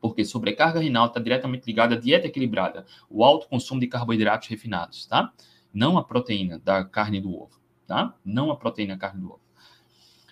Porque 0.00 0.24
sobrecarga 0.24 0.80
renal 0.80 1.06
está 1.06 1.20
diretamente 1.20 1.66
ligada 1.66 1.94
à 1.94 1.98
dieta 1.98 2.26
equilibrada, 2.26 2.86
o 3.10 3.24
alto 3.24 3.48
consumo 3.48 3.80
de 3.80 3.86
carboidratos 3.86 4.48
refinados, 4.48 5.06
tá? 5.06 5.32
Não 5.72 5.98
a 5.98 6.04
proteína 6.04 6.58
da 6.58 6.84
carne 6.84 7.20
do 7.20 7.34
ovo, 7.34 7.60
tá? 7.86 8.14
Não 8.24 8.50
a 8.50 8.56
proteína 8.56 8.94
da 8.94 9.00
carne 9.00 9.20
do 9.20 9.26
ovo. 9.26 9.40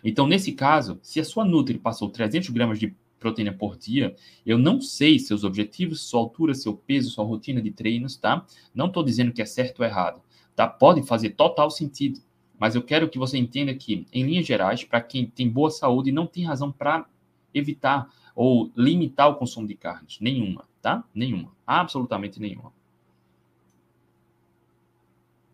Então, 0.04 0.26
nesse 0.26 0.52
caso, 0.52 0.98
se 1.02 1.18
a 1.18 1.24
sua 1.24 1.44
Nutri 1.44 1.78
passou 1.78 2.08
300 2.08 2.50
gramas 2.50 2.78
de 2.78 2.94
proteína 3.18 3.52
por 3.52 3.76
dia, 3.76 4.14
eu 4.44 4.58
não 4.58 4.80
sei 4.80 5.18
seus 5.18 5.42
objetivos, 5.42 6.02
sua 6.02 6.20
altura, 6.20 6.54
seu 6.54 6.74
peso, 6.76 7.10
sua 7.10 7.24
rotina 7.24 7.60
de 7.60 7.70
treinos, 7.70 8.16
tá? 8.16 8.46
Não 8.74 8.86
estou 8.86 9.02
dizendo 9.02 9.32
que 9.32 9.42
é 9.42 9.46
certo 9.46 9.80
ou 9.80 9.84
errado, 9.84 10.22
tá? 10.54 10.68
Pode 10.68 11.02
fazer 11.02 11.30
total 11.30 11.70
sentido, 11.70 12.20
mas 12.58 12.74
eu 12.74 12.82
quero 12.82 13.08
que 13.08 13.18
você 13.18 13.38
entenda 13.38 13.74
que, 13.74 14.06
em 14.12 14.24
linhas 14.24 14.46
gerais, 14.46 14.84
para 14.84 15.00
quem 15.00 15.26
tem 15.26 15.48
boa 15.48 15.70
saúde, 15.70 16.12
não 16.12 16.26
tem 16.26 16.44
razão 16.44 16.72
para 16.72 17.06
evitar 17.52 18.08
ou 18.34 18.70
limitar 18.76 19.28
o 19.28 19.36
consumo 19.36 19.66
de 19.66 19.74
carnes. 19.74 20.18
Nenhuma, 20.20 20.64
tá? 20.80 21.04
Nenhuma. 21.14 21.52
Absolutamente 21.66 22.40
nenhuma. 22.40 22.72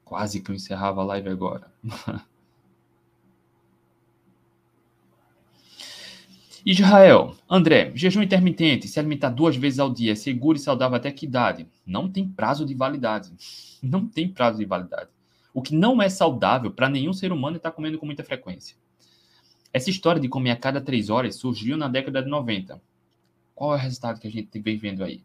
Quase 0.05 0.41
que 0.41 0.51
eu 0.51 0.55
encerrava 0.55 1.01
a 1.01 1.05
live 1.05 1.29
agora. 1.29 1.73
Israel, 6.65 7.35
André, 7.51 7.91
jejum 7.95 8.23
intermitente, 8.23 8.87
se 8.87 8.99
alimentar 9.01 9.31
duas 9.31 9.57
vezes 9.57 9.81
ao 9.81 9.93
dia, 9.93 10.15
seguro 10.15 10.57
e 10.57 10.61
saudável 10.61 10.97
até 10.97 11.11
que 11.11 11.27
idade? 11.27 11.67
Não 11.85 12.09
tem 12.09 12.29
prazo 12.29 12.65
de 12.65 12.73
validade. 12.75 13.33
Não 13.83 14.07
tem 14.07 14.29
prazo 14.29 14.59
de 14.59 14.65
validade. 14.65 15.11
O 15.55 15.61
que 15.61 15.75
não 15.75 16.01
é 16.01 16.09
saudável 16.09 16.71
para 16.71 16.89
nenhum 16.89 17.13
ser 17.13 17.33
humano 17.33 17.57
é 17.57 17.59
estar 17.59 17.71
tá 17.71 17.77
comendo 17.77 17.99
com 17.99 18.07
muita 18.07 18.25
frequência. 18.25 18.77
Essa 19.73 19.91
história 19.91 20.21
de 20.21 20.29
comer 20.29 20.51
a 20.51 20.57
cada 20.57 20.81
três 20.81 21.11
horas 21.11 21.37
surgiu 21.37 21.77
na 21.77 21.89
década 21.89 22.23
de 22.23 22.29
90. 22.29 22.81
Qual 23.55 23.73
é 23.73 23.77
o 23.77 23.81
resultado 23.81 24.21
que 24.21 24.27
a 24.27 24.31
gente 24.31 24.59
vem 24.59 24.77
vendo 24.77 25.03
aí? 25.03 25.25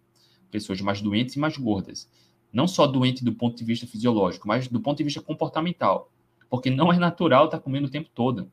Pessoas 0.49 0.79
mais 0.81 1.01
doentes 1.01 1.35
e 1.35 1.39
mais 1.39 1.57
gordas. 1.57 2.09
Não 2.51 2.67
só 2.67 2.87
doente 2.87 3.25
do 3.25 3.33
ponto 3.33 3.57
de 3.57 3.63
vista 3.63 3.85
fisiológico, 3.85 4.47
mas 4.47 4.67
do 4.67 4.79
ponto 4.79 4.97
de 4.97 5.03
vista 5.03 5.21
comportamental. 5.21 6.11
Porque 6.49 6.69
não 6.69 6.91
é 6.91 6.97
natural 6.97 7.45
estar 7.45 7.57
tá 7.57 7.63
comendo 7.63 7.87
o 7.87 7.91
tempo 7.91 8.09
todo. 8.13 8.49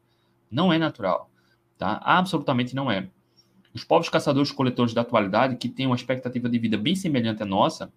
Não 0.51 0.73
é 0.73 0.79
natural. 0.79 1.31
Tá? 1.79 2.01
Absolutamente 2.03 2.75
não 2.75 2.91
é. 2.91 3.09
Os 3.73 3.85
povos 3.85 4.09
caçadores-coletores 4.09 4.95
da 4.95 5.01
atualidade, 5.01 5.57
que 5.57 5.69
têm 5.69 5.87
uma 5.87 5.97
expectativa 5.97 6.49
de 6.49 6.59
vida 6.59 6.79
bem 6.79 6.95
semelhante 6.95 7.43
à 7.43 7.47
nossa, 7.47 7.93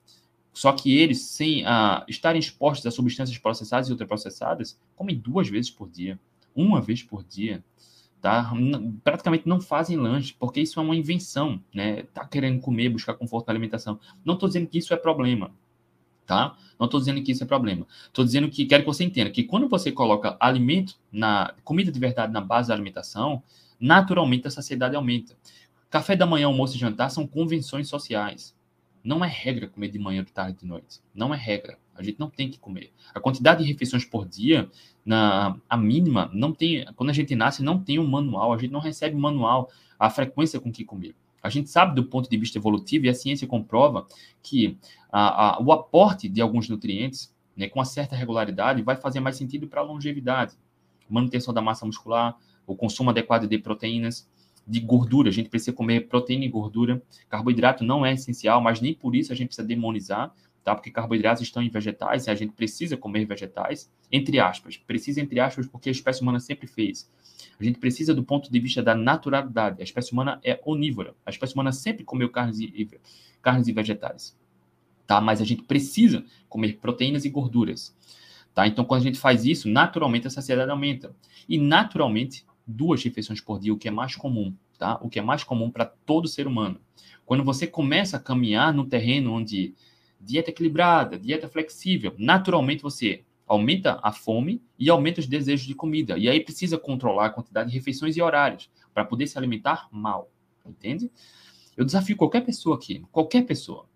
só 0.58 0.72
que 0.72 0.98
eles, 0.98 1.22
sem 1.22 1.64
uh, 1.64 2.04
estarem 2.08 2.40
expostos 2.40 2.88
a 2.88 2.90
substâncias 2.90 3.38
processadas 3.38 3.90
e 3.90 3.92
ultraprocessadas, 3.92 4.76
comem 4.96 5.16
duas 5.16 5.48
vezes 5.48 5.70
por 5.70 5.88
dia, 5.88 6.20
uma 6.56 6.82
vez 6.82 7.04
por 7.04 7.24
dia. 7.24 7.64
Tá? 8.20 8.52
Praticamente 9.04 9.48
não 9.48 9.62
fazem 9.62 9.96
lanche, 9.96 10.34
porque 10.40 10.60
isso 10.60 10.80
é 10.80 10.84
uma 10.84 10.96
invenção, 10.96 11.62
né? 11.72 12.02
Tá 12.12 12.26
querendo 12.26 12.60
comer, 12.60 12.90
buscar 12.90 13.14
conforto 13.14 13.46
na 13.46 13.54
alimentação. 13.54 14.00
Não 14.26 14.34
estou 14.34 14.50
dizendo 14.50 14.66
que 14.66 14.80
isso 14.80 14.92
é 14.96 14.98
problema, 14.98 15.52
tá? 16.26 16.58
Não 16.80 16.86
estou 16.86 17.00
dizendo 17.00 17.22
que 17.22 17.32
isso 17.32 17.44
é 17.44 17.46
problema. 17.46 17.86
Estou 18.08 18.26
dizendo 18.26 18.50
que 18.50 18.66
quero 18.66 18.82
que 18.82 18.88
você 18.88 19.04
entenda 19.04 19.30
que 19.30 19.44
quando 19.44 19.70
você 19.70 19.92
coloca 19.92 20.36
alimento 20.40 20.96
na 21.12 21.54
comida 21.64 21.92
de 21.92 22.00
verdade 22.00 22.34
na 22.34 22.42
base 22.42 22.70
da 22.70 22.74
alimentação, 22.74 23.44
naturalmente 23.80 24.48
a 24.48 24.52
saciedade 24.52 24.96
aumenta. 24.96 25.38
Café 25.88 26.16
da 26.16 26.26
manhã, 26.26 26.48
almoço 26.48 26.76
e 26.76 26.80
jantar 26.80 27.12
são 27.12 27.28
convenções 27.28 27.88
sociais. 27.88 28.57
Não 29.08 29.24
é 29.24 29.28
regra 29.30 29.70
comer 29.70 29.88
de 29.88 29.98
manhã, 29.98 30.22
de 30.22 30.34
tarde, 30.34 30.60
de 30.60 30.66
noite. 30.66 31.00
Não 31.16 31.34
é 31.34 31.38
regra. 31.38 31.80
A 31.96 32.04
gente 32.04 32.20
não 32.20 32.30
tem 32.30 32.50
que 32.50 32.60
comer. 32.60 32.92
A 33.16 33.22
quantidade 33.22 33.64
de 33.64 33.72
refeições 33.72 34.04
por 34.04 34.28
dia, 34.28 34.70
na 35.06 35.58
a 35.70 35.78
mínima, 35.78 36.30
não 36.34 36.52
tem. 36.52 36.86
Quando 36.94 37.12
a 37.12 37.14
gente 37.14 37.34
nasce, 37.34 37.64
não 37.64 37.82
tem 37.82 38.00
um 38.00 38.06
manual. 38.06 38.52
A 38.52 38.58
gente 38.58 38.72
não 38.72 38.82
recebe 38.82 39.16
manual 39.16 39.72
a 39.98 40.10
frequência 40.10 40.60
com 40.60 40.70
que 40.70 40.84
comer. 40.84 41.16
A 41.42 41.50
gente 41.50 41.70
sabe 41.70 41.96
do 41.96 42.04
ponto 42.04 42.30
de 42.30 42.36
vista 42.36 42.58
evolutivo 42.58 43.06
e 43.06 43.10
a 43.10 43.14
ciência 43.14 43.48
comprova 43.48 44.06
que 44.44 44.78
a, 45.10 45.56
a, 45.56 45.64
o 45.64 45.72
aporte 45.72 46.28
de 46.28 46.42
alguns 46.42 46.68
nutrientes, 46.68 47.34
né, 47.56 47.70
com 47.70 47.80
uma 47.80 47.86
certa 47.86 48.14
regularidade, 48.14 48.82
vai 48.82 48.98
fazer 48.98 49.22
mais 49.22 49.38
sentido 49.38 49.70
para 49.70 49.80
a 49.80 49.86
longevidade, 49.86 50.58
manutenção 51.10 51.54
da 51.54 51.62
massa 51.62 51.86
muscular, 51.86 52.36
o 52.66 52.76
consumo 52.76 53.12
adequado 53.12 53.48
de 53.48 53.58
proteínas, 53.58 54.30
de 54.68 54.80
gordura. 54.80 55.30
A 55.30 55.32
gente 55.32 55.50
precisa 55.50 55.72
comer 55.72 56.08
proteína 56.08 56.46
e 56.46 56.50
gordura. 56.50 57.02
Carboidrato 57.30 57.84
não 57.84 58.06
é 58.06 58.14
essencial, 58.14 58.62
mas 58.62 58.82
nem 58.82 58.94
por 58.94 59.16
isso 59.16 59.32
a 59.32 59.36
gente 59.36 59.48
precisa 59.48 59.68
demonizar, 59.68 60.34
tá? 60.64 60.76
Porque 60.76 60.92
carboidratos 60.92 61.42
estão 61.42 61.64
em 61.64 61.70
vegetais 61.70 62.28
e 62.28 62.30
a 62.30 62.36
gente 62.36 62.52
precisa 62.52 62.98
comer 62.98 63.26
vegetais, 63.26 63.90
entre 64.12 64.40
aspas. 64.40 64.76
Precisa, 64.76 65.22
entre 65.22 65.40
aspas, 65.40 65.66
porque 65.66 65.88
a 65.88 65.92
espécie 65.92 66.22
humana 66.22 66.40
sempre 66.40 66.68
fez. 66.68 67.10
A 67.60 67.64
gente 67.64 67.80
precisa 67.80 68.14
do 68.14 68.24
ponto 68.24 68.52
de 68.52 68.60
vista 68.60 68.84
da 68.84 68.94
naturalidade. 68.94 69.82
A 69.82 69.84
espécie 69.84 70.12
humana 70.12 70.40
é 70.44 70.60
onívora. 70.66 71.16
A 71.26 71.30
espécie 71.30 71.54
humana 71.54 71.72
sempre 71.72 72.04
comeu 72.04 72.30
carnes 72.30 72.60
e, 72.60 72.90
carnes 73.42 73.68
e 73.68 73.72
vegetais. 73.72 74.38
Tá? 75.08 75.22
Mas 75.22 75.40
a 75.42 75.46
gente 75.46 75.64
precisa 75.64 76.26
comer 76.50 76.78
proteínas 76.78 77.24
e 77.24 77.30
gorduras. 77.30 77.96
Tá? 78.54 78.68
Então, 78.68 78.84
quando 78.84 79.02
a 79.02 79.04
gente 79.06 79.20
faz 79.20 79.46
isso, 79.46 79.70
naturalmente 79.70 80.28
a 80.28 80.30
saciedade 80.30 80.70
aumenta. 80.70 81.16
E 81.48 81.58
naturalmente 81.58 82.46
duas 82.68 83.02
refeições 83.04 83.40
por 83.40 83.60
dia, 83.60 83.74
o 83.74 83.78
que 83.78 83.88
é 83.88 83.92
mais 83.92 84.16
comum, 84.16 84.54
tá? 84.78 85.00
O 85.02 85.10
que 85.10 85.20
é 85.20 85.22
mais 85.22 85.44
comum 85.44 85.72
para 85.72 85.86
todo 85.86 86.28
ser 86.28 86.46
humano. 86.46 86.80
Quando 87.26 87.44
você 87.44 87.66
começa 87.66 88.18
a 88.18 88.20
caminhar 88.20 88.74
no 88.74 88.86
terreno 88.86 89.34
onde 89.34 89.74
dieta 90.20 90.50
equilibrada, 90.50 91.18
dieta 91.18 91.48
flexível, 91.48 92.14
naturalmente 92.18 92.84
você 92.84 93.24
aumenta 93.48 94.00
a 94.04 94.12
fome 94.12 94.62
e 94.78 94.90
aumenta 94.90 95.22
os 95.22 95.28
desejos 95.28 95.66
de 95.66 95.74
comida. 95.74 96.18
E 96.18 96.28
aí 96.28 96.44
precisa 96.44 96.78
controlar 96.78 97.28
a 97.28 97.30
quantidade 97.30 97.70
de 97.72 97.78
refeições 97.78 98.18
e 98.18 98.22
horários 98.22 98.70
para 98.94 99.06
poder 99.06 99.28
se 99.28 99.38
alimentar 99.38 99.88
mal, 99.90 100.30
entende? 100.66 101.10
Eu 101.76 101.86
desafio 101.86 102.18
qualquer 102.18 102.42
pessoa 102.42 102.76
aqui, 102.76 103.06
qualquer 103.12 103.46
pessoa, 103.46 103.88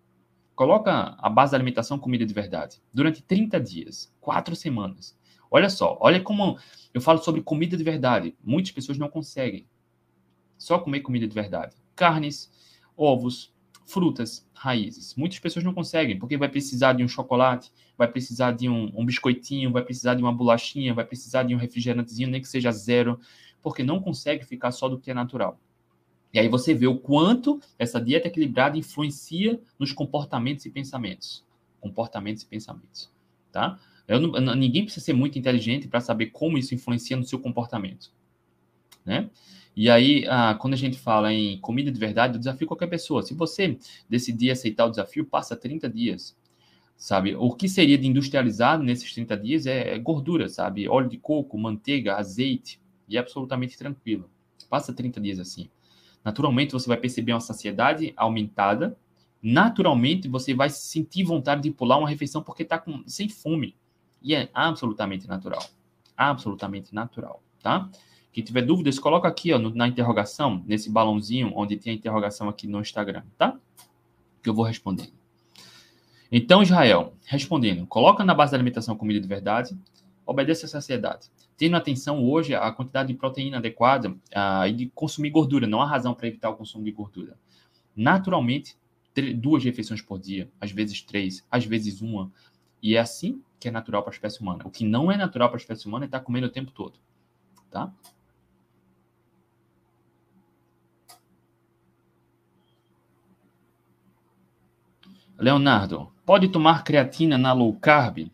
coloca 0.54 1.16
a 1.18 1.28
base 1.28 1.52
da 1.52 1.58
alimentação 1.58 1.98
comida 1.98 2.24
de 2.24 2.32
verdade 2.32 2.80
durante 2.92 3.22
30 3.22 3.60
dias, 3.60 4.14
quatro 4.20 4.56
semanas. 4.56 5.18
Olha 5.54 5.68
só, 5.68 5.98
olha 6.00 6.18
como 6.18 6.58
eu 6.94 7.00
falo 7.00 7.18
sobre 7.18 7.42
comida 7.42 7.76
de 7.76 7.84
verdade. 7.84 8.34
Muitas 8.42 8.72
pessoas 8.72 8.96
não 8.96 9.10
conseguem 9.10 9.68
só 10.56 10.78
comer 10.78 11.00
comida 11.00 11.28
de 11.28 11.34
verdade. 11.34 11.76
Carnes, 11.94 12.50
ovos, 12.96 13.52
frutas, 13.84 14.48
raízes. 14.54 15.14
Muitas 15.14 15.38
pessoas 15.38 15.62
não 15.62 15.74
conseguem, 15.74 16.18
porque 16.18 16.38
vai 16.38 16.48
precisar 16.48 16.94
de 16.94 17.04
um 17.04 17.08
chocolate, 17.08 17.70
vai 17.98 18.08
precisar 18.08 18.52
de 18.52 18.66
um, 18.66 18.90
um 18.98 19.04
biscoitinho, 19.04 19.70
vai 19.70 19.84
precisar 19.84 20.14
de 20.14 20.22
uma 20.22 20.32
bolachinha, 20.32 20.94
vai 20.94 21.04
precisar 21.04 21.42
de 21.42 21.54
um 21.54 21.58
refrigerantezinho, 21.58 22.30
nem 22.30 22.40
que 22.40 22.48
seja 22.48 22.72
zero, 22.72 23.20
porque 23.60 23.82
não 23.82 24.00
consegue 24.00 24.46
ficar 24.46 24.70
só 24.70 24.88
do 24.88 24.98
que 24.98 25.10
é 25.10 25.14
natural. 25.14 25.60
E 26.32 26.38
aí 26.38 26.48
você 26.48 26.72
vê 26.72 26.86
o 26.86 26.98
quanto 26.98 27.60
essa 27.78 28.00
dieta 28.00 28.28
equilibrada 28.28 28.78
influencia 28.78 29.60
nos 29.78 29.92
comportamentos 29.92 30.64
e 30.64 30.70
pensamentos. 30.70 31.44
Comportamentos 31.78 32.42
e 32.42 32.46
pensamentos, 32.46 33.12
tá? 33.50 33.78
Não, 34.08 34.54
ninguém 34.56 34.84
precisa 34.84 35.04
ser 35.04 35.12
muito 35.12 35.38
inteligente 35.38 35.88
para 35.88 36.00
saber 36.00 36.26
como 36.26 36.58
isso 36.58 36.74
influencia 36.74 37.16
no 37.16 37.24
seu 37.24 37.38
comportamento. 37.38 38.12
né? 39.04 39.30
E 39.74 39.88
aí, 39.90 40.26
ah, 40.28 40.54
quando 40.60 40.74
a 40.74 40.76
gente 40.76 40.98
fala 40.98 41.32
em 41.32 41.58
comida 41.60 41.90
de 41.90 41.98
verdade, 41.98 42.34
eu 42.34 42.38
desafio 42.38 42.66
qualquer 42.66 42.88
pessoa. 42.88 43.22
Se 43.22 43.34
você 43.34 43.78
decidir 44.08 44.50
aceitar 44.50 44.86
o 44.86 44.90
desafio, 44.90 45.24
passa 45.24 45.56
30 45.56 45.88
dias, 45.88 46.36
sabe? 46.96 47.34
O 47.36 47.52
que 47.54 47.68
seria 47.68 47.96
de 47.98 48.06
industrializado 48.06 48.82
nesses 48.82 49.12
30 49.14 49.36
dias 49.36 49.66
é, 49.66 49.94
é 49.94 49.98
gordura, 49.98 50.48
sabe? 50.48 50.88
Óleo 50.88 51.08
de 51.08 51.16
coco, 51.18 51.58
manteiga, 51.58 52.16
azeite, 52.16 52.80
e 53.08 53.16
é 53.16 53.20
absolutamente 53.20 53.76
tranquilo. 53.78 54.30
Passa 54.68 54.92
30 54.92 55.20
dias 55.20 55.38
assim. 55.38 55.70
Naturalmente, 56.24 56.72
você 56.72 56.86
vai 56.88 56.96
perceber 56.98 57.32
uma 57.32 57.40
saciedade 57.40 58.12
aumentada. 58.16 58.96
Naturalmente, 59.42 60.28
você 60.28 60.54
vai 60.54 60.70
sentir 60.70 61.24
vontade 61.24 61.62
de 61.62 61.70
pular 61.70 61.98
uma 61.98 62.08
refeição 62.08 62.42
porque 62.42 62.62
está 62.62 62.82
sem 63.06 63.28
fome. 63.28 63.74
E 64.22 64.34
é 64.34 64.48
absolutamente 64.54 65.28
natural. 65.28 65.64
Absolutamente 66.16 66.94
natural, 66.94 67.42
tá? 67.62 67.90
Quem 68.32 68.42
tiver 68.42 68.62
dúvidas, 68.62 68.98
coloca 68.98 69.28
aqui 69.28 69.52
ó, 69.52 69.58
na 69.58 69.86
interrogação, 69.86 70.62
nesse 70.66 70.90
balãozinho, 70.90 71.52
onde 71.54 71.76
tem 71.76 71.92
a 71.92 71.96
interrogação 71.96 72.48
aqui 72.48 72.66
no 72.66 72.80
Instagram, 72.80 73.22
tá? 73.36 73.58
Que 74.42 74.48
eu 74.48 74.54
vou 74.54 74.64
responder. 74.64 75.12
Então, 76.30 76.62
Israel, 76.62 77.14
respondendo, 77.26 77.86
coloca 77.86 78.24
na 78.24 78.32
base 78.32 78.52
da 78.52 78.56
alimentação 78.56 78.96
comida 78.96 79.20
de 79.20 79.28
verdade, 79.28 79.78
obedece 80.24 80.64
à 80.64 80.68
saciedade. 80.68 81.30
Tendo 81.58 81.76
atenção 81.76 82.24
hoje 82.24 82.54
à 82.54 82.72
quantidade 82.72 83.08
de 83.08 83.14
proteína 83.18 83.58
adequada 83.58 84.08
uh, 84.10 84.66
e 84.66 84.72
de 84.72 84.86
consumir 84.94 85.28
gordura, 85.28 85.66
não 85.66 85.82
há 85.82 85.86
razão 85.86 86.14
para 86.14 86.26
evitar 86.26 86.48
o 86.48 86.56
consumo 86.56 86.84
de 86.84 86.90
gordura. 86.90 87.36
Naturalmente, 87.94 88.76
duas 89.36 89.62
refeições 89.62 90.00
por 90.00 90.18
dia, 90.18 90.50
às 90.58 90.72
vezes 90.72 91.02
três, 91.02 91.44
às 91.50 91.66
vezes 91.66 92.00
uma. 92.00 92.32
E 92.82 92.96
é 92.96 92.98
assim 92.98 93.42
que 93.60 93.68
é 93.68 93.70
natural 93.70 94.02
para 94.02 94.10
a 94.10 94.14
espécie 94.14 94.40
humana. 94.40 94.66
O 94.66 94.70
que 94.70 94.84
não 94.84 95.10
é 95.10 95.16
natural 95.16 95.48
para 95.48 95.56
a 95.56 95.60
espécie 95.60 95.86
humana 95.86 96.04
é 96.04 96.06
estar 96.06 96.20
comendo 96.20 96.48
o 96.48 96.50
tempo 96.50 96.72
todo. 96.72 96.98
Tá? 97.70 97.92
Leonardo, 105.38 106.12
pode 106.26 106.48
tomar 106.48 106.84
creatina 106.84 107.38
na 107.38 107.52
low 107.52 107.74
carb? 107.74 108.30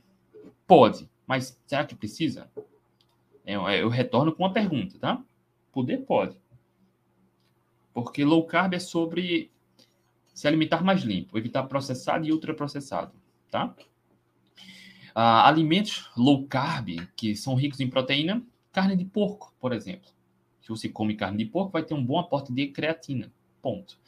Pode, 0.66 1.08
mas 1.26 1.58
será 1.66 1.84
que 1.84 1.94
precisa? 1.94 2.50
Eu, 3.46 3.68
é, 3.68 3.82
eu 3.82 3.88
retorno 3.88 4.32
com 4.32 4.42
uma 4.42 4.52
pergunta, 4.52 4.98
tá? 4.98 5.22
Poder 5.72 5.98
pode. 5.98 6.38
Porque 7.94 8.24
low 8.24 8.44
carb 8.46 8.74
é 8.74 8.78
sobre 8.78 9.50
se 10.34 10.46
alimentar 10.46 10.84
mais 10.84 11.02
limpo, 11.02 11.38
evitar 11.38 11.62
processado 11.64 12.26
e 12.26 12.32
ultraprocessado, 12.32 13.12
tá? 13.50 13.74
Ah, 15.20 15.48
alimentos 15.48 16.08
low 16.16 16.46
carb, 16.46 16.90
que 17.16 17.34
são 17.34 17.56
ricos 17.56 17.80
em 17.80 17.90
proteína, 17.90 18.40
carne 18.70 18.94
de 18.94 19.04
porco, 19.04 19.52
por 19.58 19.72
exemplo. 19.72 20.08
Se 20.60 20.68
você 20.68 20.88
come 20.88 21.16
carne 21.16 21.38
de 21.38 21.50
porco, 21.50 21.72
vai 21.72 21.82
ter 21.82 21.92
um 21.92 22.04
bom 22.04 22.20
aporte 22.20 22.52
de 22.52 22.68
creatina. 22.68 23.32
Ponto. 23.60 23.98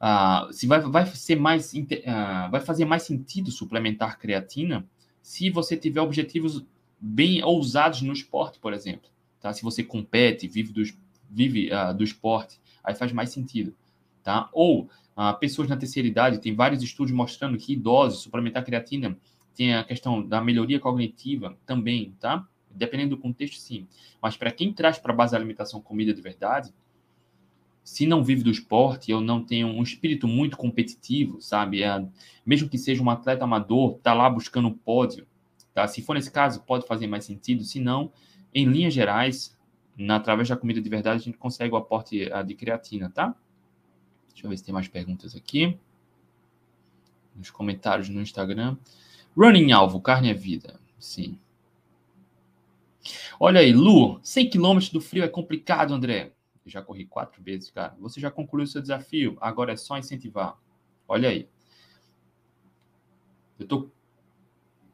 Uh, 0.00 0.52
se 0.52 0.66
vai, 0.66 0.80
vai 0.80 1.06
ser 1.06 1.36
mais 1.36 1.72
uh, 1.72 2.50
vai 2.50 2.60
fazer 2.60 2.84
mais 2.84 3.04
sentido 3.04 3.52
suplementar 3.52 4.18
creatina 4.18 4.84
se 5.22 5.48
você 5.48 5.76
tiver 5.76 6.00
objetivos 6.00 6.66
bem 6.98 7.44
ousados 7.44 8.02
no 8.02 8.12
esporte, 8.12 8.58
por 8.58 8.72
exemplo. 8.72 9.08
Tá? 9.38 9.52
Se 9.52 9.62
você 9.62 9.84
compete, 9.84 10.48
vive 10.48 10.72
do, 10.72 10.82
vive, 11.30 11.70
do 11.96 12.02
esporte, 12.02 12.58
aí 12.82 12.96
faz 12.96 13.12
mais 13.12 13.30
sentido. 13.30 13.76
Tá? 14.24 14.50
Ou 14.52 14.90
pessoas 15.38 15.68
na 15.68 15.76
terceira 15.76 16.08
idade, 16.08 16.40
tem 16.40 16.52
vários 16.52 16.82
estudos 16.82 17.12
mostrando 17.12 17.56
que 17.56 17.74
idosos, 17.74 18.22
suplementar 18.22 18.64
creatina 18.64 19.16
tem 19.56 19.74
a 19.74 19.82
questão 19.82 20.26
da 20.26 20.40
melhoria 20.40 20.78
cognitiva 20.78 21.56
também, 21.64 22.14
tá? 22.20 22.46
Dependendo 22.70 23.16
do 23.16 23.22
contexto, 23.22 23.56
sim. 23.58 23.86
Mas 24.20 24.36
para 24.36 24.50
quem 24.50 24.72
traz 24.72 24.98
para 24.98 25.12
a 25.12 25.16
base 25.16 25.32
da 25.32 25.38
alimentação 25.38 25.80
comida 25.80 26.12
de 26.12 26.20
verdade, 26.20 26.72
se 27.82 28.04
não 28.04 28.22
vive 28.22 28.42
do 28.42 28.50
esporte 28.50 29.12
ou 29.14 29.20
não 29.20 29.42
tem 29.42 29.64
um 29.64 29.82
espírito 29.82 30.26
muito 30.26 30.56
competitivo, 30.56 31.40
sabe? 31.40 31.82
É, 31.82 32.06
mesmo 32.44 32.68
que 32.68 32.76
seja 32.76 33.02
um 33.02 33.08
atleta 33.08 33.44
amador, 33.44 33.98
tá 34.02 34.12
lá 34.12 34.28
buscando 34.28 34.70
pódio, 34.72 35.26
tá? 35.72 35.86
Se 35.86 36.02
for 36.02 36.14
nesse 36.14 36.30
caso, 36.30 36.62
pode 36.64 36.86
fazer 36.86 37.06
mais 37.06 37.24
sentido. 37.24 37.62
Se 37.64 37.80
não, 37.80 38.12
em 38.52 38.66
linhas 38.66 38.92
gerais, 38.92 39.56
na, 39.96 40.16
através 40.16 40.48
da 40.48 40.56
comida 40.56 40.80
de 40.82 40.90
verdade, 40.90 41.22
a 41.22 41.24
gente 41.24 41.38
consegue 41.38 41.72
o 41.72 41.76
aporte 41.76 42.30
a, 42.32 42.42
de 42.42 42.54
creatina, 42.54 43.08
tá? 43.08 43.34
Deixa 44.30 44.46
eu 44.46 44.50
ver 44.50 44.58
se 44.58 44.64
tem 44.64 44.74
mais 44.74 44.88
perguntas 44.88 45.34
aqui. 45.34 45.78
Nos 47.34 47.50
comentários 47.50 48.08
no 48.08 48.20
Instagram. 48.20 48.76
Running 49.36 49.72
alvo, 49.72 50.00
carne 50.00 50.30
é 50.30 50.34
vida. 50.34 50.80
Sim. 50.98 51.38
Olha 53.38 53.60
aí, 53.60 53.72
Lu, 53.72 54.18
100 54.22 54.50
km 54.50 54.78
do 54.92 55.00
frio 55.00 55.22
é 55.22 55.28
complicado, 55.28 55.92
André. 55.92 56.32
Eu 56.64 56.70
já 56.70 56.82
corri 56.82 57.04
quatro 57.04 57.42
vezes, 57.42 57.70
cara. 57.70 57.94
Você 58.00 58.20
já 58.20 58.30
concluiu 58.30 58.66
seu 58.66 58.80
desafio, 58.80 59.36
agora 59.40 59.72
é 59.72 59.76
só 59.76 59.98
incentivar. 59.98 60.58
Olha 61.06 61.28
aí. 61.28 61.48
Eu 63.58 63.66
tô 63.66 63.90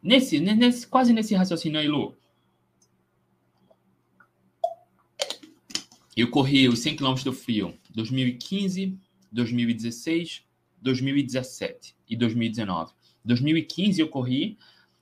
nesse, 0.03 0.40
nesse 0.40 0.86
quase 0.86 1.12
nesse 1.12 1.34
raciocínio 1.34 1.80
aí, 1.80 1.88
Lu. 1.88 2.16
Eu 6.14 6.30
corri 6.30 6.68
os 6.68 6.80
100 6.80 6.97
km 6.97 7.14
do 7.24 7.32
frio 7.32 7.74
2015, 7.90 8.99
2016, 9.30 10.45
2017 10.82 11.97
e 12.07 12.16
2019. 12.16 12.93
2015 13.25 14.01
eu 14.01 14.09
corri 14.09 14.59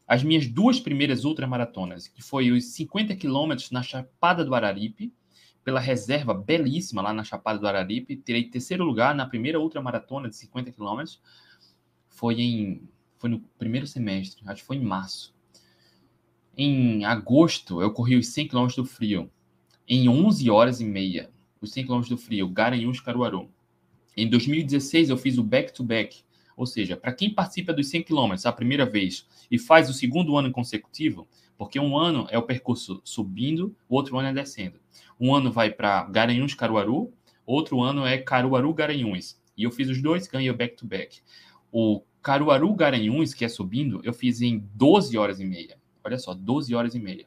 as 0.07 0.23
minhas 0.23 0.47
duas 0.47 0.81
primeiras 0.81 1.25
ultramaratonas, 1.25 2.09
que 2.09 2.23
foi 2.23 2.51
os 2.51 2.73
50 2.73 3.15
quilômetros 3.15 3.71
na 3.71 3.83
Chapada 3.83 4.45
do 4.45 4.55
Araripe 4.55 5.13
pela 5.63 5.79
reserva 5.79 6.35
belíssima 6.35 7.03
lá 7.03 7.13
na 7.13 7.23
Chapada 7.23 7.59
do 7.59 7.69
Araripe. 7.69 8.17
Tirei 8.17 8.45
terceiro 8.45 8.85
lugar 8.85 9.15
na 9.15 9.27
primeira 9.27 9.61
ultramaratona 9.61 10.29
de 10.29 10.37
50 10.37 10.73
quilômetros. 10.73 11.21
Foi 12.09 12.41
em 12.41 12.89
foi 13.21 13.29
no 13.29 13.41
primeiro 13.59 13.87
semestre, 13.87 14.43
acho 14.47 14.63
que 14.63 14.67
foi 14.67 14.77
em 14.77 14.85
março. 14.85 15.35
Em 16.57 17.05
agosto, 17.05 17.83
eu 17.83 17.93
corri 17.93 18.17
os 18.17 18.29
100 18.29 18.49
km 18.49 18.67
do 18.75 18.85
frio, 18.87 19.31
em 19.87 20.09
11 20.09 20.49
horas 20.49 20.81
e 20.81 20.85
meia. 20.87 21.31
Os 21.61 21.71
100 21.71 21.87
km 21.87 22.01
do 22.09 22.17
frio, 22.17 22.49
Garanhuns, 22.49 22.99
Caruaru. 22.99 23.51
Em 24.17 24.29
2016, 24.29 25.11
eu 25.11 25.19
fiz 25.19 25.37
o 25.37 25.45
back-to-back, 25.45 26.17
-back, 26.17 26.25
ou 26.61 26.67
seja, 26.67 26.95
para 26.95 27.15
quem 27.15 27.33
participa 27.33 27.73
dos 27.73 27.89
100 27.89 28.03
km 28.03 28.35
a 28.45 28.53
primeira 28.53 28.85
vez 28.85 29.27
e 29.51 29.59
faz 29.59 29.89
o 29.89 29.95
segundo 29.95 30.37
ano 30.37 30.53
consecutivo, 30.53 31.27
porque 31.57 31.81
um 31.81 31.97
ano 31.97 32.27
é 32.29 32.37
o 32.37 32.43
percurso 32.43 33.01
subindo, 33.03 33.75
o 33.89 33.95
outro 33.95 34.19
ano 34.19 34.29
é 34.29 34.33
descendo. 34.35 34.79
Um 35.19 35.35
ano 35.35 35.51
vai 35.51 35.71
para 35.71 36.05
Garanhuns, 36.05 36.53
Caruaru, 36.53 37.11
outro 37.47 37.81
ano 37.81 38.05
é 38.05 38.19
Caruaru, 38.19 38.75
Garanhuns. 38.75 39.41
E 39.57 39.63
eu 39.63 39.71
fiz 39.71 39.89
os 39.89 40.03
dois, 40.03 40.29
ganhei 40.29 40.51
o 40.51 40.55
back-to-back. 40.55 41.23
O 41.73 42.03
Caruaru, 42.21 42.75
Garanhuns, 42.75 43.33
que 43.33 43.43
é 43.43 43.49
subindo, 43.49 44.03
eu 44.05 44.13
fiz 44.13 44.43
em 44.43 44.59
12 44.75 45.17
horas 45.17 45.41
e 45.41 45.47
meia. 45.47 45.79
Olha 46.05 46.19
só, 46.19 46.35
12 46.35 46.75
horas 46.75 46.95
e 46.95 47.01
meia. 47.01 47.25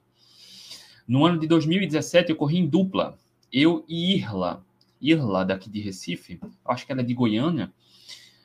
No 1.08 1.26
ano 1.26 1.40
de 1.40 1.48
2017, 1.48 2.30
eu 2.30 2.36
corri 2.36 2.60
em 2.60 2.68
dupla. 2.68 3.18
Eu 3.52 3.84
e 3.90 4.14
Irla. 4.14 4.64
Irla, 5.02 5.44
daqui 5.44 5.72
de 5.72 5.82
Recife. 5.82 6.40
Acho 6.64 6.86
que 6.86 6.92
ela 6.92 7.02
é 7.02 7.04
de 7.04 7.16
Goiânia. 7.16 7.74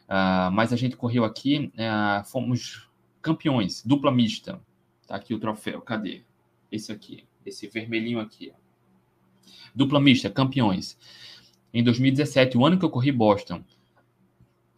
Uh, 0.08 0.50
mas 0.52 0.72
a 0.72 0.76
gente 0.76 0.96
correu 0.96 1.24
aqui, 1.24 1.70
uh, 1.74 2.24
fomos 2.26 2.88
campeões, 3.20 3.82
dupla 3.84 4.10
mista. 4.10 4.60
Tá 5.06 5.16
aqui 5.16 5.34
o 5.34 5.38
troféu. 5.38 5.80
Cadê? 5.82 6.22
Esse 6.72 6.90
aqui. 6.90 7.24
Esse 7.44 7.66
vermelhinho 7.68 8.20
aqui. 8.20 8.52
Dupla 9.74 10.00
mista, 10.00 10.30
campeões. 10.30 10.98
Em 11.72 11.82
2017, 11.82 12.56
o 12.56 12.64
ano 12.64 12.78
que 12.78 12.84
eu 12.84 12.90
corri 12.90 13.12
Boston. 13.12 13.62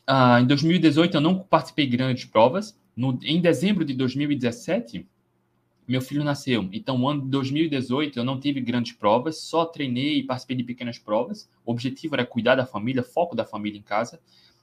Ah, 0.06 0.40
em 0.40 0.46
2018, 0.46 1.16
eu 1.16 1.20
não 1.20 1.38
participei 1.38 1.86
de 1.86 1.96
grandes 1.96 2.24
provas. 2.24 2.78
No, 2.96 3.18
em 3.22 3.40
dezembro 3.40 3.84
de 3.84 3.94
2017, 3.94 5.06
meu 5.86 6.00
filho 6.00 6.24
nasceu. 6.24 6.68
Então, 6.72 7.00
o 7.00 7.08
ano 7.08 7.22
de 7.22 7.28
2018, 7.28 8.18
eu 8.18 8.24
não 8.24 8.38
tive 8.38 8.60
grandes 8.60 8.92
provas, 8.92 9.38
só 9.38 9.64
treinei 9.64 10.18
e 10.18 10.22
participei 10.22 10.56
de 10.56 10.64
pequenas 10.64 10.98
provas. 10.98 11.48
O 11.64 11.72
objetivo 11.72 12.14
era 12.14 12.26
cuidar 12.26 12.56
da 12.56 12.66
família, 12.66 13.02
foco 13.02 13.34
da 13.34 13.44
família 13.44 13.78
em 13.78 13.82
casa. 13.82 14.20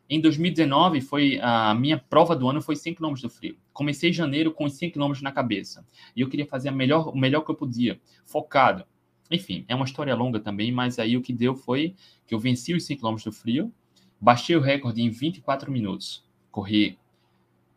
Em 0.10 0.22
2019, 0.22 1.02
foi 1.02 1.38
a 1.42 1.74
minha 1.74 1.98
prova 1.98 2.34
do 2.34 2.48
ano 2.48 2.62
foi 2.62 2.78
100 2.78 2.96
km 2.96 3.14
do 3.22 3.30
frio. 3.30 3.58
Comecei 3.74 4.10
em 4.10 4.14
janeiro 4.14 4.54
com 4.54 4.64
os 4.64 4.74
100 4.74 4.92
km 4.92 5.12
na 5.22 5.34
cabeça. 5.34 5.86
E 6.16 6.22
eu 6.22 6.30
queria 6.30 6.46
fazer 6.46 6.70
a 6.70 6.72
melhor, 6.72 7.10
o 7.10 7.18
melhor 7.18 7.42
que 7.42 7.52
eu 7.52 7.56
podia, 7.56 8.00
focado. 8.24 8.86
Enfim, 9.30 9.66
é 9.68 9.76
uma 9.76 9.84
história 9.84 10.16
longa 10.16 10.40
também, 10.40 10.72
mas 10.72 10.98
aí 10.98 11.18
o 11.18 11.22
que 11.22 11.34
deu 11.34 11.54
foi 11.56 11.94
que 12.26 12.34
eu 12.34 12.40
venci 12.40 12.74
os 12.74 12.86
100 12.86 12.98
km 12.98 13.16
do 13.26 13.32
frio, 13.34 13.74
baixei 14.20 14.56
o 14.56 14.62
recorde 14.62 15.02
em 15.02 15.10
24 15.10 15.70
minutos. 15.70 16.24
Corri 16.50 16.98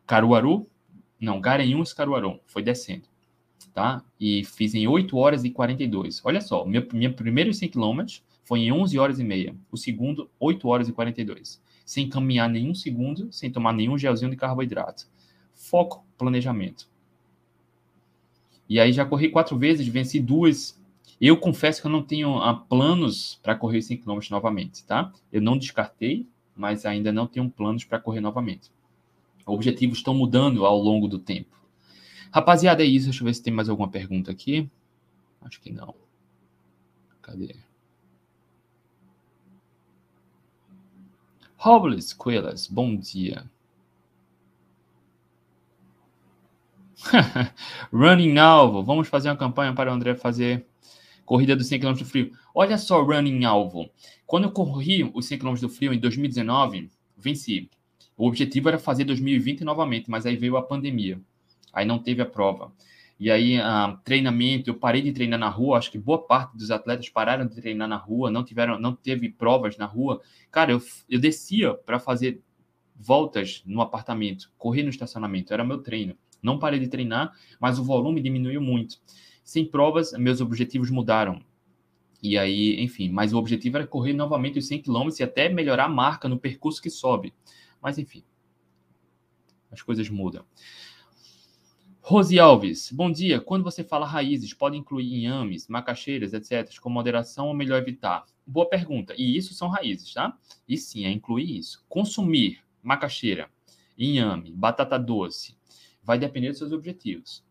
Caruaru, 0.06 0.68
não, 1.20 1.40
Garanhuns, 1.40 1.92
Caruaru, 1.92 2.38
foi 2.46 2.62
descendo, 2.62 3.08
tá? 3.74 4.04
E 4.20 4.44
fiz 4.44 4.72
em 4.74 4.86
8 4.86 5.16
horas 5.16 5.44
e 5.44 5.50
42. 5.50 6.20
Olha 6.24 6.40
só, 6.40 6.64
meu, 6.64 6.86
minha 6.92 7.12
primeiro 7.12 7.52
100 7.52 7.70
km 7.70 8.00
foi 8.44 8.60
em 8.60 8.72
11 8.72 8.98
horas 9.00 9.18
e 9.18 9.24
meia, 9.24 9.54
o 9.70 9.76
segundo 9.76 10.30
8 10.38 10.68
horas 10.68 10.88
e 10.88 10.92
42 10.92 11.60
sem 11.90 12.08
caminhar 12.08 12.48
nenhum 12.48 12.72
segundo, 12.72 13.32
sem 13.32 13.50
tomar 13.50 13.72
nenhum 13.72 13.98
gelzinho 13.98 14.30
de 14.30 14.36
carboidrato. 14.36 15.08
Foco, 15.52 16.06
planejamento. 16.16 16.88
E 18.68 18.78
aí 18.78 18.92
já 18.92 19.04
corri 19.04 19.28
quatro 19.28 19.58
vezes, 19.58 19.88
venci 19.88 20.20
duas 20.20 20.80
Eu 21.20 21.36
confesso 21.36 21.80
que 21.80 21.88
eu 21.88 21.90
não 21.90 22.00
tenho 22.00 22.38
uh, 22.38 22.56
planos 22.68 23.40
para 23.42 23.56
correr 23.56 23.82
100 23.82 23.96
km 23.96 24.20
novamente, 24.30 24.84
tá? 24.84 25.12
Eu 25.32 25.42
não 25.42 25.58
descartei, 25.58 26.28
mas 26.54 26.86
ainda 26.86 27.10
não 27.10 27.26
tenho 27.26 27.50
planos 27.50 27.82
para 27.82 27.98
correr 27.98 28.20
novamente. 28.20 28.70
Objetivos 29.44 29.98
estão 29.98 30.14
mudando 30.14 30.64
ao 30.64 30.78
longo 30.78 31.08
do 31.08 31.18
tempo. 31.18 31.58
Rapaziada, 32.30 32.84
é 32.84 32.86
isso. 32.86 33.06
Deixa 33.06 33.22
eu 33.22 33.26
ver 33.26 33.34
se 33.34 33.42
tem 33.42 33.52
mais 33.52 33.68
alguma 33.68 33.88
pergunta 33.88 34.30
aqui. 34.30 34.70
Acho 35.42 35.60
que 35.60 35.72
não. 35.72 35.92
Cadê? 37.20 37.56
Robles 41.62 42.14
Coelhas, 42.14 42.66
bom 42.66 42.96
dia. 42.96 43.44
Running 47.92 48.38
Alvo, 48.38 48.82
vamos 48.82 49.08
fazer 49.08 49.28
uma 49.28 49.36
campanha 49.36 49.74
para 49.74 49.90
o 49.90 49.94
André 49.94 50.14
fazer 50.14 50.64
corrida 51.26 51.54
dos 51.54 51.66
100 51.66 51.80
km 51.80 51.92
do 51.98 52.06
frio. 52.06 52.32
Olha 52.54 52.78
só, 52.78 53.02
Running 53.02 53.44
Alvo. 53.44 53.90
Quando 54.26 54.44
eu 54.44 54.52
corri 54.52 55.04
os 55.12 55.26
100 55.26 55.38
km 55.38 55.54
do 55.56 55.68
frio 55.68 55.92
em 55.92 55.98
2019, 55.98 56.90
venci. 57.14 57.68
O 58.16 58.26
objetivo 58.26 58.70
era 58.70 58.78
fazer 58.78 59.04
2020 59.04 59.62
novamente, 59.62 60.10
mas 60.10 60.24
aí 60.24 60.36
veio 60.36 60.56
a 60.56 60.62
pandemia. 60.62 61.20
Aí 61.74 61.84
não 61.84 61.98
teve 61.98 62.22
a 62.22 62.26
prova. 62.26 62.72
E 63.20 63.30
aí, 63.30 63.58
uh, 63.58 63.98
treinamento, 64.02 64.70
eu 64.70 64.74
parei 64.74 65.02
de 65.02 65.12
treinar 65.12 65.38
na 65.38 65.50
rua, 65.50 65.76
acho 65.76 65.90
que 65.90 65.98
boa 65.98 66.26
parte 66.26 66.56
dos 66.56 66.70
atletas 66.70 67.10
pararam 67.10 67.46
de 67.46 67.54
treinar 67.54 67.86
na 67.86 67.96
rua, 67.96 68.30
não 68.30 68.42
tiveram, 68.42 68.80
não 68.80 68.96
teve 68.96 69.28
provas 69.28 69.76
na 69.76 69.84
rua. 69.84 70.22
Cara, 70.50 70.72
eu, 70.72 70.80
eu 71.06 71.20
descia 71.20 71.74
para 71.74 72.00
fazer 72.00 72.42
voltas 72.96 73.62
no 73.66 73.82
apartamento, 73.82 74.50
correr 74.56 74.82
no 74.84 74.88
estacionamento, 74.88 75.52
era 75.52 75.62
meu 75.62 75.82
treino. 75.82 76.16
Não 76.42 76.58
parei 76.58 76.80
de 76.80 76.88
treinar, 76.88 77.34
mas 77.60 77.78
o 77.78 77.84
volume 77.84 78.22
diminuiu 78.22 78.62
muito. 78.62 78.96
Sem 79.44 79.66
provas, 79.66 80.12
meus 80.12 80.40
objetivos 80.40 80.88
mudaram. 80.90 81.42
E 82.22 82.38
aí, 82.38 82.82
enfim, 82.82 83.10
mas 83.10 83.34
o 83.34 83.38
objetivo 83.38 83.76
era 83.76 83.86
correr 83.86 84.14
novamente 84.14 84.58
os 84.58 84.66
100 84.66 84.80
km 84.80 85.08
e 85.20 85.22
até 85.22 85.46
melhorar 85.50 85.84
a 85.84 85.88
marca 85.90 86.26
no 86.26 86.38
percurso 86.38 86.80
que 86.80 86.88
sobe. 86.88 87.34
Mas 87.82 87.98
enfim, 87.98 88.24
as 89.70 89.82
coisas 89.82 90.08
mudam. 90.08 90.42
Rose 92.10 92.40
Alves, 92.40 92.90
bom 92.90 93.08
dia. 93.08 93.40
Quando 93.40 93.62
você 93.62 93.84
fala 93.84 94.04
raízes, 94.04 94.52
pode 94.52 94.76
incluir 94.76 95.14
inhames, 95.14 95.68
macaxeiras, 95.68 96.32
etc., 96.34 96.76
com 96.80 96.90
moderação 96.90 97.46
ou 97.46 97.54
melhor 97.54 97.80
evitar? 97.80 98.26
Boa 98.44 98.68
pergunta. 98.68 99.14
E 99.16 99.36
isso 99.36 99.54
são 99.54 99.68
raízes, 99.68 100.12
tá? 100.12 100.36
E 100.68 100.76
sim, 100.76 101.04
é 101.04 101.10
incluir 101.12 101.56
isso. 101.56 101.84
Consumir 101.88 102.64
macaxeira, 102.82 103.48
inhame, 103.96 104.50
batata 104.50 104.98
doce, 104.98 105.56
vai 106.02 106.18
depender 106.18 106.48
dos 106.48 106.58
seus 106.58 106.72
objetivos. 106.72 107.44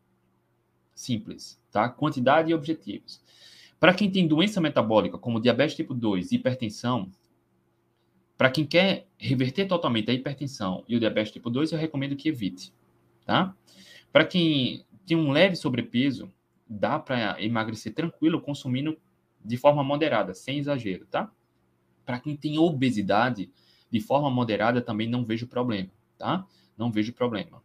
Simples, 0.94 1.58
tá? 1.72 1.88
Quantidade 1.88 2.52
e 2.52 2.54
objetivos. 2.54 3.24
Para 3.80 3.94
quem 3.94 4.12
tem 4.12 4.28
doença 4.28 4.60
metabólica, 4.60 5.18
como 5.18 5.40
diabetes 5.40 5.78
tipo 5.78 5.94
2 5.94 6.34
e 6.34 6.36
hipertensão, 6.36 7.10
para 8.38 8.52
quem 8.52 8.66
quer 8.66 9.08
reverter 9.18 9.70
totalmente 9.70 10.12
a 10.12 10.14
hipertensão 10.14 10.84
e 10.86 10.98
o 10.98 11.00
diabetes 11.00 11.32
tipo 11.32 11.50
2, 11.50 11.72
eu 11.72 11.80
recomendo 11.80 12.18
que 12.18 12.28
evite, 12.28 12.74
tá? 13.26 13.56
Para 14.12 14.26
quem 14.26 14.86
tem 15.06 15.18
um 15.18 15.32
leve 15.32 15.56
sobrepeso, 15.56 16.32
dá 16.68 17.00
para 17.00 17.42
emagrecer 17.42 17.94
tranquilo 17.94 18.42
consumindo 18.42 18.98
de 19.44 19.58
forma 19.58 19.84
moderada, 19.84 20.34
sem 20.34 20.60
exagero, 20.60 21.06
tá? 21.06 21.32
Para 22.06 22.20
quem 22.20 22.36
tem 22.36 22.58
obesidade, 22.58 23.52
de 23.90 24.00
forma 24.00 24.30
moderada 24.30 24.82
também 24.82 25.08
não 25.08 25.24
vejo 25.26 25.48
problema, 25.48 25.90
tá? 26.18 26.46
Não 26.78 26.92
vejo 26.92 27.14
problema. 27.14 27.62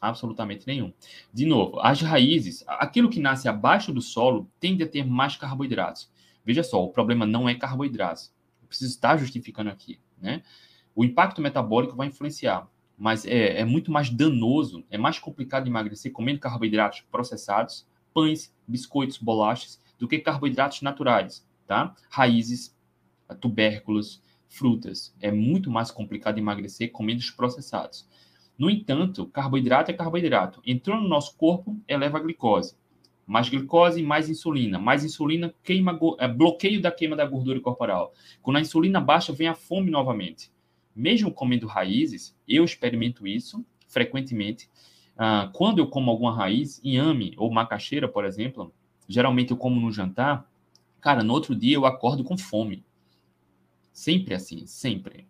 Absolutamente 0.00 0.66
nenhum. 0.66 0.92
De 1.32 1.46
novo, 1.46 1.80
as 1.80 2.00
raízes, 2.00 2.64
aquilo 2.66 3.10
que 3.10 3.20
nasce 3.20 3.48
abaixo 3.48 3.92
do 3.92 4.00
solo, 4.00 4.50
tende 4.60 4.82
a 4.82 4.88
ter 4.88 5.04
mais 5.04 5.36
carboidratos. 5.36 6.10
Veja 6.44 6.62
só, 6.62 6.84
o 6.84 6.90
problema 6.90 7.26
não 7.26 7.48
é 7.48 7.54
carboidratos. 7.54 8.32
Eu 8.62 8.68
preciso 8.68 8.90
estar 8.90 9.16
justificando 9.16 9.70
aqui. 9.70 9.98
Né? 10.18 10.42
O 10.94 11.04
impacto 11.04 11.40
metabólico 11.40 11.96
vai 11.96 12.08
influenciar, 12.08 12.68
mas 12.96 13.26
é, 13.26 13.60
é 13.60 13.64
muito 13.64 13.90
mais 13.90 14.10
danoso, 14.10 14.84
é 14.90 14.96
mais 14.96 15.18
complicado 15.18 15.66
emagrecer 15.66 16.12
comendo 16.12 16.40
carboidratos 16.40 17.02
processados, 17.10 17.86
pães, 18.14 18.54
biscoitos, 18.66 19.18
bolachas, 19.18 19.80
do 19.98 20.08
que 20.08 20.18
carboidratos 20.18 20.82
naturais, 20.82 21.46
tá? 21.66 21.94
Raízes, 22.10 22.74
tubérculos, 23.40 24.22
frutas. 24.48 25.14
É 25.20 25.30
muito 25.30 25.70
mais 25.70 25.90
complicado 25.90 26.38
emagrecer 26.38 26.90
comendo 26.90 27.20
os 27.20 27.30
processados. 27.30 28.08
No 28.58 28.70
entanto, 28.70 29.26
carboidrato 29.26 29.90
é 29.90 29.94
carboidrato. 29.94 30.62
Entrou 30.64 30.98
no 31.00 31.08
nosso 31.08 31.36
corpo, 31.36 31.78
eleva 31.86 32.18
a 32.18 32.20
glicose. 32.22 32.74
Mais 33.26 33.48
glicose, 33.48 34.02
mais 34.02 34.30
insulina. 34.30 34.78
Mais 34.78 35.04
insulina 35.04 35.52
queima, 35.62 35.98
é, 36.18 36.28
bloqueio 36.28 36.80
da 36.80 36.90
queima 36.90 37.16
da 37.16 37.26
gordura 37.26 37.60
corporal. 37.60 38.14
Quando 38.40 38.56
a 38.56 38.60
insulina 38.60 39.00
baixa, 39.00 39.32
vem 39.32 39.48
a 39.48 39.54
fome 39.54 39.90
novamente. 39.90 40.50
Mesmo 40.96 41.30
comendo 41.30 41.66
raízes, 41.66 42.34
eu 42.48 42.64
experimento 42.64 43.26
isso 43.26 43.64
frequentemente. 43.86 44.70
Ah, 45.16 45.50
quando 45.52 45.78
eu 45.78 45.86
como 45.86 46.10
alguma 46.10 46.34
raiz, 46.34 46.80
inhame 46.82 47.34
ou 47.36 47.50
macaxeira, 47.50 48.08
por 48.08 48.24
exemplo, 48.24 48.72
geralmente 49.06 49.50
eu 49.50 49.56
como 49.56 49.78
no 49.78 49.92
jantar, 49.92 50.50
cara, 51.00 51.22
no 51.22 51.34
outro 51.34 51.54
dia 51.54 51.76
eu 51.76 51.84
acordo 51.84 52.24
com 52.24 52.38
fome. 52.38 52.82
Sempre 53.92 54.34
assim, 54.34 54.66
sempre. 54.66 55.28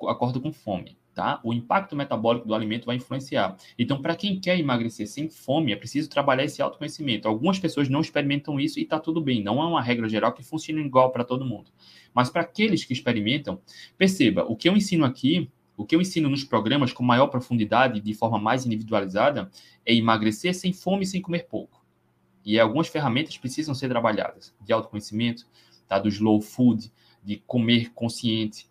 Acordo 0.00 0.40
com 0.40 0.52
fome 0.52 0.98
tá? 1.14 1.40
O 1.44 1.54
impacto 1.54 1.94
metabólico 1.94 2.46
do 2.46 2.54
alimento 2.54 2.86
vai 2.86 2.96
influenciar. 2.96 3.56
Então, 3.78 4.02
para 4.02 4.16
quem 4.16 4.40
quer 4.40 4.58
emagrecer 4.58 5.06
sem 5.06 5.28
fome, 5.28 5.72
é 5.72 5.76
preciso 5.76 6.10
trabalhar 6.10 6.44
esse 6.44 6.60
autoconhecimento. 6.60 7.28
Algumas 7.28 7.58
pessoas 7.58 7.88
não 7.88 8.00
experimentam 8.00 8.58
isso 8.58 8.78
e 8.78 8.82
está 8.82 8.98
tudo 8.98 9.20
bem. 9.20 9.42
Não 9.42 9.62
é 9.62 9.66
uma 9.66 9.80
regra 9.80 10.08
geral 10.08 10.32
que 10.32 10.42
funcione 10.42 10.80
igual 10.82 11.12
para 11.12 11.24
todo 11.24 11.44
mundo. 11.44 11.70
Mas 12.12 12.28
para 12.28 12.42
aqueles 12.42 12.84
que 12.84 12.92
experimentam, 12.92 13.60
perceba, 13.96 14.44
o 14.44 14.56
que 14.56 14.68
eu 14.68 14.76
ensino 14.76 15.04
aqui, 15.04 15.50
o 15.76 15.84
que 15.84 15.94
eu 15.94 16.00
ensino 16.00 16.28
nos 16.28 16.44
programas 16.44 16.92
com 16.92 17.02
maior 17.02 17.28
profundidade, 17.28 18.00
de 18.00 18.14
forma 18.14 18.38
mais 18.38 18.66
individualizada, 18.66 19.50
é 19.86 19.94
emagrecer 19.94 20.54
sem 20.54 20.72
fome 20.72 21.04
e 21.04 21.06
sem 21.06 21.22
comer 21.22 21.46
pouco. 21.46 21.84
E 22.44 22.58
algumas 22.58 22.88
ferramentas 22.88 23.38
precisam 23.38 23.74
ser 23.74 23.88
trabalhadas, 23.88 24.54
de 24.60 24.72
autoconhecimento, 24.72 25.46
tá? 25.88 25.98
do 25.98 26.08
slow 26.08 26.40
food, 26.40 26.92
de 27.22 27.36
comer 27.46 27.90
consciente, 27.94 28.68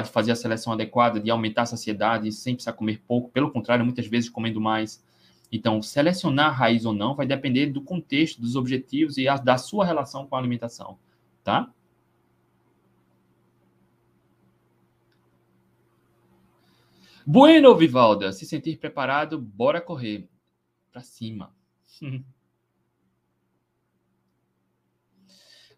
de 0.00 0.10
fazer 0.10 0.32
a 0.32 0.36
seleção 0.36 0.72
adequada, 0.72 1.20
de 1.20 1.30
aumentar 1.30 1.62
a 1.62 1.66
saciedade 1.66 2.32
sem 2.32 2.54
precisar 2.54 2.72
comer 2.72 3.02
pouco, 3.06 3.30
pelo 3.30 3.50
contrário, 3.50 3.84
muitas 3.84 4.06
vezes 4.06 4.30
comendo 4.30 4.60
mais. 4.60 5.04
Então, 5.50 5.82
selecionar 5.82 6.56
raiz 6.56 6.86
ou 6.86 6.94
não 6.94 7.14
vai 7.14 7.26
depender 7.26 7.66
do 7.66 7.82
contexto, 7.82 8.40
dos 8.40 8.56
objetivos 8.56 9.18
e 9.18 9.28
a, 9.28 9.36
da 9.36 9.58
sua 9.58 9.84
relação 9.84 10.26
com 10.26 10.34
a 10.34 10.38
alimentação, 10.38 10.98
tá? 11.44 11.70
Bueno, 17.26 17.76
Vivalda, 17.76 18.32
se 18.32 18.46
sentir 18.46 18.78
preparado, 18.78 19.38
bora 19.38 19.80
correr 19.80 20.28
para 20.90 21.02
cima. 21.02 21.54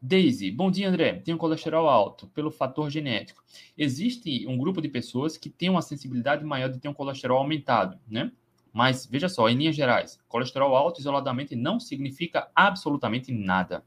Daisy, 0.06 0.50
bom 0.50 0.70
dia, 0.70 0.90
André. 0.90 1.14
Tenho 1.14 1.38
colesterol 1.38 1.88
alto 1.88 2.26
pelo 2.26 2.50
fator 2.50 2.90
genético. 2.90 3.42
Existe 3.74 4.46
um 4.46 4.58
grupo 4.58 4.82
de 4.82 4.88
pessoas 4.90 5.38
que 5.38 5.48
tem 5.48 5.70
uma 5.70 5.80
sensibilidade 5.80 6.44
maior 6.44 6.68
de 6.68 6.78
ter 6.78 6.90
um 6.90 6.92
colesterol 6.92 7.38
aumentado, 7.38 7.98
né? 8.06 8.30
Mas 8.70 9.06
veja 9.06 9.30
só, 9.30 9.48
em 9.48 9.56
linhas 9.56 9.74
gerais, 9.74 10.20
colesterol 10.28 10.76
alto 10.76 11.00
isoladamente 11.00 11.56
não 11.56 11.80
significa 11.80 12.50
absolutamente 12.54 13.32
nada. 13.32 13.82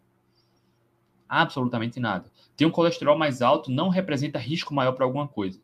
Absolutamente 1.29 1.99
nada. 1.99 2.31
Ter 2.55 2.65
um 2.65 2.71
colesterol 2.71 3.15
mais 3.15 3.43
alto 3.43 3.69
não 3.69 3.89
representa 3.89 4.39
risco 4.39 4.73
maior 4.73 4.93
para 4.93 5.05
alguma 5.05 5.27
coisa. 5.27 5.61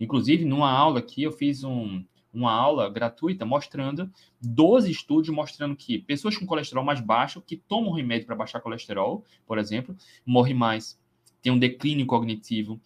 Inclusive, 0.00 0.44
numa 0.44 0.72
aula 0.72 0.98
aqui, 0.98 1.22
eu 1.22 1.30
fiz 1.30 1.62
um, 1.62 2.04
uma 2.32 2.52
aula 2.52 2.90
gratuita 2.90 3.44
mostrando 3.44 4.10
12 4.40 4.90
estudos 4.90 5.30
mostrando 5.30 5.74
que 5.74 5.98
pessoas 5.98 6.36
com 6.36 6.46
colesterol 6.46 6.84
mais 6.84 7.00
baixo, 7.00 7.40
que 7.40 7.56
tomam 7.56 7.92
remédio 7.92 8.26
para 8.26 8.36
baixar 8.36 8.60
colesterol, 8.60 9.24
por 9.46 9.58
exemplo, 9.58 9.96
morrem 10.24 10.54
mais, 10.54 10.98
têm 11.42 11.52
um 11.52 11.58
declínio 11.58 12.06
cognitivo, 12.06 12.80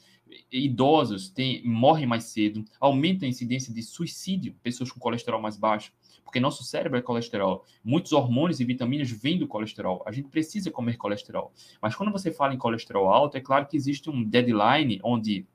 idosos 0.51 1.33
morrem 1.65 2.07
mais 2.07 2.25
cedo, 2.25 2.65
aumenta 2.81 3.27
a 3.27 3.29
incidência 3.29 3.73
de 3.73 3.83
suicídio, 3.83 4.55
pessoas 4.63 4.91
com 4.91 4.99
colesterol 4.99 5.41
mais 5.41 5.57
baixo, 5.57 5.93
porque 6.25 6.41
nosso 6.41 6.65
cérebro 6.65 6.99
é 6.99 7.03
colesterol. 7.03 7.65
Muitos 7.85 8.13
hormônios 8.13 8.59
e 8.59 8.65
vitaminas 8.65 9.11
vêm 9.11 9.39
do 9.39 9.47
colesterol. 9.47 10.03
A 10.07 10.13
gente 10.13 10.31
precisa 10.31 10.71
comer 10.71 10.97
colesterol. 10.97 11.53
Mas 11.81 11.95
quando 11.95 12.11
você 12.11 12.33
fala 12.33 12.55
em 12.55 12.59
colesterol 12.59 13.11
alto, 13.11 13.37
é 13.37 13.41
claro 13.41 13.67
que 13.67 13.77
existe 13.77 14.09
um 14.09 14.25
deadline 14.25 14.99
onde 15.03 15.47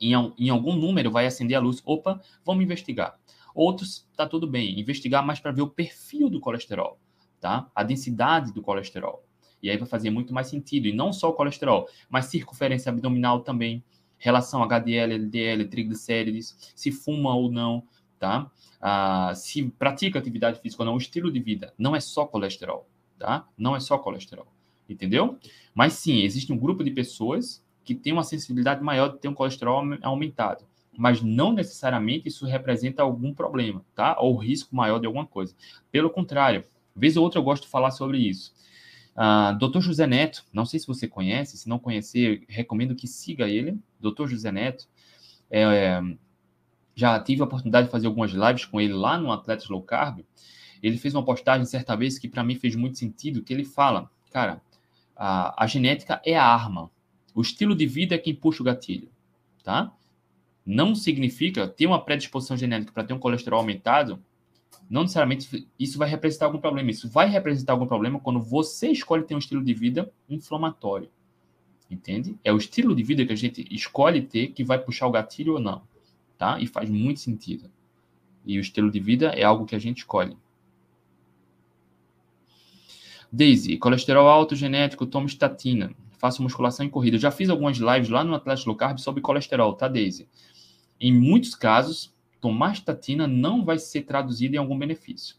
em, 0.00 0.12
em 0.38 0.48
algum 0.50 0.74
número 0.74 1.10
vai 1.10 1.26
acender 1.26 1.56
a 1.56 1.60
luz. 1.60 1.82
Opa, 1.84 2.20
vamos 2.44 2.64
investigar. 2.64 3.18
Outros, 3.54 4.06
tá 4.16 4.26
tudo 4.26 4.46
bem, 4.46 4.78
investigar 4.78 5.24
mais 5.24 5.40
para 5.40 5.50
ver 5.50 5.62
o 5.62 5.68
perfil 5.68 6.30
do 6.30 6.40
colesterol, 6.40 6.98
tá? 7.40 7.68
A 7.74 7.82
densidade 7.82 8.52
do 8.52 8.62
colesterol. 8.62 9.24
E 9.62 9.68
aí 9.68 9.76
vai 9.76 9.88
fazer 9.88 10.10
muito 10.10 10.32
mais 10.32 10.46
sentido. 10.46 10.86
E 10.86 10.92
não 10.92 11.12
só 11.12 11.30
o 11.30 11.32
colesterol, 11.32 11.88
mas 12.08 12.26
circunferência 12.26 12.90
abdominal 12.90 13.40
também, 13.40 13.82
relação 14.16 14.62
HDL, 14.62 15.14
LDL, 15.14 15.64
triglicérides, 15.66 16.72
se 16.74 16.92
fuma 16.92 17.34
ou 17.34 17.50
não, 17.50 17.82
tá? 18.18 18.50
Ah, 18.80 19.32
se 19.34 19.64
pratica 19.70 20.18
atividade 20.18 20.60
física 20.60 20.82
ou 20.82 20.86
não, 20.86 20.94
o 20.94 20.98
estilo 20.98 21.30
de 21.30 21.40
vida. 21.40 21.72
Não 21.76 21.96
é 21.96 22.00
só 22.00 22.24
colesterol, 22.26 22.88
tá? 23.18 23.46
Não 23.56 23.74
é 23.74 23.80
só 23.80 23.98
colesterol. 23.98 24.46
entendeu? 24.88 25.38
Mas 25.74 25.94
sim, 25.94 26.22
existe 26.22 26.52
um 26.52 26.58
grupo 26.58 26.82
de 26.82 26.90
pessoas 26.90 27.64
que 27.88 27.94
tem 27.94 28.12
uma 28.12 28.22
sensibilidade 28.22 28.84
maior 28.84 29.08
de 29.08 29.18
ter 29.18 29.28
um 29.28 29.34
colesterol 29.34 29.82
aumentado, 30.02 30.62
mas 30.94 31.22
não 31.22 31.54
necessariamente 31.54 32.28
isso 32.28 32.44
representa 32.44 33.02
algum 33.02 33.32
problema, 33.32 33.82
tá? 33.94 34.14
Ou 34.20 34.36
risco 34.36 34.76
maior 34.76 34.98
de 34.98 35.06
alguma 35.06 35.26
coisa. 35.26 35.54
Pelo 35.90 36.10
contrário, 36.10 36.64
vez 36.94 37.16
ou 37.16 37.24
outra 37.24 37.38
eu 37.38 37.42
gosto 37.42 37.62
de 37.62 37.70
falar 37.70 37.90
sobre 37.90 38.18
isso. 38.18 38.52
Uh, 39.16 39.56
Dr. 39.56 39.80
José 39.80 40.06
Neto, 40.06 40.44
não 40.52 40.66
sei 40.66 40.78
se 40.78 40.86
você 40.86 41.08
conhece, 41.08 41.56
se 41.56 41.66
não 41.66 41.78
conhecer, 41.78 42.44
recomendo 42.46 42.94
que 42.94 43.06
siga 43.06 43.48
ele, 43.48 43.78
Dr. 43.98 44.26
José 44.26 44.52
Neto. 44.52 44.86
É, 45.50 45.62
é, 45.62 46.02
já 46.94 47.18
tive 47.18 47.40
a 47.40 47.46
oportunidade 47.46 47.86
de 47.86 47.90
fazer 47.90 48.06
algumas 48.06 48.32
lives 48.32 48.66
com 48.66 48.78
ele 48.78 48.92
lá 48.92 49.16
no 49.16 49.32
Atletas 49.32 49.70
Low 49.70 49.82
Carb. 49.82 50.20
Ele 50.82 50.98
fez 50.98 51.14
uma 51.14 51.24
postagem 51.24 51.64
certa 51.64 51.96
vez 51.96 52.18
que 52.18 52.28
para 52.28 52.44
mim 52.44 52.54
fez 52.54 52.76
muito 52.76 52.98
sentido, 52.98 53.42
que 53.42 53.54
ele 53.54 53.64
fala, 53.64 54.10
cara, 54.30 54.60
a, 55.16 55.64
a 55.64 55.66
genética 55.66 56.20
é 56.22 56.36
a 56.36 56.44
arma, 56.44 56.90
o 57.34 57.40
estilo 57.40 57.74
de 57.74 57.86
vida 57.86 58.14
é 58.14 58.18
quem 58.18 58.34
puxa 58.34 58.62
o 58.62 58.66
gatilho, 58.66 59.08
tá? 59.62 59.92
Não 60.64 60.94
significa 60.94 61.66
ter 61.66 61.86
uma 61.86 62.04
predisposição 62.04 62.56
genética 62.56 62.92
para 62.92 63.04
ter 63.04 63.14
um 63.14 63.18
colesterol 63.18 63.60
aumentado, 63.60 64.22
não 64.88 65.02
necessariamente 65.02 65.68
isso 65.78 65.98
vai 65.98 66.08
representar 66.08 66.46
algum 66.46 66.58
problema. 66.58 66.90
Isso 66.90 67.08
vai 67.08 67.28
representar 67.28 67.74
algum 67.74 67.86
problema 67.86 68.18
quando 68.18 68.40
você 68.40 68.88
escolhe 68.90 69.24
ter 69.24 69.34
um 69.34 69.38
estilo 69.38 69.62
de 69.62 69.74
vida 69.74 70.10
inflamatório. 70.28 71.10
Entende? 71.90 72.38
É 72.44 72.52
o 72.52 72.56
estilo 72.56 72.94
de 72.94 73.02
vida 73.02 73.24
que 73.24 73.32
a 73.32 73.36
gente 73.36 73.66
escolhe 73.70 74.22
ter 74.22 74.48
que 74.48 74.64
vai 74.64 74.78
puxar 74.78 75.06
o 75.06 75.10
gatilho 75.10 75.54
ou 75.54 75.60
não, 75.60 75.82
tá? 76.36 76.60
E 76.60 76.66
faz 76.66 76.88
muito 76.88 77.20
sentido. 77.20 77.70
E 78.44 78.58
o 78.58 78.60
estilo 78.60 78.90
de 78.90 79.00
vida 79.00 79.28
é 79.28 79.42
algo 79.42 79.66
que 79.66 79.74
a 79.74 79.78
gente 79.78 79.98
escolhe. 79.98 80.36
Daisy, 83.30 83.76
colesterol 83.76 84.26
alto 84.26 84.56
genético, 84.56 85.06
toma 85.06 85.26
estatina 85.26 85.94
faço 86.18 86.42
musculação 86.42 86.84
e 86.84 86.90
corrida. 86.90 87.16
Eu 87.16 87.20
já 87.20 87.30
fiz 87.30 87.48
algumas 87.48 87.78
lives 87.78 88.08
lá 88.08 88.22
no 88.22 88.34
Atlético 88.34 88.68
Low 88.68 88.76
Carb 88.76 88.98
sobre 88.98 89.22
colesterol, 89.22 89.72
tá, 89.74 89.88
Daisy? 89.88 90.28
Em 91.00 91.12
muitos 91.12 91.54
casos, 91.54 92.14
tomar 92.40 92.72
estatina 92.72 93.26
não 93.26 93.64
vai 93.64 93.78
ser 93.78 94.02
traduzido 94.02 94.56
em 94.56 94.58
algum 94.58 94.78
benefício. 94.78 95.36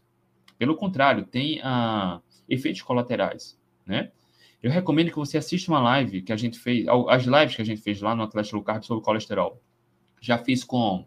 Pelo 0.58 0.74
contrário, 0.74 1.24
tem 1.24 1.60
ah, 1.62 2.20
efeitos 2.48 2.82
colaterais, 2.82 3.58
né? 3.86 4.10
Eu 4.62 4.70
recomendo 4.70 5.10
que 5.10 5.16
você 5.16 5.38
assista 5.38 5.70
uma 5.70 5.80
live 5.80 6.20
que 6.20 6.32
a 6.32 6.36
gente 6.36 6.58
fez, 6.58 6.86
as 7.08 7.24
lives 7.24 7.56
que 7.56 7.62
a 7.62 7.64
gente 7.64 7.80
fez 7.80 8.00
lá 8.02 8.14
no 8.14 8.22
Atlético 8.22 8.56
Low 8.56 8.64
Carb 8.64 8.82
sobre 8.82 9.02
colesterol. 9.02 9.60
Já 10.20 10.36
fiz 10.36 10.62
com 10.62 11.06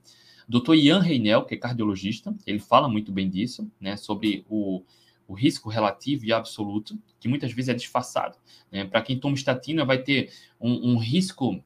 o 0.50 0.60
Dr. 0.60 0.74
Ian 0.74 1.00
Reinel, 1.00 1.46
que 1.46 1.54
é 1.54 1.58
cardiologista, 1.58 2.36
ele 2.48 2.58
fala 2.58 2.90
muito 2.90 3.12
bem 3.12 3.30
disso, 3.30 3.72
né, 3.80 3.96
sobre 3.96 4.44
o 4.50 4.84
o 5.28 5.34
risco 5.34 5.70
relativo 5.70 6.26
e 6.26 6.34
absoluto, 6.34 6.98
que 7.20 7.28
muitas 7.28 7.52
vezes 7.52 7.70
é 7.70 7.74
disfarçado. 7.74 8.38
Né? 8.72 8.86
Para 8.86 9.02
quem 9.02 9.18
toma 9.18 9.36
estatina, 9.36 9.86
vai 9.86 9.98
ter 10.00 10.32
um, 10.60 10.92
um, 10.92 10.98
risco 10.98 11.64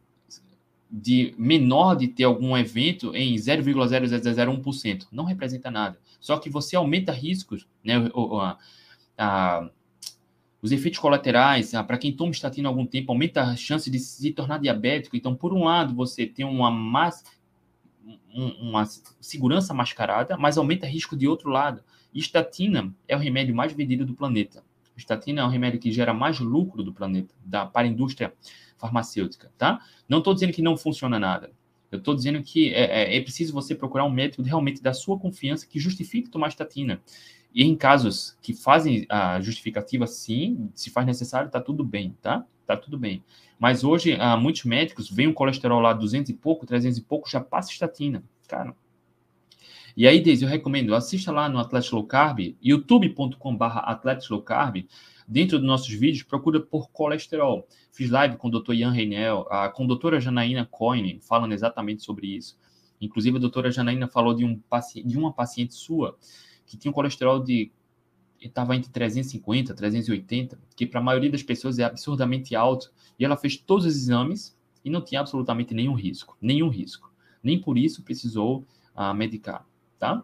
de 0.89 1.33
menor 1.37 1.95
de 1.95 2.07
ter 2.07 2.23
algum 2.23 2.57
evento 2.57 3.15
em 3.15 3.35
0,0001%. 3.35 5.07
Não 5.11 5.25
representa 5.25 5.69
nada. 5.69 5.99
Só 6.19 6.37
que 6.37 6.49
você 6.49 6.75
aumenta 6.75 7.11
riscos, 7.11 7.67
né? 7.83 7.95
A, 8.39 8.57
a, 9.17 9.69
os 10.61 10.71
efeitos 10.71 10.99
colaterais, 10.99 11.71
para 11.85 11.97
quem 11.97 12.11
toma 12.11 12.31
estatina 12.31 12.67
há 12.67 12.71
algum 12.71 12.85
tempo, 12.85 13.11
aumenta 13.11 13.43
a 13.43 13.55
chance 13.55 13.89
de 13.89 13.99
se 13.99 14.31
tornar 14.31 14.59
diabético. 14.59 15.15
Então, 15.15 15.35
por 15.35 15.53
um 15.53 15.63
lado, 15.63 15.93
você 15.93 16.25
tem 16.25 16.45
uma, 16.45 16.71
mais, 16.71 17.23
uma 18.33 18.85
segurança 19.21 19.73
mascarada, 19.73 20.35
mas 20.37 20.57
aumenta 20.57 20.87
risco 20.87 21.15
de 21.15 21.27
outro 21.27 21.49
lado. 21.49 21.83
Estatina 22.19 22.93
é 23.07 23.15
o 23.15 23.19
remédio 23.19 23.55
mais 23.55 23.73
vendido 23.73 24.05
do 24.05 24.13
planeta. 24.13 24.63
Estatina 24.95 25.41
é 25.41 25.43
o 25.43 25.49
remédio 25.49 25.79
que 25.79 25.91
gera 25.91 26.13
mais 26.13 26.39
lucro 26.39 26.83
do 26.83 26.91
planeta, 26.91 27.33
da, 27.45 27.65
para 27.65 27.85
a 27.87 27.89
indústria 27.89 28.33
farmacêutica, 28.77 29.51
tá? 29.57 29.79
Não 30.09 30.19
estou 30.19 30.33
dizendo 30.33 30.53
que 30.53 30.61
não 30.61 30.75
funciona 30.75 31.19
nada. 31.19 31.51
Eu 31.91 31.99
estou 31.99 32.15
dizendo 32.15 32.41
que 32.43 32.73
é, 32.73 33.13
é, 33.13 33.17
é, 33.17 33.21
preciso 33.21 33.53
você 33.53 33.73
procurar 33.73 34.05
um 34.05 34.09
médico 34.09 34.41
realmente 34.41 34.81
da 34.81 34.93
sua 34.93 35.17
confiança 35.17 35.65
que 35.67 35.79
justifique 35.79 36.29
tomar 36.29 36.49
estatina. 36.49 37.01
E 37.53 37.63
em 37.63 37.75
casos 37.75 38.37
que 38.41 38.53
fazem 38.53 39.05
a 39.09 39.39
justificativa, 39.39 40.05
sim, 40.05 40.69
se 40.75 40.89
faz 40.89 41.05
necessário, 41.05 41.47
está 41.47 41.61
tudo 41.61 41.83
bem, 41.83 42.15
tá? 42.21 42.45
Tá 42.65 42.75
tudo 42.75 42.97
bem. 42.97 43.23
Mas 43.57 43.83
hoje, 43.83 44.17
há 44.19 44.35
muitos 44.35 44.65
médicos 44.65 45.09
veem 45.09 45.29
o 45.29 45.33
colesterol 45.33 45.79
lá 45.79 45.93
200 45.93 46.29
e 46.29 46.33
pouco, 46.33 46.65
300 46.65 46.97
e 46.97 47.01
pouco, 47.01 47.29
já 47.29 47.39
passa 47.39 47.71
estatina. 47.71 48.23
Cara, 48.47 48.75
e 49.97 50.05
aí, 50.05 50.21
Deise, 50.21 50.43
eu 50.43 50.49
recomendo, 50.49 50.93
assista 50.93 51.31
lá 51.31 51.49
no 51.49 51.57
Atlético 51.57 51.95
Low 51.95 52.05
Carb, 52.05 52.55
youtube.com.br 52.61 53.63
Atlético 53.63 54.35
Low 54.35 54.43
Carb. 54.43 54.85
Dentro 55.27 55.57
dos 55.57 55.65
nossos 55.65 55.89
vídeos, 55.89 56.21
procura 56.21 56.59
por 56.61 56.91
colesterol. 56.91 57.67
Fiz 57.91 58.11
live 58.11 58.37
com 58.37 58.47
o 58.47 58.51
Dr. 58.51 58.73
Ian 58.73 58.91
Reinel, 58.91 59.47
a, 59.49 59.69
com 59.69 59.85
a 59.85 59.87
doutora 59.87 60.21
Janaína 60.21 60.67
Coyne, 60.67 61.19
falando 61.19 61.53
exatamente 61.53 62.03
sobre 62.03 62.27
isso. 62.27 62.59
Inclusive, 63.01 63.37
a 63.37 63.39
doutora 63.39 63.71
Janaína 63.71 64.07
falou 64.07 64.35
de, 64.35 64.45
um 64.45 64.61
de 65.03 65.17
uma 65.17 65.33
paciente 65.33 65.73
sua 65.73 66.15
que 66.67 66.77
tinha 66.77 66.91
um 66.91 66.93
colesterol 66.93 67.43
de 67.43 67.71
estava 68.39 68.75
entre 68.75 68.91
350 68.91 69.73
380, 69.73 70.59
que 70.75 70.85
para 70.85 70.99
a 70.99 71.03
maioria 71.03 71.31
das 71.31 71.41
pessoas 71.41 71.79
é 71.79 71.83
absurdamente 71.83 72.55
alto, 72.55 72.93
e 73.17 73.25
ela 73.25 73.35
fez 73.35 73.57
todos 73.57 73.83
os 73.87 73.95
exames 73.95 74.55
e 74.85 74.91
não 74.91 75.01
tinha 75.01 75.21
absolutamente 75.21 75.73
nenhum 75.73 75.95
risco, 75.95 76.37
nenhum 76.39 76.69
risco. 76.69 77.11
Nem 77.41 77.59
por 77.59 77.79
isso 77.79 78.03
precisou 78.03 78.63
uh, 78.95 79.11
medicar 79.15 79.65
tá? 79.99 80.23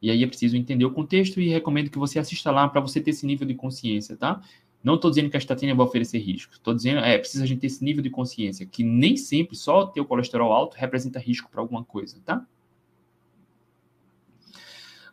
E 0.00 0.10
aí 0.10 0.24
é 0.24 0.26
preciso 0.26 0.56
entender 0.56 0.84
o 0.84 0.90
contexto 0.90 1.40
e 1.40 1.48
recomendo 1.48 1.90
que 1.90 1.98
você 1.98 2.18
assista 2.18 2.50
lá 2.50 2.68
para 2.68 2.80
você 2.80 3.00
ter 3.00 3.10
esse 3.10 3.24
nível 3.24 3.46
de 3.46 3.54
consciência, 3.54 4.16
tá? 4.16 4.42
Não 4.82 4.96
estou 4.96 5.10
dizendo 5.10 5.30
que 5.30 5.36
a 5.36 5.38
estatina 5.38 5.74
vai 5.74 5.86
oferecer 5.86 6.18
risco. 6.18 6.54
Estou 6.54 6.74
dizendo, 6.74 6.98
é, 7.00 7.16
precisa 7.16 7.44
a 7.44 7.46
gente 7.46 7.60
ter 7.60 7.68
esse 7.68 7.84
nível 7.84 8.02
de 8.02 8.10
consciência, 8.10 8.66
que 8.66 8.82
nem 8.82 9.16
sempre 9.16 9.56
só 9.56 9.86
ter 9.86 10.00
o 10.00 10.04
colesterol 10.04 10.52
alto 10.52 10.76
representa 10.76 11.20
risco 11.20 11.48
para 11.48 11.60
alguma 11.60 11.84
coisa, 11.84 12.20
tá? 12.24 12.44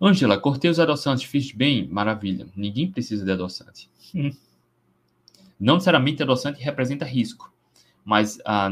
Ângela, 0.02 0.40
cortei 0.40 0.72
os 0.72 0.80
adoçantes, 0.80 1.26
fiz 1.26 1.52
bem? 1.52 1.88
Maravilha. 1.88 2.48
Ninguém 2.56 2.90
precisa 2.90 3.24
de 3.24 3.32
adoçante. 3.32 3.90
Não 5.60 5.76
necessariamente 5.76 6.24
adoçante 6.24 6.62
representa 6.62 7.04
risco, 7.04 7.54
mas 8.06 8.40
ah, 8.46 8.72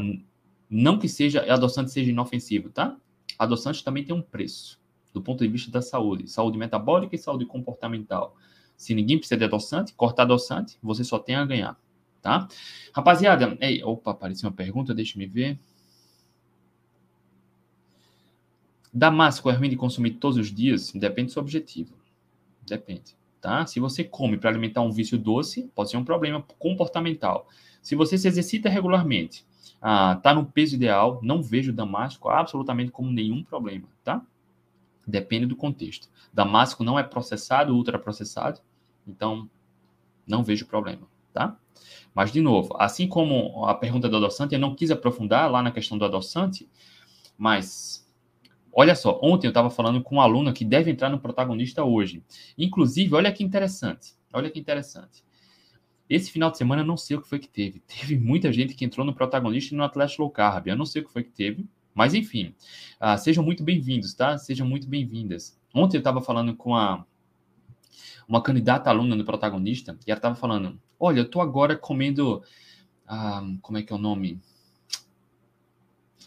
não 0.70 0.97
que 0.97 1.09
seja 1.09 1.41
adoçante 1.53 1.91
seja 1.91 2.11
inofensivo, 2.11 2.70
tá? 2.70 2.95
Adoçante 3.38 3.84
também 3.84 4.04
tem 4.04 4.16
um 4.16 4.22
preço, 4.22 4.80
do 5.14 5.22
ponto 5.22 5.44
de 5.44 5.48
vista 5.50 5.72
da 5.72 5.82
saúde, 5.82 6.28
saúde 6.28 6.58
metabólica 6.58 7.16
e 7.16 7.20
saúde 7.20 7.46
comportamental. 7.46 8.36
Se 8.76 8.94
ninguém 8.94 9.18
precisa 9.18 9.38
de 9.38 9.46
adoçante, 9.46 9.94
cortar 9.94 10.24
adoçante, 10.24 10.78
você 10.82 11.04
só 11.04 11.18
tem 11.18 11.36
a 11.36 11.46
ganhar, 11.46 11.80
tá? 12.22 12.48
Rapaziada, 12.94 13.58
ei, 13.60 13.84
opa, 13.84 14.12
apareceu 14.12 14.50
uma 14.50 14.56
pergunta, 14.56 14.94
deixa 14.94 15.22
eu 15.22 15.30
ver. 15.30 15.60
Damasco 18.94 19.50
é 19.50 19.54
ruim 19.54 19.70
de 19.70 19.76
consumir 19.76 20.12
todos 20.12 20.38
os 20.38 20.54
dias? 20.54 20.92
Depende 20.92 21.28
do 21.28 21.34
seu 21.34 21.42
objetivo. 21.42 21.96
Depende, 22.66 23.16
tá? 23.40 23.66
Se 23.66 23.80
você 23.80 24.04
come 24.04 24.38
para 24.38 24.50
alimentar 24.50 24.82
um 24.82 24.92
vício 24.92 25.18
doce, 25.18 25.72
pode 25.76 25.90
ser 25.90 25.98
um 25.98 26.04
problema 26.04 26.44
comportamental. 26.58 27.48
Se 27.82 27.96
você 27.96 28.18
se 28.18 28.28
exercita 28.28 28.70
regularmente, 28.70 29.46
ah, 29.82 30.16
tá 30.16 30.34
no 30.34 30.46
peso 30.46 30.76
ideal, 30.76 31.20
não 31.22 31.42
vejo 31.42 31.72
damasco 31.72 32.30
absolutamente 32.30 32.92
como 32.92 33.12
nenhum 33.12 33.44
problema, 33.44 33.88
tá? 34.04 34.22
Depende 35.06 35.46
do 35.46 35.56
contexto. 35.56 36.10
Damasco 36.34 36.84
não 36.84 37.00
é 37.00 37.04
processado, 37.04 37.74
ultraprocessado, 37.74 38.60
então 39.08 39.50
não 40.28 40.44
vejo 40.44 40.66
problema, 40.66 41.08
tá? 41.32 41.58
Mas, 42.14 42.32
de 42.32 42.42
novo, 42.42 42.76
assim 42.80 43.08
como 43.08 43.66
a 43.66 43.76
pergunta 43.76 44.10
do 44.10 44.18
adoçante, 44.18 44.54
eu 44.54 44.60
não 44.60 44.76
quis 44.76 44.92
aprofundar 44.92 45.50
lá 45.50 45.62
na 45.62 45.72
questão 45.72 45.98
do 45.98 46.06
adoçante, 46.06 46.68
mas 47.38 48.06
olha 48.74 48.96
só, 48.96 49.20
ontem 49.22 49.48
eu 49.48 49.52
estava 49.52 49.70
falando 49.70 50.02
com 50.02 50.16
um 50.16 50.22
aluno 50.22 50.52
que 50.52 50.66
deve 50.66 50.92
entrar 50.92 51.10
no 51.10 51.20
protagonista 51.20 51.84
hoje. 51.84 52.24
Inclusive, 52.58 53.14
olha 53.16 53.32
que 53.32 53.44
interessante, 53.44 54.16
olha 54.34 54.50
que 54.50 54.60
interessante. 54.60 55.24
Esse 56.10 56.32
final 56.32 56.49
de 56.49 56.58
semana 56.58 56.82
eu 56.82 56.86
não 56.86 56.95
sei 56.95 57.18
o 57.18 57.22
que 57.22 57.28
foi 57.28 57.39
que 57.39 57.47
teve. 57.47 57.80
Teve 57.88 58.18
muita 58.18 58.51
gente 58.51 58.74
que 58.74 58.86
entrou 58.86 59.05
no 59.05 59.14
protagonista 59.14 59.74
e 59.74 59.78
no 59.78 59.84
Atlético 59.84 60.24
Low 60.24 60.32
Carb. 60.32 60.68
Eu 60.68 60.76
não 60.76 60.86
sei 60.86 61.01
o 61.01 61.05
que 61.05 61.12
foi 61.12 61.24
que 61.24 61.32
teve, 61.32 61.66
mas 61.93 62.14
enfim. 62.14 62.53
Uh, 63.01 63.18
sejam 63.18 63.43
muito 63.43 63.64
bem-vindos, 63.64 64.14
tá? 64.14 64.38
Sejam 64.38 64.68
muito 64.68 64.88
bem-vindas. 64.88 65.60
Ontem 65.74 65.97
eu 65.97 65.99
estava 65.99 66.22
falando 66.22 66.55
com 66.55 66.76
a, 66.76 67.05
uma 68.28 68.41
candidata 68.41 68.89
aluna 68.89 69.16
no 69.16 69.26
protagonista 69.26 69.97
e 70.05 70.12
ela 70.12 70.18
estava 70.18 70.36
falando: 70.36 70.80
Olha, 70.99 71.20
eu 71.20 71.26
estou 71.26 71.41
agora 71.41 71.76
comendo. 71.76 72.43
Uh, 73.10 73.58
como 73.62 73.78
é 73.78 73.84
que 73.84 73.91
é 73.91 73.95
o 73.95 73.99
nome? 73.99 74.39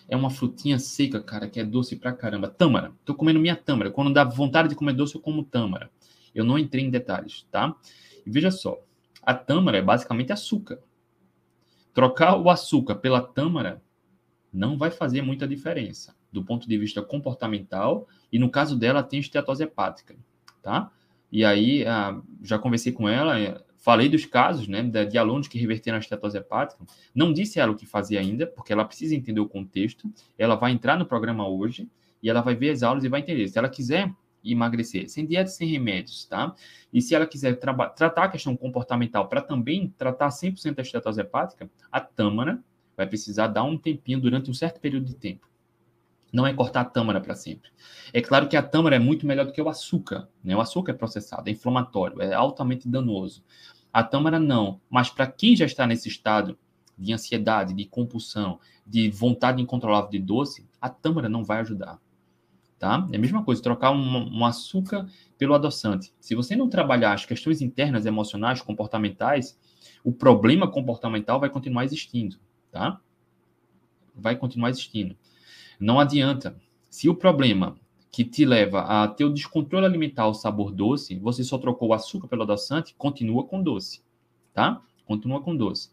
É 0.09 0.16
uma 0.16 0.28
frutinha 0.28 0.78
seca, 0.78 1.22
cara, 1.22 1.49
que 1.49 1.61
é 1.61 1.64
doce 1.64 1.95
pra 1.95 2.12
caramba. 2.12 2.49
Tâmara. 2.49 2.93
Tô 3.05 3.14
comendo 3.14 3.39
minha 3.39 3.55
tâmara. 3.55 3.91
Quando 3.91 4.12
dá 4.12 4.24
vontade 4.24 4.68
de 4.68 4.74
comer 4.74 4.93
doce, 4.93 5.14
eu 5.14 5.20
como 5.20 5.45
tâmara. 5.45 5.89
Eu 6.35 6.45
não 6.45 6.59
entrei 6.59 6.85
em 6.85 6.91
detalhes, 6.91 7.47
tá? 7.51 7.76
E 8.26 8.31
veja 8.31 8.51
só. 8.51 8.76
A 9.23 9.35
tâmara 9.35 9.79
é 9.79 9.83
basicamente 9.83 10.33
açúcar. 10.33 10.81
Trocar 11.93 12.37
o 12.37 12.49
açúcar 12.49 12.97
pela 12.97 13.21
tâmara 13.21 13.83
não 14.53 14.79
vai 14.79 14.91
fazer 14.91 15.23
muita 15.23 15.47
diferença 15.47 16.14
do 16.33 16.45
ponto 16.45 16.68
de 16.68 16.79
vista 16.79 17.03
comportamental 17.03 18.07
e 18.33 18.39
no 18.39 18.49
caso 18.51 18.79
dela 18.79 19.03
tem 19.03 19.18
esteatose 19.18 19.64
hepática, 19.64 20.16
tá? 20.62 20.91
E 21.31 21.45
aí 21.45 21.85
ah, 21.85 22.21
já 22.43 22.59
conversei 22.59 22.93
com 22.93 23.09
ela, 23.09 23.39
é, 23.39 23.61
Falei 23.81 24.11
dos 24.11 24.27
casos, 24.27 24.68
né, 24.68 24.83
de 24.83 25.16
alunos 25.16 25.49
que 25.49 25.59
reverteram 25.59 25.97
a 25.97 26.01
estetose 26.01 26.37
hepática. 26.37 26.85
Não 27.14 27.33
disse 27.33 27.59
ela 27.59 27.73
o 27.73 27.75
que 27.75 27.87
fazia 27.87 28.21
ainda, 28.21 28.47
porque 28.47 28.75
ela 28.75 28.85
precisa 28.85 29.14
entender 29.14 29.41
o 29.41 29.49
contexto. 29.49 30.07
Ela 30.37 30.55
vai 30.55 30.71
entrar 30.71 30.99
no 30.99 31.07
programa 31.07 31.49
hoje 31.49 31.89
e 32.23 32.29
ela 32.29 32.43
vai 32.43 32.55
ver 32.55 32.73
as 32.73 32.83
aulas 32.83 33.05
e 33.05 33.09
vai 33.09 33.21
entender. 33.21 33.49
Se 33.49 33.59
ela 33.59 33.71
quiser 33.71 34.12
emagrecer, 34.45 35.09
sem 35.09 35.26
dieta, 35.26 35.51
sem 35.51 35.68
remédios, 35.68 36.24
tá? 36.24 36.55
E 36.93 37.01
se 37.01 37.14
ela 37.14 37.26
quiser 37.26 37.59
tratar 37.59 38.24
a 38.24 38.28
questão 38.28 38.57
comportamental 38.57 39.28
para 39.28 39.43
também 39.43 39.95
tratar 39.97 40.28
100% 40.28 40.74
da 40.74 40.82
estetose 40.82 41.20
hepática, 41.20 41.70
a 41.91 42.01
tâmara 42.01 42.62
vai 42.97 43.07
precisar 43.07 43.47
dar 43.47 43.64
um 43.64 43.78
tempinho 43.78 44.20
durante 44.20 44.51
um 44.51 44.55
certo 44.55 44.80
período 44.80 45.07
de 45.07 45.14
tempo. 45.14 45.49
Não 46.32 46.47
é 46.47 46.53
cortar 46.53 46.82
a 46.82 46.84
tâmara 46.84 47.20
para 47.20 47.34
sempre. 47.34 47.70
É 48.12 48.20
claro 48.20 48.49
que 48.49 48.57
a 48.57 48.62
tâmara 48.62 48.97
é 48.97 48.99
muito 48.99 49.26
melhor 49.26 49.47
do 49.47 49.53
que 49.53 49.61
o 49.61 49.68
açúcar. 49.68 50.28
Né? 50.45 50.55
O 50.55 50.61
açúcar 50.61 50.93
é 50.93 50.95
processado, 50.95 51.49
é 51.49 51.53
inflamatório, 51.53 52.22
é 52.22 52.32
altamente 52.32 52.88
danoso. 52.88 53.43
A 53.93 54.05
tâmara 54.05 54.38
não. 54.38 54.80
Mas 54.88 55.11
para 55.11 55.26
quem 55.26 55.57
já 55.57 55.66
está 55.66 55.86
nesse 55.86 56.09
estado 56.09 56.57
de 56.97 57.12
ansiedade, 57.12 57.74
de 57.74 57.84
compulsão, 57.84 58.61
de 58.86 59.11
vontade 59.11 59.61
incontrolável 59.61 60.11
de 60.11 60.18
doce, 60.18 60.68
a 60.80 60.88
tâmara 60.88 61.28
não 61.28 61.43
vai 61.43 61.61
ajudar. 61.61 61.99
Tá? 62.81 63.07
É 63.12 63.16
a 63.16 63.20
mesma 63.20 63.45
coisa, 63.45 63.62
trocar 63.62 63.91
um, 63.91 64.39
um 64.39 64.43
açúcar 64.47 65.07
pelo 65.37 65.53
adoçante. 65.53 66.14
Se 66.18 66.35
você 66.35 66.57
não 66.57 66.66
trabalhar 66.66 67.12
as 67.12 67.26
questões 67.26 67.61
internas, 67.61 68.07
emocionais, 68.07 68.62
comportamentais, 68.62 69.61
o 70.03 70.11
problema 70.11 70.66
comportamental 70.66 71.39
vai 71.39 71.51
continuar 71.51 71.85
existindo. 71.85 72.39
Tá? 72.72 72.99
Vai 74.14 74.35
continuar 74.35 74.70
existindo. 74.70 75.14
Não 75.78 76.01
adianta. 76.01 76.57
Se 76.89 77.07
o 77.07 77.14
problema 77.14 77.76
que 78.11 78.24
te 78.24 78.47
leva 78.47 78.81
a 78.81 79.07
ter 79.07 79.26
o 79.26 79.33
descontrole 79.33 79.85
alimentar 79.85 80.26
o 80.26 80.35
sabor 80.35 80.72
doce, 80.72 81.18
você 81.18 81.45
só 81.45 81.59
trocou 81.59 81.91
o 81.91 81.95
açúcar 81.95 82.28
pelo 82.28 82.45
adoçante, 82.45 82.95
continua 82.97 83.45
com 83.45 83.62
doce, 83.62 84.03
tá? 84.55 84.81
Continua 85.05 85.43
com 85.43 85.55
doce. 85.55 85.91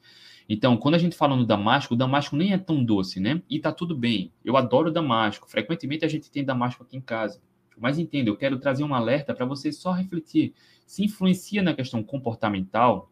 Então, 0.49 0.77
quando 0.77 0.95
a 0.95 0.97
gente 0.97 1.15
fala 1.15 1.35
no 1.35 1.45
damasco, 1.45 1.93
o 1.93 1.97
damasco 1.97 2.35
nem 2.35 2.53
é 2.53 2.57
tão 2.57 2.83
doce, 2.83 3.19
né? 3.19 3.41
E 3.49 3.59
tá 3.59 3.71
tudo 3.71 3.95
bem. 3.95 4.31
Eu 4.45 4.55
adoro 4.55 4.91
damasco. 4.91 5.49
Frequentemente 5.49 6.05
a 6.05 6.07
gente 6.07 6.31
tem 6.31 6.43
damasco 6.43 6.83
aqui 6.83 6.95
em 6.95 7.01
casa. 7.01 7.41
Mas 7.77 7.99
entenda, 7.99 8.29
eu 8.29 8.37
quero 8.37 8.57
trazer 8.57 8.83
um 8.83 8.95
alerta 8.95 9.33
para 9.33 9.45
você 9.45 9.71
só 9.71 9.91
refletir. 9.91 10.53
Se 10.85 11.03
influencia 11.03 11.61
na 11.61 11.73
questão 11.73 12.01
comportamental, 12.01 13.11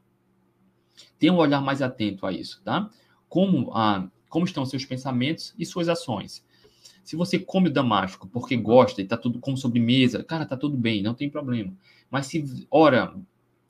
tenha 1.19 1.33
um 1.33 1.37
olhar 1.37 1.61
mais 1.61 1.81
atento 1.81 2.25
a 2.25 2.31
isso, 2.31 2.61
tá? 2.63 2.89
Como, 3.27 3.71
ah, 3.73 4.09
como 4.29 4.45
estão 4.45 4.65
seus 4.65 4.85
pensamentos 4.85 5.53
e 5.59 5.65
suas 5.65 5.89
ações. 5.89 6.43
Se 7.03 7.15
você 7.15 7.37
come 7.37 7.69
o 7.69 7.73
damasco 7.73 8.27
porque 8.27 8.55
gosta 8.55 9.01
e 9.01 9.05
tá 9.05 9.15
tudo 9.15 9.39
como 9.39 9.57
sobremesa, 9.57 10.23
cara, 10.23 10.45
tá 10.45 10.57
tudo 10.57 10.75
bem, 10.75 11.03
não 11.03 11.13
tem 11.13 11.29
problema. 11.29 11.73
Mas 12.09 12.25
se, 12.27 12.67
ora, 12.71 13.13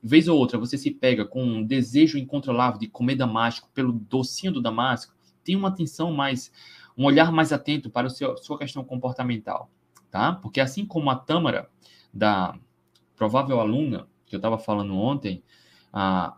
vez 0.08 0.28
ou 0.28 0.38
outra, 0.38 0.60
você 0.60 0.78
se 0.78 0.92
pega 0.92 1.26
com 1.26 1.44
um 1.44 1.66
desejo 1.66 2.20
incontrolável 2.20 2.80
de 2.80 2.88
comer 2.88 3.16
damasco 3.16 3.68
pelo 3.74 3.92
docinho 3.92 4.54
do 4.54 4.62
damasco, 4.62 5.16
tenha 5.44 5.58
uma 5.58 5.70
atenção 5.70 6.14
mais, 6.14 6.52
um 6.96 7.06
olhar 7.06 7.32
mais 7.32 7.52
atento 7.52 7.90
para 7.90 8.08
a 8.08 8.38
sua 8.38 8.58
questão 8.60 8.84
comportamental, 8.84 9.68
tá? 10.12 10.34
Porque 10.34 10.62
assim 10.62 10.86
como 10.86 11.10
a 11.10 11.16
tâmara 11.16 11.68
da 12.14 12.56
provável 13.16 13.60
aluna 13.60 14.08
que 14.28 14.36
eu 14.36 14.38
estava 14.38 14.60
falando 14.60 14.96
ontem, 14.96 15.42
a, 15.92 16.38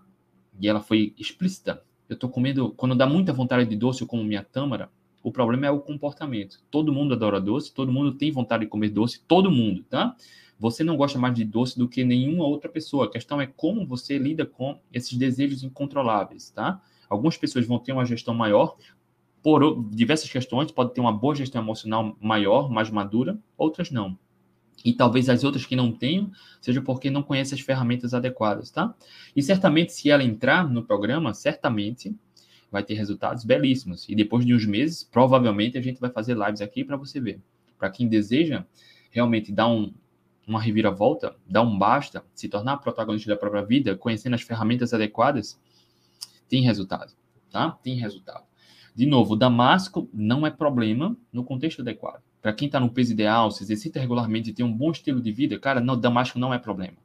e 0.57 0.67
ela 0.67 0.79
foi 0.79 1.13
explícita, 1.17 1.83
eu 2.07 2.13
estou 2.13 2.29
comendo, 2.29 2.71
quando 2.71 2.95
dá 2.95 3.05
muita 3.05 3.33
vontade 3.33 3.69
de 3.69 3.75
doce, 3.75 4.01
eu 4.01 4.07
como 4.07 4.23
minha 4.23 4.43
tâmara, 4.43 4.89
o 5.27 5.31
problema 5.31 5.65
é 5.65 5.69
o 5.69 5.81
comportamento. 5.81 6.63
Todo 6.71 6.93
mundo 6.93 7.13
adora 7.13 7.41
doce, 7.41 7.73
todo 7.73 7.91
mundo 7.91 8.13
tem 8.13 8.31
vontade 8.31 8.63
de 8.63 8.69
comer 8.69 8.87
doce, 8.87 9.21
todo 9.27 9.51
mundo, 9.51 9.83
tá? 9.83 10.15
Você 10.57 10.85
não 10.85 10.95
gosta 10.95 11.19
mais 11.19 11.35
de 11.35 11.43
doce 11.43 11.77
do 11.77 11.85
que 11.85 12.05
nenhuma 12.05 12.45
outra 12.45 12.69
pessoa. 12.71 13.07
A 13.07 13.11
questão 13.11 13.41
é 13.41 13.45
como 13.45 13.85
você 13.85 14.17
lida 14.17 14.45
com 14.45 14.79
esses 14.91 15.17
desejos 15.17 15.63
incontroláveis, 15.63 16.49
tá? 16.51 16.81
Algumas 17.09 17.35
pessoas 17.35 17.67
vão 17.67 17.77
ter 17.77 17.91
uma 17.91 18.05
gestão 18.05 18.33
maior 18.33 18.77
por 19.43 19.83
diversas 19.89 20.29
questões, 20.29 20.71
pode 20.71 20.93
ter 20.93 21.01
uma 21.01 21.11
boa 21.11 21.35
gestão 21.35 21.61
emocional 21.61 22.15
maior, 22.21 22.69
mais 22.69 22.89
madura, 22.89 23.37
outras 23.57 23.91
não. 23.91 24.17
E 24.85 24.93
talvez 24.93 25.27
as 25.27 25.43
outras 25.43 25.65
que 25.65 25.75
não 25.75 25.91
tenham, 25.91 26.31
seja 26.61 26.81
porque 26.81 27.09
não 27.09 27.21
conhecem 27.21 27.57
as 27.59 27.65
ferramentas 27.65 28.13
adequadas, 28.13 28.71
tá? 28.71 28.95
E 29.35 29.43
certamente, 29.43 29.91
se 29.91 30.09
ela 30.09 30.23
entrar 30.23 30.69
no 30.69 30.85
programa, 30.85 31.33
certamente 31.33 32.15
vai 32.71 32.83
ter 32.83 32.93
resultados 32.95 33.45
belíssimos. 33.45 34.07
E 34.09 34.15
depois 34.15 34.45
de 34.45 34.53
uns 34.53 34.65
meses, 34.65 35.03
provavelmente 35.03 35.77
a 35.77 35.81
gente 35.81 35.99
vai 35.99 36.09
fazer 36.09 36.37
lives 36.37 36.61
aqui 36.61 36.83
para 36.83 36.97
você 36.97 37.19
ver. 37.19 37.41
Para 37.77 37.89
quem 37.89 38.07
deseja 38.07 38.65
realmente 39.11 39.51
dar 39.51 39.67
um, 39.67 39.93
uma 40.47 40.61
reviravolta, 40.61 41.35
dar 41.47 41.61
um 41.61 41.77
basta, 41.77 42.23
se 42.33 42.47
tornar 42.47 42.77
protagonista 42.77 43.29
da 43.29 43.37
própria 43.37 43.63
vida, 43.63 43.95
conhecendo 43.95 44.33
as 44.33 44.41
ferramentas 44.41 44.93
adequadas, 44.93 45.59
tem 46.49 46.61
resultado, 46.61 47.13
tá? 47.51 47.71
Tem 47.83 47.95
resultado. 47.95 48.45
De 48.95 49.05
novo, 49.05 49.33
o 49.33 49.37
damasco 49.37 50.09
não 50.11 50.45
é 50.47 50.49
problema 50.49 51.15
no 51.31 51.43
contexto 51.43 51.81
adequado. 51.81 52.23
Para 52.41 52.53
quem 52.53 52.65
está 52.65 52.79
no 52.79 52.89
peso 52.89 53.11
ideal, 53.11 53.51
se 53.51 53.63
exercita 53.63 53.99
regularmente 53.99 54.49
e 54.49 54.53
tem 54.53 54.65
um 54.65 54.73
bom 54.73 54.89
estilo 54.91 55.21
de 55.21 55.31
vida, 55.31 55.59
cara, 55.59 55.79
não, 55.79 55.99
damasco 55.99 56.39
não 56.39 56.53
é 56.53 56.57
problema. 56.57 56.97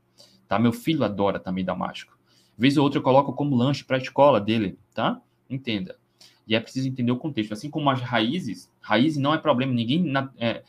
Tá? 0.49 0.59
Meu 0.59 0.73
filho 0.73 1.05
adora 1.05 1.39
também 1.39 1.65
damasco. 1.65 2.17
Vez 2.57 2.77
ou 2.77 2.85
outra 2.85 2.99
eu 2.99 3.03
coloco 3.03 3.33
como 3.33 3.57
lanche 3.57 3.85
para 3.85 3.97
a 3.97 4.01
escola 4.01 4.41
dele, 4.41 4.79
tá? 4.95 5.21
Entenda. 5.55 5.97
E 6.47 6.55
é 6.55 6.61
preciso 6.61 6.89
entender 6.89 7.13
o 7.13 7.17
contexto. 7.17 7.53
Assim 7.53 7.71
como 7.71 7.89
as 7.91 8.01
raízes, 8.01 8.71
raízes 8.81 9.19
não 9.19 9.33
é 9.35 9.39
problema. 9.39 9.73
Ninguém, 9.73 10.13
é, 10.39 10.63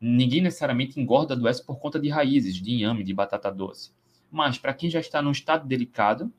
ninguém 0.00 0.40
necessariamente 0.40 0.98
engorda 1.00 1.34
adoece 1.34 1.64
por 1.64 1.78
conta 1.78 1.98
de 1.98 2.08
raízes, 2.08 2.56
de 2.56 2.70
inhame, 2.70 3.04
de 3.04 3.12
batata 3.12 3.50
doce. 3.50 3.92
Mas 4.30 4.58
para 4.58 4.74
quem 4.74 4.90
já 4.90 5.00
está 5.00 5.20
num 5.22 5.30
estado 5.30 5.66
delicado, 5.66 6.32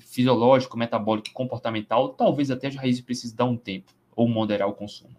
fisiológico, 0.00 0.78
metabólico 0.78 1.28
e 1.28 1.32
comportamental, 1.32 2.10
talvez 2.10 2.50
até 2.50 2.68
as 2.68 2.76
raízes 2.76 3.02
precisem 3.02 3.36
dar 3.36 3.44
um 3.44 3.56
tempo 3.56 3.92
ou 4.14 4.28
moderar 4.28 4.68
o 4.68 4.74
consumo. 4.74 5.16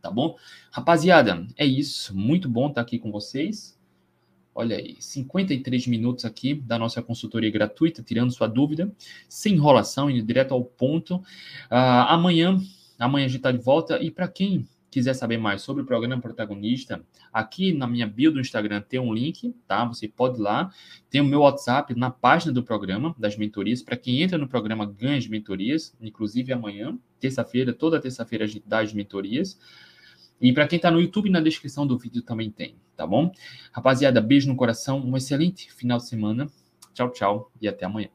Tá 0.00 0.10
bom? 0.10 0.36
Rapaziada, 0.70 1.46
é 1.56 1.64
isso. 1.64 2.14
Muito 2.16 2.48
bom 2.48 2.68
estar 2.68 2.80
aqui 2.80 2.98
com 2.98 3.10
vocês. 3.10 3.78
Olha 4.54 4.76
aí, 4.76 4.96
53 5.00 5.88
minutos 5.88 6.24
aqui 6.24 6.54
da 6.54 6.78
nossa 6.78 7.02
consultoria 7.02 7.50
gratuita, 7.50 8.02
tirando 8.02 8.30
sua 8.30 8.46
dúvida, 8.46 8.92
sem 9.28 9.54
enrolação, 9.54 10.08
indo 10.08 10.24
direto 10.24 10.54
ao 10.54 10.64
ponto. 10.64 11.16
Uh, 11.16 12.06
amanhã, 12.08 12.56
amanhã 12.96 13.26
a 13.26 13.28
gente 13.28 13.38
está 13.38 13.50
de 13.50 13.58
volta. 13.58 14.00
E 14.00 14.12
para 14.12 14.28
quem 14.28 14.68
quiser 14.94 15.14
saber 15.14 15.38
mais 15.38 15.60
sobre 15.60 15.82
o 15.82 15.86
programa 15.86 16.22
protagonista, 16.22 17.04
aqui 17.32 17.72
na 17.72 17.84
minha 17.84 18.06
bio 18.06 18.30
do 18.30 18.38
Instagram 18.38 18.80
tem 18.80 19.00
um 19.00 19.12
link, 19.12 19.52
tá? 19.66 19.84
Você 19.86 20.06
pode 20.06 20.38
ir 20.38 20.42
lá. 20.42 20.70
Tem 21.10 21.20
o 21.20 21.24
meu 21.24 21.40
WhatsApp 21.40 21.92
na 21.96 22.08
página 22.08 22.52
do 22.52 22.62
programa, 22.62 23.12
das 23.18 23.36
mentorias. 23.36 23.82
Para 23.82 23.96
quem 23.96 24.22
entra 24.22 24.38
no 24.38 24.46
programa, 24.46 24.86
ganha 24.86 25.18
as 25.18 25.26
mentorias, 25.26 25.96
inclusive 26.00 26.52
amanhã, 26.52 26.96
terça-feira, 27.18 27.72
toda 27.72 28.00
terça-feira 28.00 28.44
a 28.44 28.46
gente 28.46 28.62
dá 28.64 28.82
as 28.82 28.92
mentorias. 28.92 29.58
E 30.44 30.52
para 30.52 30.68
quem 30.68 30.76
está 30.76 30.90
no 30.90 31.00
YouTube, 31.00 31.30
na 31.30 31.40
descrição 31.40 31.86
do 31.86 31.96
vídeo 31.96 32.20
também 32.20 32.50
tem, 32.50 32.76
tá 32.94 33.06
bom? 33.06 33.32
Rapaziada, 33.72 34.20
beijo 34.20 34.46
no 34.46 34.54
coração, 34.54 35.00
um 35.00 35.16
excelente 35.16 35.72
final 35.72 35.96
de 35.96 36.06
semana. 36.06 36.50
Tchau, 36.92 37.10
tchau 37.12 37.50
e 37.62 37.66
até 37.66 37.86
amanhã. 37.86 38.10